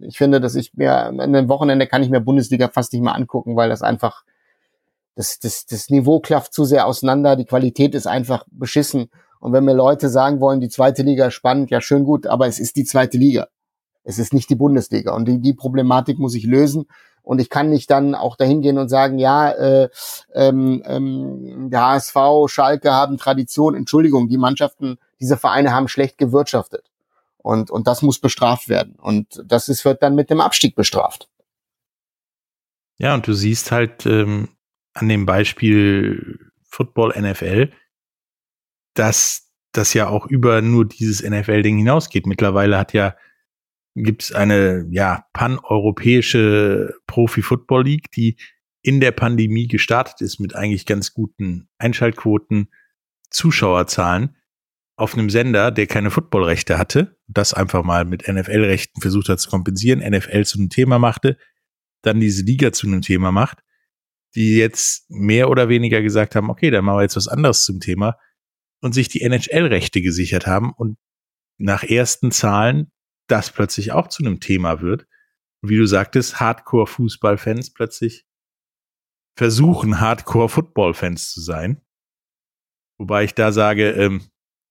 ich 0.00 0.16
finde, 0.16 0.40
dass 0.40 0.54
ich 0.54 0.72
mir 0.72 0.94
an 0.94 1.20
einem 1.20 1.50
Wochenende 1.50 1.86
kann 1.86 2.02
ich 2.02 2.08
mir 2.08 2.22
Bundesliga 2.22 2.68
fast 2.68 2.94
nicht 2.94 3.02
mehr 3.02 3.14
angucken, 3.14 3.56
weil 3.56 3.68
das 3.68 3.82
einfach, 3.82 4.24
das, 5.16 5.38
das, 5.38 5.66
das 5.66 5.90
Niveau 5.90 6.20
klafft 6.20 6.54
zu 6.54 6.64
sehr 6.64 6.86
auseinander, 6.86 7.36
die 7.36 7.44
Qualität 7.44 7.94
ist 7.94 8.06
einfach 8.06 8.46
beschissen. 8.50 9.10
Und 9.44 9.52
wenn 9.52 9.66
mir 9.66 9.74
Leute 9.74 10.08
sagen 10.08 10.40
wollen, 10.40 10.60
die 10.60 10.70
zweite 10.70 11.02
Liga 11.02 11.26
ist 11.26 11.34
spannend, 11.34 11.70
ja 11.70 11.82
schön 11.82 12.04
gut, 12.04 12.26
aber 12.26 12.46
es 12.46 12.58
ist 12.58 12.76
die 12.76 12.84
zweite 12.84 13.18
Liga. 13.18 13.48
Es 14.02 14.18
ist 14.18 14.32
nicht 14.32 14.48
die 14.48 14.54
Bundesliga. 14.54 15.12
Und 15.12 15.26
die, 15.26 15.38
die 15.38 15.52
Problematik 15.52 16.18
muss 16.18 16.34
ich 16.34 16.44
lösen. 16.44 16.86
Und 17.22 17.42
ich 17.42 17.50
kann 17.50 17.68
nicht 17.68 17.90
dann 17.90 18.14
auch 18.14 18.36
dahin 18.36 18.62
gehen 18.62 18.78
und 18.78 18.88
sagen, 18.88 19.18
ja, 19.18 19.50
äh, 19.50 19.90
ähm, 20.32 20.82
ähm, 20.86 21.68
der 21.68 21.82
HSV, 21.82 22.16
Schalke 22.46 22.90
haben 22.94 23.18
Tradition. 23.18 23.74
Entschuldigung, 23.74 24.30
die 24.30 24.38
Mannschaften, 24.38 24.96
diese 25.20 25.36
Vereine 25.36 25.74
haben 25.74 25.88
schlecht 25.88 26.16
gewirtschaftet. 26.16 26.90
Und, 27.36 27.70
und 27.70 27.86
das 27.86 28.00
muss 28.00 28.20
bestraft 28.20 28.70
werden. 28.70 28.94
Und 28.98 29.42
das 29.44 29.68
ist, 29.68 29.84
wird 29.84 30.02
dann 30.02 30.14
mit 30.14 30.30
dem 30.30 30.40
Abstieg 30.40 30.74
bestraft. 30.74 31.28
Ja, 32.96 33.12
und 33.12 33.26
du 33.26 33.34
siehst 33.34 33.72
halt 33.72 34.06
ähm, 34.06 34.48
an 34.94 35.10
dem 35.10 35.26
Beispiel 35.26 36.50
Football 36.62 37.12
NFL, 37.20 37.68
dass 38.94 39.52
das 39.72 39.92
ja 39.92 40.08
auch 40.08 40.26
über 40.26 40.62
nur 40.62 40.86
dieses 40.86 41.22
NFL-Ding 41.22 41.76
hinausgeht. 41.76 42.26
Mittlerweile 42.26 42.78
hat 42.78 42.92
ja 42.92 43.16
gibt 43.94 44.24
es 44.24 44.32
eine 44.32 44.86
ja 44.90 45.26
paneuropäische 45.32 46.94
Profi-Football 47.06 47.84
League, 47.84 48.10
die 48.10 48.36
in 48.82 49.00
der 49.00 49.12
Pandemie 49.12 49.66
gestartet 49.66 50.20
ist 50.20 50.40
mit 50.40 50.54
eigentlich 50.54 50.84
ganz 50.84 51.14
guten 51.14 51.68
Einschaltquoten, 51.78 52.70
Zuschauerzahlen 53.30 54.36
auf 54.96 55.14
einem 55.14 55.30
Sender, 55.30 55.70
der 55.70 55.86
keine 55.86 56.10
Footballrechte 56.10 56.78
hatte, 56.78 57.16
das 57.26 57.54
einfach 57.54 57.82
mal 57.82 58.04
mit 58.04 58.28
NFL-Rechten 58.28 59.00
versucht 59.00 59.28
hat 59.28 59.40
zu 59.40 59.50
kompensieren, 59.50 59.98
NFL 59.98 60.44
zu 60.44 60.58
einem 60.58 60.70
Thema 60.70 60.98
machte, 60.98 61.36
dann 62.02 62.20
diese 62.20 62.44
Liga 62.44 62.72
zu 62.72 62.86
einem 62.86 63.02
Thema 63.02 63.32
macht, 63.32 63.64
die 64.36 64.56
jetzt 64.56 65.10
mehr 65.10 65.48
oder 65.50 65.68
weniger 65.68 66.00
gesagt 66.02 66.36
haben, 66.36 66.50
okay, 66.50 66.70
dann 66.70 66.84
machen 66.84 66.98
wir 66.98 67.02
jetzt 67.02 67.16
was 67.16 67.26
anderes 67.28 67.64
zum 67.64 67.80
Thema 67.80 68.16
und 68.84 68.92
sich 68.92 69.08
die 69.08 69.22
NHL-Rechte 69.22 70.02
gesichert 70.02 70.46
haben 70.46 70.70
und 70.70 70.98
nach 71.56 71.84
ersten 71.84 72.30
Zahlen 72.30 72.92
das 73.28 73.50
plötzlich 73.50 73.92
auch 73.92 74.08
zu 74.08 74.22
einem 74.22 74.40
Thema 74.40 74.82
wird. 74.82 75.06
Und 75.62 75.70
wie 75.70 75.78
du 75.78 75.86
sagtest, 75.86 76.38
Hardcore-Fußballfans 76.38 77.72
plötzlich 77.72 78.26
versuchen, 79.38 80.00
Hardcore-Football-Fans 80.00 81.32
zu 81.32 81.40
sein. 81.40 81.80
Wobei 82.98 83.24
ich 83.24 83.32
da 83.34 83.52
sage, 83.52 83.88
ähm, 83.92 84.20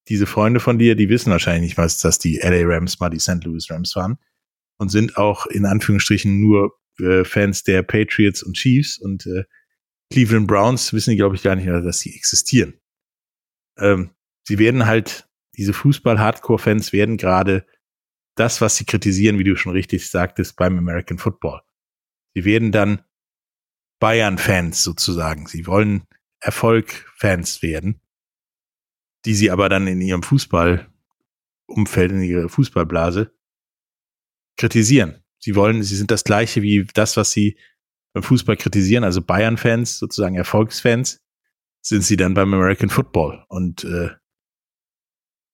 diese 0.10 0.28
Freunde 0.28 0.60
von 0.60 0.78
dir, 0.78 0.96
die 0.96 1.10
wissen 1.10 1.32
wahrscheinlich 1.32 1.70
nicht, 1.70 1.78
was 1.80 1.98
dass 1.98 2.20
die 2.20 2.38
LA 2.38 2.68
Rams 2.68 3.00
mal 3.00 3.10
die 3.10 3.20
St. 3.20 3.44
Louis 3.44 3.72
Rams 3.72 3.96
waren 3.96 4.20
und 4.78 4.90
sind 4.90 5.18
auch 5.18 5.48
in 5.48 5.66
Anführungsstrichen 5.66 6.40
nur 6.40 6.80
äh, 7.00 7.24
Fans 7.24 7.64
der 7.64 7.82
Patriots 7.82 8.44
und 8.44 8.58
Chiefs 8.58 9.00
und 9.00 9.26
äh, 9.26 9.46
Cleveland 10.12 10.46
Browns 10.46 10.94
wissen 10.94 11.16
glaube 11.16 11.36
ich, 11.36 11.42
gar 11.42 11.56
nicht 11.56 11.66
mehr, 11.66 11.82
dass 11.82 11.98
sie 11.98 12.16
existieren. 12.16 12.76
Ähm, 13.78 14.12
sie 14.44 14.60
werden 14.60 14.86
halt, 14.86 15.30
diese 15.56 15.74
Fußball-Hardcore-Fans 15.74 16.94
werden 16.94 17.18
gerade 17.18 17.66
das, 18.36 18.62
was 18.62 18.78
sie 18.78 18.86
kritisieren, 18.86 19.38
wie 19.38 19.44
du 19.44 19.56
schon 19.56 19.72
richtig 19.72 20.10
sagtest, 20.10 20.56
beim 20.56 20.78
American 20.78 21.18
Football. 21.18 21.62
Sie 22.34 22.46
werden 22.46 22.72
dann 22.72 23.04
Bayern-Fans 24.00 24.84
sozusagen. 24.84 25.48
Sie 25.48 25.68
wollen 25.68 26.04
Erfolg-Fans 26.40 27.62
werden, 27.62 28.02
die 29.26 29.36
sie 29.36 29.52
aber 29.52 29.70
dann 29.70 29.88
in 29.88 30.02
ihrem 30.02 30.24
Fußballumfeld, 30.24 32.12
in 32.12 32.22
ihrer 32.22 32.50
Fußballblase 32.50 33.34
kritisieren. 34.58 35.24
Sie 35.40 35.56
wollen, 35.56 35.84
sie 35.84 35.96
sind 35.96 36.12
das 36.12 36.24
gleiche 36.24 36.62
wie 36.62 36.86
das, 36.94 37.18
was 37.18 37.32
sie 37.32 37.58
beim 38.14 38.24
Fußball 38.24 38.58
kritisieren, 38.58 39.04
also 39.04 39.22
Bayern-Fans, 39.22 40.00
sozusagen 40.00 40.36
Erfolgsfans, 40.36 41.23
sind 41.86 42.04
sie 42.04 42.18
dann 42.18 42.34
beim 42.34 42.54
American 42.54 42.90
Football. 42.90 43.46
Und 43.50 43.84
äh, 43.84 44.10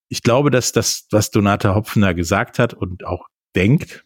ich 0.10 0.24
glaube, 0.24 0.52
dass 0.52 0.72
das, 0.72 1.08
was 1.12 1.32
Donata 1.32 1.76
Hopfner 1.76 2.14
gesagt 2.14 2.60
hat 2.60 2.74
und 2.74 3.06
auch 3.06 3.28
denkt, 3.56 4.06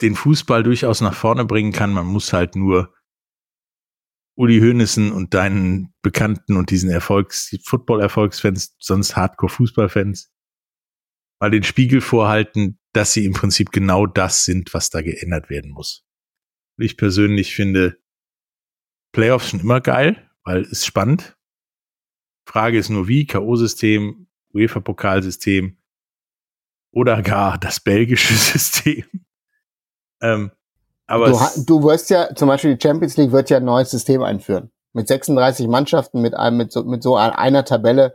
den 0.00 0.16
Fußball 0.16 0.62
durchaus 0.62 1.00
nach 1.00 1.14
vorne 1.14 1.44
bringen 1.44 1.72
kann. 1.72 1.92
Man 1.92 2.06
muss 2.06 2.32
halt 2.32 2.56
nur 2.56 2.94
Uli 4.36 4.58
Hoenessen 4.58 5.12
und 5.12 5.34
deinen 5.34 5.94
Bekannten 6.02 6.56
und 6.56 6.70
diesen 6.70 6.90
Erfolgs, 6.90 7.56
Football-Erfolgsfans, 7.64 8.76
sonst 8.80 9.16
Hardcore-Fußballfans, 9.16 10.32
mal 11.40 11.50
den 11.50 11.62
Spiegel 11.62 12.00
vorhalten, 12.00 12.80
dass 12.92 13.12
sie 13.12 13.24
im 13.24 13.32
Prinzip 13.32 13.70
genau 13.70 14.06
das 14.06 14.44
sind, 14.44 14.74
was 14.74 14.90
da 14.90 15.02
geändert 15.02 15.50
werden 15.50 15.70
muss. 15.70 16.04
Ich 16.78 16.96
persönlich 16.96 17.54
finde 17.54 17.98
Playoffs 19.14 19.48
schon 19.48 19.60
immer 19.60 19.80
geil, 19.80 20.16
weil 20.44 20.62
es 20.62 20.84
spannend. 20.84 21.36
Frage 22.46 22.76
ist 22.76 22.90
nur 22.90 23.08
wie, 23.08 23.26
K.O.-System, 23.26 24.26
UEFA-Pokalsystem 24.52 25.78
oder 26.92 27.22
gar 27.22 27.56
das 27.58 27.80
belgische 27.80 28.34
System. 28.34 29.04
ähm, 30.20 30.50
aber 31.06 31.30
du, 31.30 31.64
du 31.64 31.82
wirst 31.84 32.10
ja, 32.10 32.34
zum 32.34 32.48
Beispiel 32.48 32.76
die 32.76 32.82
Champions 32.82 33.16
League 33.16 33.32
wird 33.32 33.50
ja 33.50 33.58
ein 33.58 33.64
neues 33.64 33.90
System 33.90 34.22
einführen. 34.22 34.70
Mit 34.92 35.08
36 35.08 35.68
Mannschaften, 35.68 36.20
mit 36.20 36.34
einem, 36.34 36.56
mit 36.56 36.72
so, 36.72 36.84
mit 36.84 37.02
so 37.02 37.16
einer 37.16 37.64
Tabelle. 37.64 38.14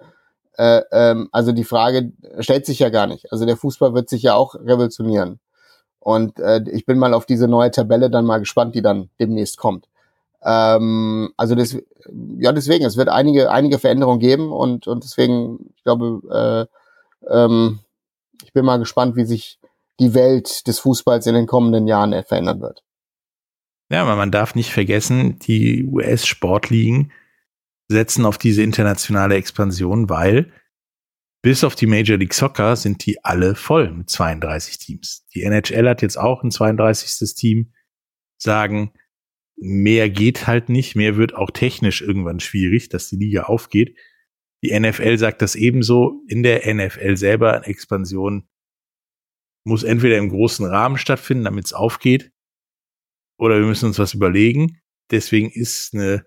Äh, 0.58 0.82
ähm, 0.92 1.30
also 1.32 1.52
die 1.52 1.66
Frage 1.66 2.14
stellt 2.40 2.66
sich 2.66 2.80
ja 2.80 2.90
gar 2.90 3.06
nicht. 3.06 3.32
Also 3.32 3.46
der 3.46 3.58
Fußball 3.58 3.94
wird 3.94 4.10
sich 4.10 4.24
ja 4.24 4.36
auch 4.36 4.56
revolutionieren. 4.56 5.40
Und 6.00 6.40
äh, 6.40 6.64
ich 6.72 6.86
bin 6.86 6.98
mal 6.98 7.14
auf 7.14 7.26
diese 7.26 7.48
neue 7.48 7.72
Tabelle 7.72 8.10
dann 8.10 8.26
mal 8.26 8.40
gespannt, 8.40 8.76
die 8.76 8.82
dann 8.82 9.10
demnächst 9.20 9.58
kommt. 9.58 9.89
Ähm, 10.44 11.34
also 11.38 11.56
das, 11.56 11.78
ja, 12.38 12.52
deswegen, 12.52 12.86
es 12.86 12.98
wird 12.98 13.10
einige, 13.10 13.52
einige 13.52 13.80
Veränderungen 13.80 14.20
geben 14.20 14.52
und, 14.52 14.88
und 14.88 15.04
deswegen, 15.04 15.72
ich 15.76 15.84
glaube, 15.84 16.68
äh, 17.30 17.34
ähm, 17.34 17.80
ich 18.44 18.54
bin 18.54 18.66
mal 18.66 18.80
gespannt, 18.80 19.16
wie 19.16 19.26
sich 19.26 19.60
die 20.00 20.14
Welt 20.14 20.66
des 20.68 20.80
Fußballs 20.80 21.28
in 21.28 21.36
den 21.36 21.46
kommenden 21.46 21.88
Jahren 21.88 22.14
verändern 22.24 22.62
wird. 22.62 22.84
Ja, 23.92 24.04
aber 24.04 24.16
man 24.16 24.32
darf 24.32 24.56
nicht 24.56 24.72
vergessen, 24.72 25.40
die 25.40 25.84
US-Sportligen 25.84 27.12
setzen 27.90 28.26
auf 28.26 28.38
diese 28.38 28.62
internationale 28.62 29.36
Expansion, 29.36 30.10
weil 30.10 30.52
bis 31.42 31.64
auf 31.64 31.76
die 31.76 31.88
Major 31.88 32.18
League 32.18 32.34
Soccer 32.34 32.76
sind 32.76 33.06
die 33.06 33.24
alle 33.24 33.56
voll 33.56 33.92
mit 33.92 34.10
32 34.10 34.78
Teams. 34.78 35.26
Die 35.34 35.44
NHL 35.44 35.88
hat 35.88 36.02
jetzt 36.02 36.18
auch 36.18 36.44
ein 36.44 36.52
32. 36.52 37.34
Team, 37.36 37.74
sagen, 38.38 38.94
mehr 39.62 40.10
geht 40.10 40.48
halt 40.48 40.70
nicht, 40.70 40.96
mehr 40.96 41.18
wird 41.18 41.36
auch 41.36 41.52
technisch 41.52 42.02
irgendwann 42.02 42.40
schwierig, 42.40 42.90
dass 42.90 43.10
die 43.10 43.18
Liga 43.18 43.44
aufgeht. 43.44 43.98
Die 44.64 44.78
NFL 44.78 45.18
sagt 45.18 45.42
das 45.42 45.56
ebenso. 45.56 46.22
In 46.28 46.44
der 46.44 46.74
NFL 46.74 47.18
selber 47.18 47.54
eine 47.54 47.66
Expansion 47.66 48.48
muss 49.66 49.84
entweder 49.84 50.18
im 50.18 50.30
großen 50.30 50.66
Rahmen 50.66 50.98
stattfinden, 50.98 51.44
damit 51.44 51.66
es 51.66 51.74
aufgeht, 51.74 52.32
oder 53.38 53.60
wir 53.60 53.66
müssen 53.66 53.86
uns 53.86 54.00
was 54.00 54.14
überlegen. 54.14 54.82
Deswegen 55.12 55.50
ist 55.50 55.94
eine 55.94 56.26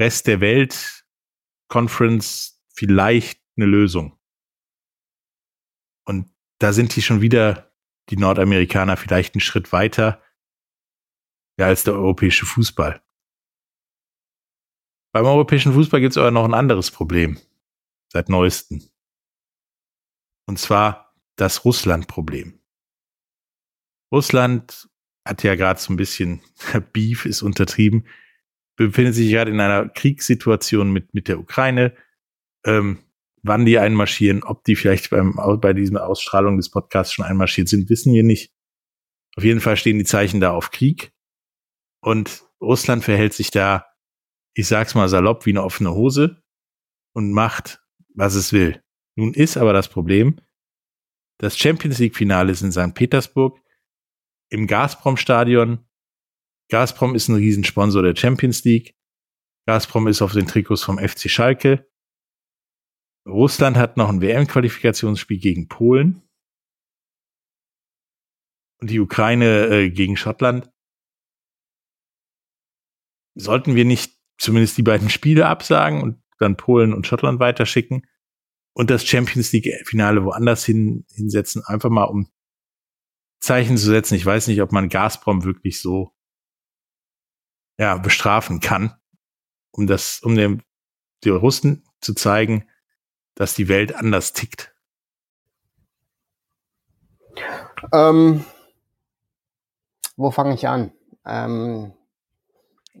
Rest 0.00 0.26
der 0.26 0.40
Welt 0.40 1.04
Conference 1.68 2.62
vielleicht 2.74 3.40
eine 3.56 3.66
Lösung. 3.66 4.18
Und 6.04 6.30
da 6.58 6.72
sind 6.72 6.94
die 6.96 7.02
schon 7.02 7.20
wieder, 7.20 7.72
die 8.10 8.16
Nordamerikaner, 8.16 8.96
vielleicht 8.96 9.34
einen 9.34 9.40
Schritt 9.40 9.72
weiter 9.72 10.22
ja, 11.58 11.66
als 11.66 11.84
der 11.84 11.94
europäische 11.94 12.46
Fußball. 12.46 13.02
Beim 15.12 15.24
europäischen 15.24 15.72
Fußball 15.72 16.00
gibt 16.00 16.12
es 16.12 16.18
aber 16.18 16.30
noch 16.30 16.44
ein 16.44 16.54
anderes 16.54 16.90
Problem 16.90 17.38
seit 18.12 18.28
neuestem. 18.28 18.82
Und 20.46 20.58
zwar 20.58 21.14
das 21.36 21.64
Russland-Problem. 21.64 22.58
Russland 24.12 24.88
hat 25.26 25.42
ja 25.42 25.54
gerade 25.56 25.78
so 25.78 25.92
ein 25.92 25.96
bisschen 25.96 26.40
Beef, 26.92 27.26
ist 27.26 27.42
untertrieben, 27.42 28.06
befindet 28.76 29.14
sich 29.14 29.30
gerade 29.30 29.50
in 29.50 29.60
einer 29.60 29.88
Kriegssituation 29.88 30.90
mit, 30.90 31.12
mit 31.12 31.28
der 31.28 31.38
Ukraine. 31.38 31.94
Ähm, 32.64 32.98
wann 33.42 33.66
die 33.66 33.78
einmarschieren, 33.78 34.42
ob 34.42 34.64
die 34.64 34.76
vielleicht 34.76 35.10
beim, 35.10 35.34
bei 35.60 35.72
dieser 35.72 36.06
Ausstrahlung 36.06 36.56
des 36.56 36.70
Podcasts 36.70 37.12
schon 37.12 37.24
einmarschiert 37.24 37.68
sind, 37.68 37.90
wissen 37.90 38.14
wir 38.14 38.22
nicht. 38.22 38.52
Auf 39.36 39.44
jeden 39.44 39.60
Fall 39.60 39.76
stehen 39.76 39.98
die 39.98 40.04
Zeichen 40.04 40.40
da 40.40 40.52
auf 40.52 40.70
Krieg. 40.70 41.12
Und 42.00 42.44
Russland 42.60 43.04
verhält 43.04 43.34
sich 43.34 43.50
da, 43.50 43.86
ich 44.54 44.66
sag's 44.66 44.94
mal 44.94 45.08
salopp, 45.08 45.46
wie 45.46 45.50
eine 45.50 45.62
offene 45.62 45.94
Hose 45.94 46.42
und 47.12 47.32
macht, 47.32 47.80
was 48.14 48.34
es 48.34 48.52
will. 48.52 48.82
Nun 49.16 49.34
ist 49.34 49.56
aber 49.56 49.72
das 49.72 49.88
Problem, 49.88 50.40
das 51.38 51.56
Champions 51.56 51.98
League 51.98 52.16
Finale 52.16 52.50
ist 52.52 52.62
in 52.62 52.72
St. 52.72 52.94
Petersburg 52.94 53.60
im 54.50 54.66
Gazprom 54.66 55.16
Stadion. 55.16 55.86
Gazprom 56.68 57.14
ist 57.14 57.28
ein 57.28 57.36
Riesensponsor 57.36 58.02
der 58.02 58.16
Champions 58.16 58.64
League. 58.64 58.96
Gazprom 59.66 60.08
ist 60.08 60.22
auf 60.22 60.32
den 60.32 60.46
Trikots 60.46 60.82
vom 60.82 60.98
FC 60.98 61.30
Schalke. 61.30 61.88
Russland 63.26 63.76
hat 63.76 63.96
noch 63.96 64.08
ein 64.08 64.20
WM-Qualifikationsspiel 64.20 65.38
gegen 65.38 65.68
Polen. 65.68 66.22
Und 68.80 68.90
die 68.90 69.00
Ukraine 69.00 69.66
äh, 69.66 69.90
gegen 69.90 70.16
Schottland. 70.16 70.70
Sollten 73.40 73.74
wir 73.74 73.84
nicht 73.84 74.18
zumindest 74.36 74.76
die 74.78 74.82
beiden 74.82 75.10
Spiele 75.10 75.46
absagen 75.46 76.02
und 76.02 76.22
dann 76.38 76.56
Polen 76.56 76.92
und 76.92 77.06
Schottland 77.06 77.40
weiterschicken 77.40 78.06
und 78.72 78.90
das 78.90 79.04
Champions 79.04 79.52
League-Finale 79.52 80.24
woanders 80.24 80.64
hin, 80.64 81.04
hinsetzen, 81.12 81.62
einfach 81.64 81.90
mal 81.90 82.04
um 82.04 82.30
Zeichen 83.40 83.76
zu 83.76 83.86
setzen. 83.86 84.14
Ich 84.14 84.26
weiß 84.26 84.48
nicht, 84.48 84.62
ob 84.62 84.72
man 84.72 84.88
Gazprom 84.88 85.44
wirklich 85.44 85.80
so 85.80 86.12
ja, 87.78 87.96
bestrafen 87.96 88.60
kann, 88.60 88.94
um 89.70 89.86
das, 89.86 90.20
um 90.20 90.34
dem, 90.34 90.62
die 91.24 91.30
Russen 91.30 91.84
zu 92.00 92.14
zeigen, 92.14 92.68
dass 93.34 93.54
die 93.54 93.68
Welt 93.68 93.94
anders 93.94 94.32
tickt. 94.32 94.74
Ähm, 97.92 98.44
wo 100.16 100.32
fange 100.32 100.54
ich 100.54 100.66
an? 100.66 100.92
Ähm, 101.24 101.92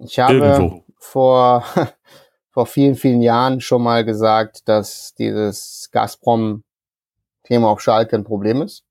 ich 0.00 0.18
habe 0.18 0.34
Irgendwo. 0.34 0.84
vor 0.98 1.64
vor 2.58 2.66
vielen, 2.66 2.96
vielen 2.96 3.22
Jahren 3.22 3.60
schon 3.60 3.84
mal 3.84 4.04
gesagt, 4.04 4.68
dass 4.68 5.14
dieses 5.14 5.90
Gazprom-Thema 5.92 7.68
auf 7.68 7.80
Schalke 7.80 8.16
ein 8.16 8.24
Problem 8.24 8.62
ist. 8.62 8.82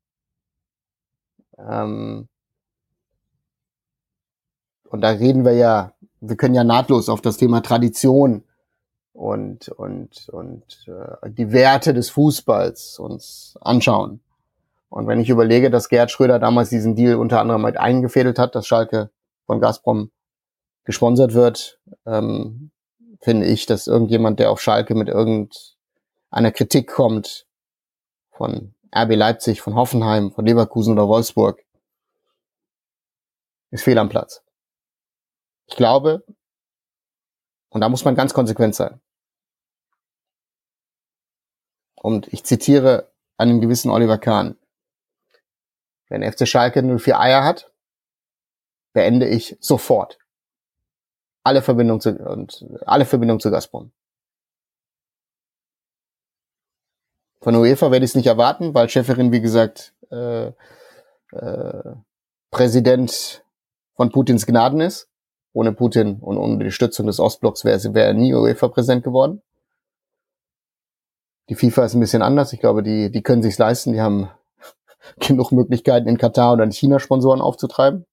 Ähm 1.57 2.29
und 4.89 5.01
da 5.01 5.09
reden 5.09 5.43
wir 5.43 5.51
ja, 5.51 5.91
wir 6.21 6.37
können 6.37 6.55
ja 6.55 6.63
nahtlos 6.63 7.09
auf 7.09 7.19
das 7.19 7.35
Thema 7.35 7.59
Tradition 7.61 8.45
und, 9.11 9.67
und, 9.67 10.29
und 10.29 10.87
äh, 10.87 11.29
die 11.29 11.51
Werte 11.51 11.93
des 11.93 12.09
Fußballs 12.09 12.99
uns 12.99 13.57
anschauen. 13.59 14.21
Und 14.87 15.07
wenn 15.07 15.19
ich 15.19 15.27
überlege, 15.27 15.69
dass 15.69 15.89
Gerd 15.89 16.09
Schröder 16.09 16.39
damals 16.39 16.69
diesen 16.69 16.95
Deal 16.95 17.15
unter 17.15 17.41
anderem 17.41 17.63
mit 17.63 17.75
eingefädelt 17.75 18.39
hat, 18.39 18.55
dass 18.55 18.65
Schalke 18.65 19.09
von 19.45 19.59
Gazprom 19.59 20.09
gesponsert 20.87 21.33
wird, 21.33 21.79
ähm, 22.05 22.71
finde 23.19 23.45
ich, 23.45 23.65
dass 23.65 23.87
irgendjemand, 23.87 24.39
der 24.39 24.49
auf 24.51 24.61
Schalke 24.61 24.95
mit 24.95 25.09
irgendeiner 25.09 26.53
Kritik 26.53 26.89
kommt, 26.89 27.45
von 28.31 28.73
RB 28.95 29.15
Leipzig, 29.15 29.61
von 29.61 29.75
Hoffenheim, 29.75 30.31
von 30.31 30.45
Leverkusen 30.45 30.93
oder 30.93 31.09
Wolfsburg, 31.09 31.61
ist 33.69 33.83
fehl 33.83 33.97
am 33.97 34.07
Platz. 34.07 34.41
Ich 35.65 35.75
glaube, 35.75 36.23
und 37.69 37.81
da 37.81 37.89
muss 37.89 38.05
man 38.05 38.15
ganz 38.15 38.33
konsequent 38.33 38.73
sein. 38.73 39.01
Und 41.95 42.31
ich 42.31 42.45
zitiere 42.45 43.11
einen 43.35 43.59
gewissen 43.59 43.91
Oliver 43.91 44.17
Kahn. 44.17 44.57
Wenn 46.07 46.23
FC 46.23 46.47
Schalke 46.47 46.81
04 46.81 47.19
Eier 47.19 47.43
hat, 47.43 47.73
beende 48.93 49.27
ich 49.27 49.57
sofort 49.59 50.17
alle 51.47 51.61
Verbindung 51.61 52.01
zu, 52.01 52.11
und 52.11 52.65
alle 52.85 53.05
Verbindung 53.05 53.39
zu 53.39 53.49
Gazprom. 53.49 53.91
Von 57.41 57.55
UEFA 57.55 57.91
werde 57.91 58.03
ich 58.03 58.11
es 58.11 58.15
nicht 58.15 58.27
erwarten, 58.27 58.73
weil 58.73 58.89
Schäferin, 58.89 59.31
wie 59.31 59.41
gesagt, 59.41 59.93
äh, 60.11 60.47
äh, 61.31 61.95
Präsident 62.51 63.43
von 63.95 64.11
Putins 64.11 64.45
Gnaden 64.45 64.81
ist. 64.81 65.09
Ohne 65.53 65.71
Putin 65.71 66.19
und 66.19 66.37
ohne 66.37 66.63
die 66.63 66.71
Stützung 66.71 67.07
des 67.07 67.19
Ostblocks 67.19 67.65
wäre 67.65 67.93
wär 67.93 68.05
er 68.05 68.13
nie 68.13 68.33
UEFA-Präsident 68.33 69.03
geworden. 69.03 69.41
Die 71.49 71.55
FIFA 71.55 71.85
ist 71.85 71.93
ein 71.93 71.99
bisschen 72.01 72.21
anders. 72.21 72.53
Ich 72.53 72.59
glaube, 72.59 72.83
die, 72.83 73.09
die 73.11 73.23
können 73.23 73.41
sich's 73.41 73.57
leisten. 73.57 73.93
Die 73.93 74.01
haben 74.01 74.29
genug 75.19 75.51
Möglichkeiten, 75.51 76.09
in 76.09 76.17
Katar 76.17 76.53
oder 76.53 76.63
in 76.63 76.71
China 76.71 76.99
Sponsoren 76.99 77.41
aufzutreiben. 77.41 78.05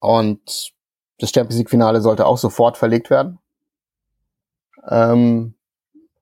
Und 0.00 0.72
das 1.18 1.30
Champions 1.30 1.58
League-Finale 1.58 2.00
sollte 2.00 2.26
auch 2.26 2.38
sofort 2.38 2.76
verlegt 2.76 3.10
werden. 3.10 3.38
Ähm, 4.88 5.54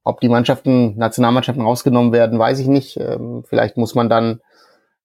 ob 0.02 0.20
die 0.20 0.28
Mannschaften, 0.28 0.96
Nationalmannschaften 0.96 1.62
rausgenommen 1.62 2.12
werden, 2.12 2.38
weiß 2.38 2.58
ich 2.58 2.66
nicht. 2.66 2.96
Ähm, 2.98 3.44
vielleicht 3.46 3.76
muss 3.76 3.94
man 3.94 4.08
dann 4.08 4.40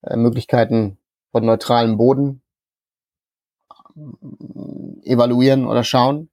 äh, 0.01 0.17
Möglichkeiten 0.17 0.97
von 1.31 1.45
neutralem 1.45 1.97
Boden 1.97 2.41
äh, 3.95 5.11
evaluieren 5.11 5.67
oder 5.67 5.83
schauen. 5.83 6.29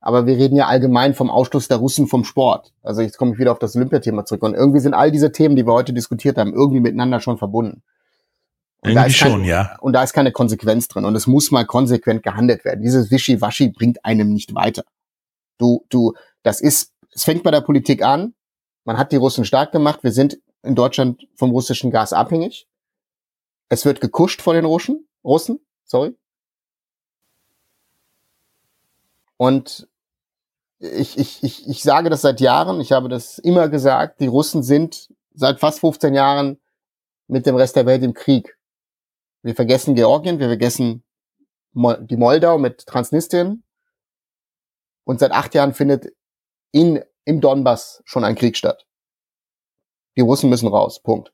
Aber 0.00 0.26
wir 0.26 0.36
reden 0.36 0.56
ja 0.56 0.66
allgemein 0.66 1.14
vom 1.14 1.30
Ausschluss 1.30 1.68
der 1.68 1.78
Russen 1.78 2.06
vom 2.06 2.24
Sport. 2.24 2.72
Also 2.82 3.02
jetzt 3.02 3.18
komme 3.18 3.32
ich 3.32 3.38
wieder 3.38 3.52
auf 3.52 3.58
das 3.58 3.76
Olympiathema 3.76 4.24
zurück. 4.24 4.42
Und 4.42 4.54
irgendwie 4.54 4.80
sind 4.80 4.94
all 4.94 5.10
diese 5.10 5.32
Themen, 5.32 5.56
die 5.56 5.66
wir 5.66 5.72
heute 5.72 5.92
diskutiert 5.92 6.38
haben, 6.38 6.52
irgendwie 6.52 6.80
miteinander 6.80 7.20
schon 7.20 7.38
verbunden. 7.38 7.82
Und 8.86 8.92
Irgendwie 8.92 9.12
schon, 9.12 9.40
kein, 9.40 9.44
ja. 9.44 9.76
Und 9.80 9.92
da 9.94 10.02
ist 10.02 10.12
keine 10.12 10.32
Konsequenz 10.32 10.88
drin. 10.88 11.04
Und 11.04 11.16
es 11.16 11.26
muss 11.26 11.50
mal 11.50 11.66
konsequent 11.66 12.22
gehandelt 12.22 12.64
werden. 12.64 12.82
Dieses 12.82 13.10
Wischiwaschi 13.10 13.68
bringt 13.68 14.04
einem 14.04 14.32
nicht 14.32 14.54
weiter. 14.54 14.84
Du, 15.58 15.84
du, 15.88 16.14
das 16.42 16.60
ist, 16.60 16.92
es 17.12 17.24
fängt 17.24 17.42
bei 17.42 17.50
der 17.50 17.62
Politik 17.62 18.02
an. 18.02 18.34
Man 18.84 18.98
hat 18.98 19.10
die 19.10 19.16
Russen 19.16 19.44
stark 19.44 19.72
gemacht. 19.72 20.02
Wir 20.02 20.12
sind 20.12 20.38
in 20.62 20.74
Deutschland 20.74 21.26
vom 21.34 21.50
russischen 21.50 21.90
Gas 21.90 22.12
abhängig. 22.12 22.68
Es 23.68 23.84
wird 23.84 24.00
gekuscht 24.00 24.42
von 24.42 24.54
den 24.54 24.64
Russen, 24.64 25.08
Russen, 25.24 25.58
sorry. 25.84 26.14
Und 29.36 29.88
ich, 30.78 31.18
ich, 31.18 31.42
ich, 31.42 31.68
ich 31.68 31.82
sage 31.82 32.10
das 32.10 32.22
seit 32.22 32.40
Jahren, 32.40 32.80
ich 32.80 32.92
habe 32.92 33.08
das 33.08 33.38
immer 33.38 33.68
gesagt, 33.68 34.20
die 34.20 34.26
Russen 34.26 34.62
sind 34.62 35.08
seit 35.34 35.58
fast 35.58 35.80
15 35.80 36.14
Jahren 36.14 36.60
mit 37.28 37.46
dem 37.46 37.56
Rest 37.56 37.76
der 37.76 37.86
Welt 37.86 38.02
im 38.02 38.14
Krieg. 38.14 38.55
Wir 39.46 39.54
vergessen 39.54 39.94
Georgien, 39.94 40.40
wir 40.40 40.48
vergessen 40.48 41.04
die 41.72 42.16
Moldau 42.16 42.58
mit 42.58 42.84
Transnistrien. 42.84 43.62
Und 45.04 45.20
seit 45.20 45.30
acht 45.30 45.54
Jahren 45.54 45.72
findet 45.72 46.12
in, 46.72 47.04
im 47.24 47.40
Donbass 47.40 48.02
schon 48.06 48.24
ein 48.24 48.34
Krieg 48.34 48.56
statt. 48.56 48.88
Die 50.16 50.22
Russen 50.22 50.50
müssen 50.50 50.66
raus. 50.66 51.00
Punkt. 51.00 51.32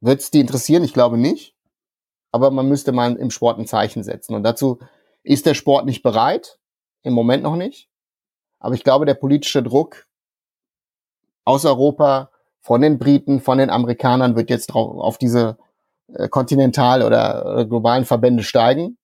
Wird 0.00 0.20
es 0.20 0.30
die 0.30 0.38
interessieren? 0.38 0.84
Ich 0.84 0.92
glaube 0.92 1.18
nicht. 1.18 1.56
Aber 2.30 2.52
man 2.52 2.68
müsste 2.68 2.92
mal 2.92 3.16
im 3.16 3.32
Sport 3.32 3.58
ein 3.58 3.66
Zeichen 3.66 4.04
setzen. 4.04 4.36
Und 4.36 4.44
dazu 4.44 4.78
ist 5.24 5.46
der 5.46 5.54
Sport 5.54 5.84
nicht 5.84 6.04
bereit. 6.04 6.60
Im 7.02 7.12
Moment 7.12 7.42
noch 7.42 7.56
nicht. 7.56 7.90
Aber 8.60 8.76
ich 8.76 8.84
glaube, 8.84 9.04
der 9.04 9.14
politische 9.14 9.64
Druck 9.64 10.06
aus 11.44 11.64
Europa, 11.64 12.30
von 12.60 12.80
den 12.82 13.00
Briten, 13.00 13.40
von 13.40 13.58
den 13.58 13.68
Amerikanern 13.68 14.36
wird 14.36 14.48
jetzt 14.48 14.68
drauf, 14.68 14.96
auf 14.96 15.18
diese 15.18 15.58
äh, 16.14 16.28
kontinental- 16.28 17.02
oder, 17.02 17.46
oder 17.52 17.64
globalen 17.64 18.04
Verbände 18.04 18.42
steigen. 18.42 18.98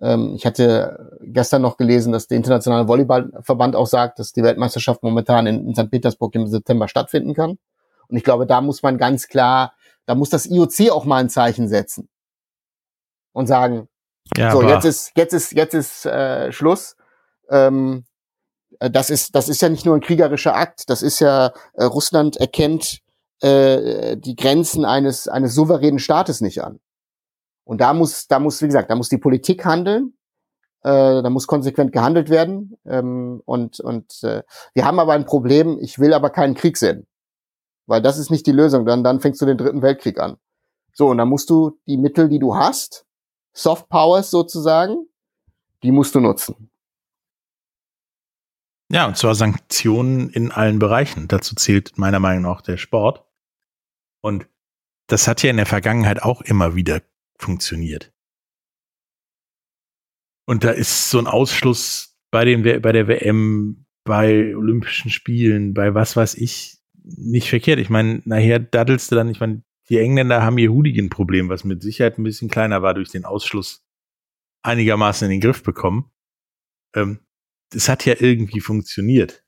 Ähm, 0.00 0.34
ich 0.36 0.46
hatte 0.46 1.18
gestern 1.22 1.62
noch 1.62 1.76
gelesen, 1.76 2.12
dass 2.12 2.26
der 2.26 2.36
Internationale 2.36 2.88
Volleyballverband 2.88 3.76
auch 3.76 3.86
sagt, 3.86 4.18
dass 4.18 4.32
die 4.32 4.42
Weltmeisterschaft 4.42 5.02
momentan 5.02 5.46
in, 5.46 5.68
in 5.68 5.74
St. 5.74 5.90
Petersburg 5.90 6.34
im 6.34 6.46
September 6.46 6.88
stattfinden 6.88 7.34
kann. 7.34 7.58
Und 8.08 8.16
ich 8.16 8.24
glaube, 8.24 8.46
da 8.46 8.60
muss 8.60 8.82
man 8.82 8.98
ganz 8.98 9.28
klar, 9.28 9.74
da 10.06 10.14
muss 10.14 10.30
das 10.30 10.46
IOC 10.46 10.90
auch 10.90 11.04
mal 11.04 11.18
ein 11.18 11.30
Zeichen 11.30 11.68
setzen 11.68 12.08
und 13.32 13.46
sagen, 13.46 13.88
ja, 14.36 14.50
so 14.50 14.62
jetzt 14.62 14.84
ist 14.84 15.12
jetzt 15.16 15.32
ist 15.32 15.52
jetzt 15.52 15.74
ist 15.74 16.06
äh, 16.06 16.50
Schluss. 16.50 16.96
Ähm, 17.50 18.04
äh, 18.80 18.90
das 18.90 19.10
ist 19.10 19.34
das 19.34 19.48
ist 19.48 19.60
ja 19.62 19.68
nicht 19.68 19.84
nur 19.84 19.94
ein 19.94 20.00
kriegerischer 20.00 20.54
Akt, 20.54 20.88
das 20.88 21.02
ist 21.02 21.20
ja 21.20 21.52
äh, 21.74 21.84
Russland 21.84 22.36
erkennt 22.36 23.00
äh, 23.40 24.16
die 24.16 24.36
Grenzen 24.36 24.84
eines 24.84 25.28
eines 25.28 25.54
souveränen 25.54 25.98
Staates 25.98 26.40
nicht 26.40 26.62
an. 26.62 26.80
Und 27.64 27.80
da 27.80 27.94
muss 27.94 28.26
da 28.26 28.38
muss 28.38 28.62
wie 28.62 28.66
gesagt 28.66 28.90
da 28.90 28.96
muss 28.96 29.08
die 29.08 29.18
Politik 29.18 29.64
handeln. 29.64 30.14
Äh, 30.82 31.22
da 31.22 31.30
muss 31.30 31.46
konsequent 31.46 31.92
gehandelt 31.92 32.28
werden. 32.30 32.76
Ähm, 32.86 33.42
und 33.44 33.80
und 33.80 34.22
äh, 34.22 34.42
wir 34.74 34.84
haben 34.84 34.98
aber 34.98 35.14
ein 35.14 35.24
Problem. 35.24 35.78
Ich 35.80 35.98
will 35.98 36.12
aber 36.12 36.30
keinen 36.30 36.54
Krieg 36.54 36.76
sehen, 36.76 37.06
weil 37.86 38.02
das 38.02 38.18
ist 38.18 38.30
nicht 38.30 38.46
die 38.46 38.52
Lösung. 38.52 38.84
Dann 38.86 39.02
dann 39.02 39.20
fängst 39.20 39.40
du 39.40 39.46
den 39.46 39.58
dritten 39.58 39.82
Weltkrieg 39.82 40.20
an. 40.20 40.36
So 40.92 41.08
und 41.08 41.18
dann 41.18 41.28
musst 41.28 41.50
du 41.50 41.78
die 41.86 41.96
Mittel, 41.96 42.28
die 42.28 42.38
du 42.38 42.54
hast, 42.54 43.04
Soft 43.52 43.88
Powers 43.88 44.30
sozusagen, 44.30 45.08
die 45.82 45.90
musst 45.90 46.14
du 46.14 46.20
nutzen. 46.20 46.70
Ja, 48.94 49.08
und 49.08 49.16
zwar 49.16 49.34
Sanktionen 49.34 50.28
in 50.28 50.52
allen 50.52 50.78
Bereichen. 50.78 51.26
Dazu 51.26 51.56
zählt 51.56 51.98
meiner 51.98 52.20
Meinung 52.20 52.44
nach 52.44 52.62
der 52.62 52.76
Sport. 52.76 53.24
Und 54.20 54.46
das 55.08 55.26
hat 55.26 55.42
ja 55.42 55.50
in 55.50 55.56
der 55.56 55.66
Vergangenheit 55.66 56.22
auch 56.22 56.42
immer 56.42 56.76
wieder 56.76 57.02
funktioniert. 57.36 58.12
Und 60.46 60.62
da 60.62 60.70
ist 60.70 61.10
so 61.10 61.18
ein 61.18 61.26
Ausschluss 61.26 62.16
bei, 62.30 62.44
den, 62.44 62.62
bei 62.62 62.92
der 62.92 63.08
WM, 63.08 63.84
bei 64.04 64.54
Olympischen 64.54 65.10
Spielen, 65.10 65.74
bei 65.74 65.92
was 65.96 66.14
weiß 66.14 66.36
ich, 66.36 66.78
nicht 67.02 67.50
verkehrt. 67.50 67.80
Ich 67.80 67.90
meine, 67.90 68.22
nachher 68.26 68.60
daddelst 68.60 69.10
du 69.10 69.16
dann, 69.16 69.28
ich 69.28 69.40
meine, 69.40 69.64
die 69.88 69.98
Engländer 69.98 70.40
haben 70.44 70.56
ihr 70.56 70.70
Hooligan-Problem, 70.70 71.48
was 71.48 71.64
mit 71.64 71.82
Sicherheit 71.82 72.16
ein 72.16 72.22
bisschen 72.22 72.48
kleiner 72.48 72.82
war 72.82 72.94
durch 72.94 73.10
den 73.10 73.24
Ausschluss, 73.24 73.84
einigermaßen 74.62 75.24
in 75.24 75.32
den 75.32 75.40
Griff 75.40 75.64
bekommen. 75.64 76.12
Ähm, 76.94 77.18
das 77.74 77.88
hat 77.88 78.06
ja 78.06 78.14
irgendwie 78.18 78.60
funktioniert. 78.60 79.44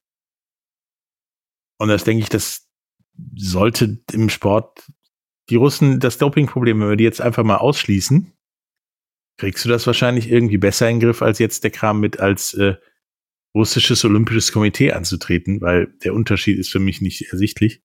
Und 1.78 1.88
das 1.88 2.04
denke 2.04 2.22
ich, 2.22 2.28
das 2.28 2.68
sollte 3.34 3.98
im 4.12 4.28
Sport 4.28 4.90
die 5.48 5.56
Russen, 5.56 6.00
das 6.00 6.18
Doping-Problem, 6.18 6.80
wenn 6.80 6.88
wir 6.88 6.96
die 6.96 7.04
jetzt 7.04 7.20
einfach 7.20 7.44
mal 7.44 7.58
ausschließen, 7.58 8.32
kriegst 9.38 9.64
du 9.64 9.68
das 9.68 9.86
wahrscheinlich 9.86 10.30
irgendwie 10.30 10.58
besser 10.58 10.88
in 10.88 10.96
den 10.96 11.06
Griff, 11.06 11.22
als 11.22 11.38
jetzt 11.38 11.64
der 11.64 11.70
Kram 11.70 12.00
mit 12.00 12.20
als 12.20 12.54
äh, 12.54 12.76
russisches 13.54 14.04
Olympisches 14.04 14.52
Komitee 14.52 14.92
anzutreten, 14.92 15.60
weil 15.60 15.86
der 16.04 16.14
Unterschied 16.14 16.58
ist 16.58 16.70
für 16.70 16.78
mich 16.78 17.00
nicht 17.00 17.30
ersichtlich. 17.32 17.82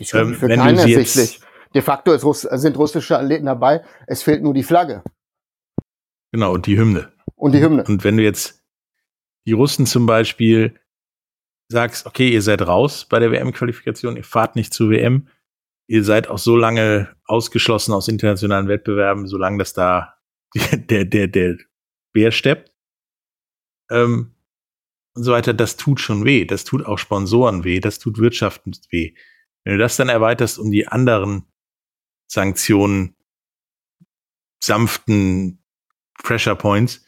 Ich 0.00 0.12
ähm, 0.14 0.34
für 0.34 0.48
keinen 0.48 0.78
ersichtlich. 0.78 1.40
De 1.74 1.82
facto 1.82 2.14
Russ 2.14 2.42
sind 2.42 2.76
russische 2.76 3.18
Athleten 3.18 3.46
dabei. 3.46 3.84
Es 4.06 4.22
fehlt 4.22 4.42
nur 4.42 4.54
die 4.54 4.62
Flagge. 4.62 5.02
Genau, 6.32 6.52
und 6.54 6.66
die 6.66 6.78
Hymne. 6.78 7.12
Und 7.36 7.52
die 7.52 7.60
Hymne. 7.60 7.84
Und 7.84 8.04
wenn 8.04 8.16
du 8.16 8.22
jetzt 8.22 8.63
die 9.46 9.52
Russen 9.52 9.86
zum 9.86 10.06
Beispiel 10.06 10.78
sagst, 11.68 12.06
okay, 12.06 12.28
ihr 12.30 12.42
seid 12.42 12.62
raus 12.62 13.06
bei 13.08 13.18
der 13.18 13.30
WM-Qualifikation, 13.30 14.16
ihr 14.16 14.24
fahrt 14.24 14.56
nicht 14.56 14.72
zur 14.72 14.90
WM, 14.90 15.28
ihr 15.86 16.04
seid 16.04 16.28
auch 16.28 16.38
so 16.38 16.56
lange 16.56 17.14
ausgeschlossen 17.24 17.92
aus 17.92 18.08
internationalen 18.08 18.68
Wettbewerben, 18.68 19.26
solange 19.26 19.58
das 19.58 19.72
da 19.72 20.14
der, 20.54 21.04
der, 21.04 21.28
der 21.28 21.58
Bär 22.12 22.30
steppt. 22.30 22.72
Ähm, 23.90 24.34
und 25.14 25.22
so 25.22 25.32
weiter, 25.32 25.54
das 25.54 25.76
tut 25.76 26.00
schon 26.00 26.24
weh. 26.24 26.44
Das 26.44 26.64
tut 26.64 26.84
auch 26.84 26.98
Sponsoren 26.98 27.64
weh, 27.64 27.80
das 27.80 27.98
tut 27.98 28.18
Wirtschaften 28.18 28.72
weh. 28.90 29.14
Wenn 29.64 29.74
du 29.74 29.78
das 29.78 29.96
dann 29.96 30.08
erweiterst 30.08 30.58
um 30.58 30.70
die 30.70 30.88
anderen 30.88 31.44
Sanktionen, 32.26 33.16
sanften 34.62 35.62
Pressure 36.22 36.56
Points, 36.56 37.03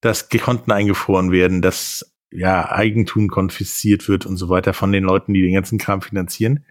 dass 0.00 0.28
Konten 0.28 0.70
eingefroren 0.70 1.32
werden, 1.32 1.62
dass 1.62 2.14
ja 2.30 2.70
Eigentum 2.70 3.28
konfisziert 3.28 4.08
wird 4.08 4.26
und 4.26 4.36
so 4.36 4.48
weiter 4.48 4.74
von 4.74 4.92
den 4.92 5.04
Leuten, 5.04 5.34
die 5.34 5.42
den 5.42 5.54
ganzen 5.54 5.78
Kram 5.78 6.02
finanzieren, 6.02 6.64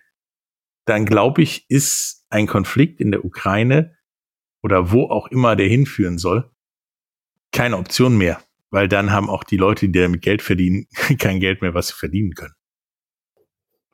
dann 0.86 1.06
glaube 1.06 1.42
ich, 1.42 1.66
ist 1.70 2.26
ein 2.30 2.48
Konflikt 2.48 3.02
in 3.02 3.12
der 3.12 3.26
Ukraine 3.26 3.96
oder 4.64 4.92
wo 4.92 5.10
auch 5.10 5.28
immer 5.28 5.56
der 5.56 5.68
hinführen 5.68 6.18
soll, 6.18 6.50
keine 7.52 7.78
Option 7.78 8.18
mehr, 8.18 8.40
weil 8.70 8.88
dann 8.88 9.12
haben 9.12 9.30
auch 9.30 9.44
die 9.44 9.58
Leute, 9.58 9.88
die 9.88 10.00
damit 10.00 10.22
Geld 10.22 10.42
verdienen, 10.42 10.88
kein 11.20 11.40
Geld 11.40 11.62
mehr, 11.62 11.74
was 11.74 11.90
sie 11.90 11.94
verdienen 11.94 12.34
können. 12.34 12.54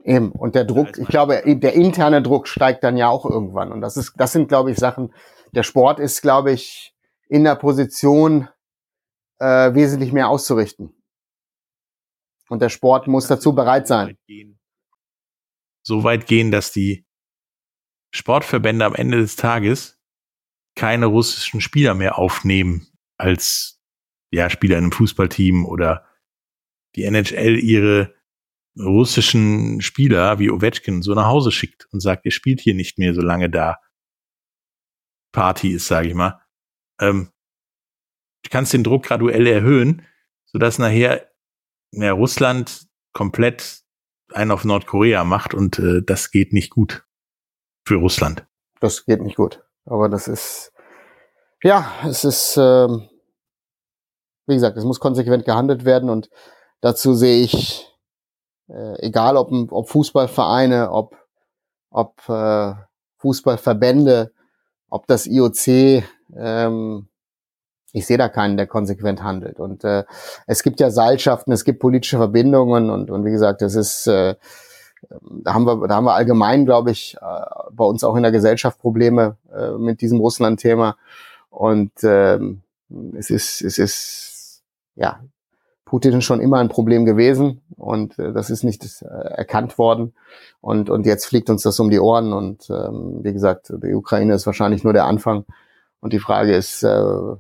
Eben. 0.04 0.32
Und 0.32 0.56
der 0.56 0.66
Druck, 0.66 0.98
ich 0.98 1.08
glaube, 1.08 1.42
der 1.46 1.74
interne 1.74 2.22
Druck 2.22 2.48
steigt 2.48 2.84
dann 2.84 2.98
ja 2.98 3.08
auch 3.08 3.26
irgendwann. 3.26 3.72
Und 3.72 3.82
das 3.82 3.96
ist, 3.96 4.14
das 4.18 4.34
sind, 4.34 4.50
glaube 4.50 4.72
ich, 4.72 4.78
Sachen. 4.78 5.14
Der 5.54 5.64
Sport 5.64 6.00
ist, 6.00 6.22
glaube 6.22 6.52
ich, 6.52 6.94
in 7.30 7.46
der 7.46 7.56
Position, 7.56 8.50
äh, 9.44 9.76
wesentlich 9.76 10.14
mehr 10.14 10.30
auszurichten. 10.30 10.96
Und 12.48 12.62
der 12.62 12.70
Sport 12.70 13.08
muss 13.08 13.28
dazu 13.28 13.54
bereit 13.54 13.88
sein. 13.88 14.18
So 15.86 16.04
weit 16.06 16.28
gehen, 16.28 16.50
dass 16.52 16.72
die 16.72 17.06
Sportverbände 18.16 18.86
am 18.86 18.96
Ende 18.96 19.18
des 19.18 19.36
Tages 19.36 20.00
keine 20.76 21.08
russischen 21.08 21.60
Spieler 21.60 21.94
mehr 21.94 22.18
aufnehmen 22.18 22.88
als 23.18 23.82
ja, 24.32 24.50
Spieler 24.50 24.78
in 24.78 24.86
einem 24.86 24.92
Fußballteam 24.94 25.66
oder 25.66 26.08
die 26.96 27.04
NHL 27.04 27.60
ihre 27.60 28.16
russischen 28.80 29.82
Spieler 29.82 30.40
wie 30.40 30.50
Ovechkin 30.50 31.02
so 31.02 31.14
nach 31.14 31.28
Hause 31.28 31.52
schickt 31.52 31.88
und 31.92 32.00
sagt, 32.00 32.26
ihr 32.26 32.32
spielt 32.32 32.62
hier 32.62 32.76
nicht 32.76 32.98
mehr, 32.98 33.14
solange 33.14 33.50
da 33.50 33.78
Party 35.32 35.74
ist, 35.74 35.88
sage 35.88 36.08
ich 36.08 36.14
mal. 36.14 36.42
Ähm, 37.00 37.33
du 38.44 38.50
kannst 38.50 38.74
den 38.74 38.84
Druck 38.84 39.04
graduell 39.04 39.48
erhöhen, 39.48 40.06
sodass 40.46 40.80
nachher 40.80 41.30
ja, 41.92 42.12
Russland 42.12 42.88
komplett 43.14 43.82
einen 44.32 44.52
auf 44.52 44.66
Nordkorea 44.66 45.24
macht 45.24 45.54
und 45.54 45.80
äh, 45.80 46.02
das 46.04 46.32
geht 46.32 46.54
nicht 46.54 46.70
gut 46.70 47.06
für 47.86 47.96
Russland. 47.96 48.46
Das 48.80 49.06
geht 49.06 49.22
nicht 49.22 49.36
gut. 49.36 49.64
Aber 49.86 50.10
das 50.10 50.28
ist, 50.28 50.74
ja, 51.62 51.92
es 52.06 52.24
ist, 52.24 52.58
ähm, 52.58 53.10
wie 54.48 54.56
gesagt, 54.56 54.78
es 54.78 54.84
muss 54.84 55.00
konsequent 55.00 55.46
gehandelt 55.46 55.86
werden 55.86 56.10
und 56.10 56.30
dazu 56.82 57.14
sehe 57.14 57.44
ich 57.44 57.88
äh, 58.70 59.00
egal 59.06 59.38
ob, 59.38 59.52
ob 59.72 59.90
Fußballvereine, 59.90 60.92
ob, 60.92 61.16
ob 61.90 62.28
äh, 62.28 62.74
Fußballverbände, 63.18 64.34
ob 64.90 65.08
das 65.08 65.28
IOC, 65.28 66.04
ähm, 66.36 67.08
ich 67.94 68.08
sehe 68.08 68.18
da 68.18 68.28
keinen, 68.28 68.58
der 68.58 68.68
konsequent 68.68 69.24
handelt. 69.24 69.60
Und 69.60 69.84
äh, 69.84 70.04
es 70.48 70.64
gibt 70.64 70.80
ja 70.80 70.90
Seilschaften, 70.90 71.54
es 71.54 71.64
gibt 71.64 71.80
politische 71.80 72.18
Verbindungen 72.18 72.90
und, 72.90 73.10
und 73.10 73.24
wie 73.24 73.32
gesagt, 73.32 73.62
das 73.62 73.76
ist, 73.76 74.08
äh, 74.08 74.36
da 75.10 75.54
haben 75.54 75.66
wir, 75.66 75.88
da 75.88 75.96
haben 75.96 76.06
wir 76.06 76.16
allgemein, 76.16 76.66
glaube 76.66 76.92
ich, 76.92 77.16
äh, 77.22 77.46
bei 77.72 77.86
uns 77.86 78.04
auch 78.04 78.16
in 78.16 78.24
der 78.24 78.32
Gesellschaft 78.32 78.80
Probleme 78.80 79.38
äh, 79.56 79.72
mit 79.72 80.02
diesem 80.02 80.20
Russland-Thema. 80.20 80.98
Und 81.50 81.92
ähm, 82.04 82.64
es 83.16 83.30
ist, 83.30 83.62
es 83.62 83.78
ist, 83.78 84.64
ja, 84.96 85.20
Putin 85.86 86.18
ist 86.18 86.24
schon 86.24 86.42
immer 86.42 86.58
ein 86.58 86.70
Problem 86.70 87.06
gewesen 87.06 87.62
und 87.78 88.18
äh, 88.18 88.34
das 88.34 88.50
ist 88.50 88.64
nicht 88.64 88.84
äh, 89.04 89.06
erkannt 89.06 89.78
worden. 89.78 90.16
Und, 90.62 90.90
und 90.90 91.06
jetzt 91.06 91.26
fliegt 91.26 91.52
uns 91.52 91.62
das 91.62 91.80
um 91.80 91.92
die 91.92 92.00
Ohren. 92.00 92.34
Und 92.34 92.72
ähm, 92.72 93.20
wie 93.22 93.34
gesagt, 93.34 93.72
die 93.84 93.94
Ukraine 93.94 94.34
ist 94.34 94.48
wahrscheinlich 94.48 94.84
nur 94.84 94.94
der 94.94 95.06
Anfang. 95.06 95.46
Und 96.00 96.12
die 96.14 96.20
Frage 96.20 96.56
ist, 96.56 96.82
äh, 96.82 97.36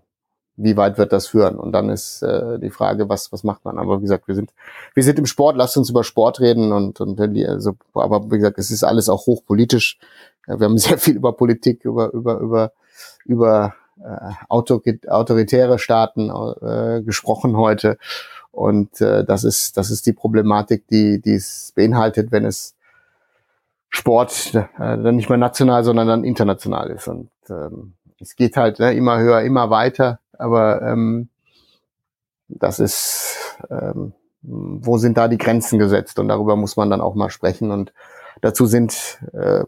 wie 0.55 0.77
weit 0.77 0.97
wird 0.97 1.13
das 1.13 1.27
führen? 1.27 1.57
Und 1.57 1.71
dann 1.71 1.89
ist 1.89 2.21
äh, 2.21 2.59
die 2.59 2.69
Frage, 2.69 3.09
was, 3.09 3.31
was 3.31 3.43
macht 3.43 3.65
man? 3.65 3.77
Aber 3.77 3.99
wie 3.99 4.03
gesagt, 4.03 4.27
wir 4.27 4.35
sind, 4.35 4.53
wir 4.93 5.03
sind 5.03 5.19
im 5.19 5.25
Sport, 5.25 5.57
lasst 5.57 5.77
uns 5.77 5.89
über 5.89 6.03
Sport 6.03 6.39
reden 6.39 6.71
und, 6.71 7.01
und 7.01 7.17
wenn 7.17 7.33
die, 7.33 7.47
also, 7.47 7.73
aber 7.93 8.31
wie 8.31 8.37
gesagt, 8.37 8.59
es 8.59 8.71
ist 8.71 8.83
alles 8.83 9.09
auch 9.09 9.25
hochpolitisch. 9.25 9.97
Wir 10.45 10.65
haben 10.65 10.77
sehr 10.77 10.97
viel 10.97 11.15
über 11.15 11.33
Politik, 11.33 11.85
über, 11.85 12.11
über, 12.13 12.39
über, 12.39 12.71
über 13.25 13.73
äh, 14.03 14.31
autoritäre 14.49 15.79
Staaten 15.79 16.29
äh, 16.29 17.01
gesprochen 17.03 17.57
heute. 17.57 17.97
Und 18.51 19.01
äh, 19.01 19.25
das 19.25 19.43
ist 19.43 19.77
das 19.77 19.89
ist 19.89 20.05
die 20.05 20.13
Problematik, 20.13 20.87
die 20.87 21.19
die 21.19 21.33
es 21.33 21.73
beinhaltet, 21.75 22.31
wenn 22.31 22.45
es 22.45 22.75
Sport 23.89 24.53
äh, 24.53 24.65
dann 24.77 25.15
nicht 25.15 25.29
mehr 25.29 25.39
national, 25.39 25.83
sondern 25.83 26.07
dann 26.07 26.23
international 26.23 26.91
ist. 26.91 27.07
Und 27.07 27.29
ähm, 27.49 27.93
es 28.19 28.35
geht 28.35 28.57
halt 28.57 28.79
ne, 28.79 28.93
immer 28.93 29.19
höher, 29.19 29.41
immer 29.41 29.69
weiter. 29.69 30.19
Aber 30.37 30.81
ähm, 30.81 31.29
das 32.47 32.79
ist 32.79 33.37
ähm, 33.69 34.13
wo 34.43 34.97
sind 34.97 35.17
da 35.17 35.27
die 35.27 35.37
Grenzen 35.37 35.79
gesetzt? 35.79 36.19
Und 36.19 36.27
darüber 36.27 36.55
muss 36.55 36.75
man 36.75 36.89
dann 36.89 37.01
auch 37.01 37.15
mal 37.15 37.29
sprechen. 37.29 37.71
Und 37.71 37.93
dazu 38.41 38.65
sind 38.65 39.19
äh, 39.33 39.63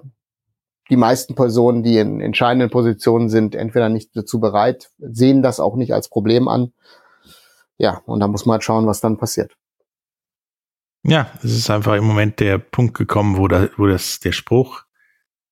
die 0.89 0.97
meisten 0.97 1.33
Personen, 1.33 1.81
die 1.81 1.97
in 1.97 2.21
entscheidenden 2.21 2.69
Positionen 2.69 3.29
sind, 3.29 3.55
entweder 3.55 3.89
nicht 3.89 4.15
dazu 4.15 4.39
bereit, 4.39 4.91
sehen 4.99 5.41
das 5.41 5.59
auch 5.59 5.75
nicht 5.75 5.93
als 5.93 6.09
Problem 6.09 6.47
an. 6.47 6.73
Ja, 7.77 8.01
und 8.05 8.19
da 8.19 8.27
muss 8.27 8.45
man 8.45 8.55
halt 8.55 8.63
schauen, 8.63 8.85
was 8.85 9.01
dann 9.01 9.17
passiert. 9.17 9.55
Ja, 11.03 11.29
es 11.43 11.55
ist 11.55 11.69
einfach 11.69 11.95
im 11.95 12.03
Moment 12.03 12.39
der 12.39 12.57
Punkt 12.57 12.97
gekommen, 12.97 13.37
wo, 13.37 13.47
da, 13.47 13.69
wo 13.77 13.87
das 13.87 14.19
der 14.19 14.31
Spruch 14.31 14.83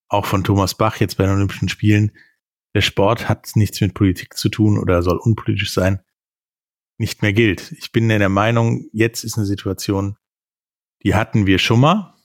auch 0.07 0.25
von 0.25 0.43
Thomas 0.43 0.75
Bach 0.75 0.97
jetzt 0.97 1.17
bei 1.17 1.25
den 1.25 1.35
Olympischen 1.35 1.69
Spielen, 1.69 2.11
der 2.73 2.81
Sport 2.81 3.29
hat 3.29 3.55
nichts 3.55 3.81
mit 3.81 3.93
Politik 3.93 4.35
zu 4.35 4.49
tun 4.49 4.79
oder 4.79 5.01
soll 5.03 5.17
unpolitisch 5.17 5.73
sein, 5.73 6.01
nicht 6.97 7.21
mehr 7.21 7.33
gilt. 7.33 7.71
Ich 7.73 7.91
bin 7.91 8.09
der 8.09 8.29
Meinung, 8.29 8.89
jetzt 8.91 9.23
ist 9.23 9.37
eine 9.37 9.45
Situation, 9.45 10.17
die 11.03 11.15
hatten 11.15 11.45
wir 11.45 11.59
schon 11.59 11.79
mal, 11.79 12.15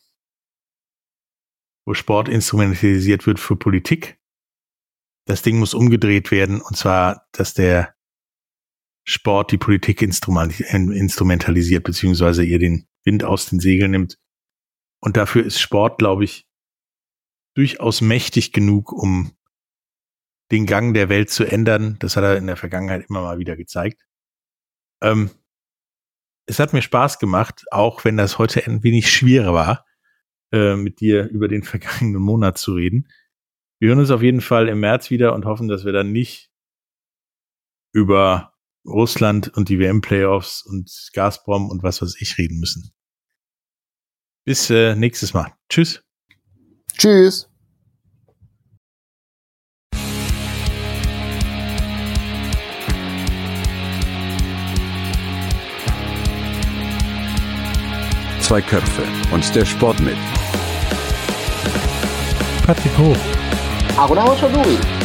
wo 1.84 1.94
Sport 1.94 2.28
instrumentalisiert 2.28 3.26
wird 3.26 3.40
für 3.40 3.56
Politik. 3.56 4.18
Das 5.26 5.42
Ding 5.42 5.58
muss 5.58 5.74
umgedreht 5.74 6.30
werden, 6.30 6.60
und 6.60 6.76
zwar, 6.76 7.26
dass 7.32 7.54
der 7.54 7.94
Sport 9.04 9.52
die 9.52 9.58
Politik 9.58 10.02
instrumentalisiert, 10.02 11.84
beziehungsweise 11.84 12.44
ihr 12.44 12.58
den 12.58 12.86
Wind 13.04 13.24
aus 13.24 13.46
den 13.46 13.58
Segeln 13.58 13.90
nimmt. 13.90 14.18
Und 15.00 15.16
dafür 15.16 15.46
ist 15.46 15.60
Sport, 15.60 15.98
glaube 15.98 16.24
ich, 16.24 16.46
durchaus 17.54 18.02
mächtig 18.02 18.52
genug, 18.52 18.92
um 18.92 19.32
den 20.50 20.66
Gang 20.66 20.94
der 20.94 21.08
Welt 21.08 21.30
zu 21.30 21.44
ändern. 21.44 21.96
Das 21.98 22.16
hat 22.16 22.24
er 22.24 22.36
in 22.36 22.46
der 22.46 22.56
Vergangenheit 22.56 23.06
immer 23.08 23.22
mal 23.22 23.38
wieder 23.38 23.56
gezeigt. 23.56 24.06
Ähm, 25.02 25.30
es 26.46 26.58
hat 26.58 26.72
mir 26.72 26.82
Spaß 26.82 27.18
gemacht, 27.18 27.64
auch 27.70 28.04
wenn 28.04 28.16
das 28.16 28.38
heute 28.38 28.64
ein 28.66 28.82
wenig 28.82 29.10
schwerer 29.10 29.52
war, 29.52 29.86
äh, 30.52 30.76
mit 30.76 31.00
dir 31.00 31.28
über 31.28 31.48
den 31.48 31.62
vergangenen 31.62 32.22
Monat 32.22 32.58
zu 32.58 32.74
reden. 32.74 33.08
Wir 33.78 33.90
hören 33.90 34.00
uns 34.00 34.10
auf 34.10 34.22
jeden 34.22 34.40
Fall 34.40 34.68
im 34.68 34.80
März 34.80 35.10
wieder 35.10 35.34
und 35.34 35.44
hoffen, 35.44 35.68
dass 35.68 35.84
wir 35.84 35.92
dann 35.92 36.10
nicht 36.10 36.50
über 37.92 38.54
Russland 38.86 39.48
und 39.56 39.68
die 39.68 39.78
WM-Playoffs 39.78 40.62
und 40.62 41.10
Gazprom 41.12 41.68
und 41.68 41.82
was 41.82 42.02
weiß 42.02 42.16
ich 42.20 42.38
reden 42.38 42.58
müssen. 42.58 42.92
Bis 44.44 44.70
äh, 44.70 44.94
nächstes 44.96 45.34
Mal. 45.34 45.52
Tschüss. 45.68 46.02
Tschüss. 46.96 47.47
Zwei 58.48 58.62
Köpfe 58.62 59.02
und 59.30 59.54
der 59.54 59.66
Sport 59.66 60.00
mit 60.00 60.16
Patrick 62.64 62.96
Hoch. 62.96 63.14
Aruna 63.98 64.24
Hoshaduri. 64.24 64.97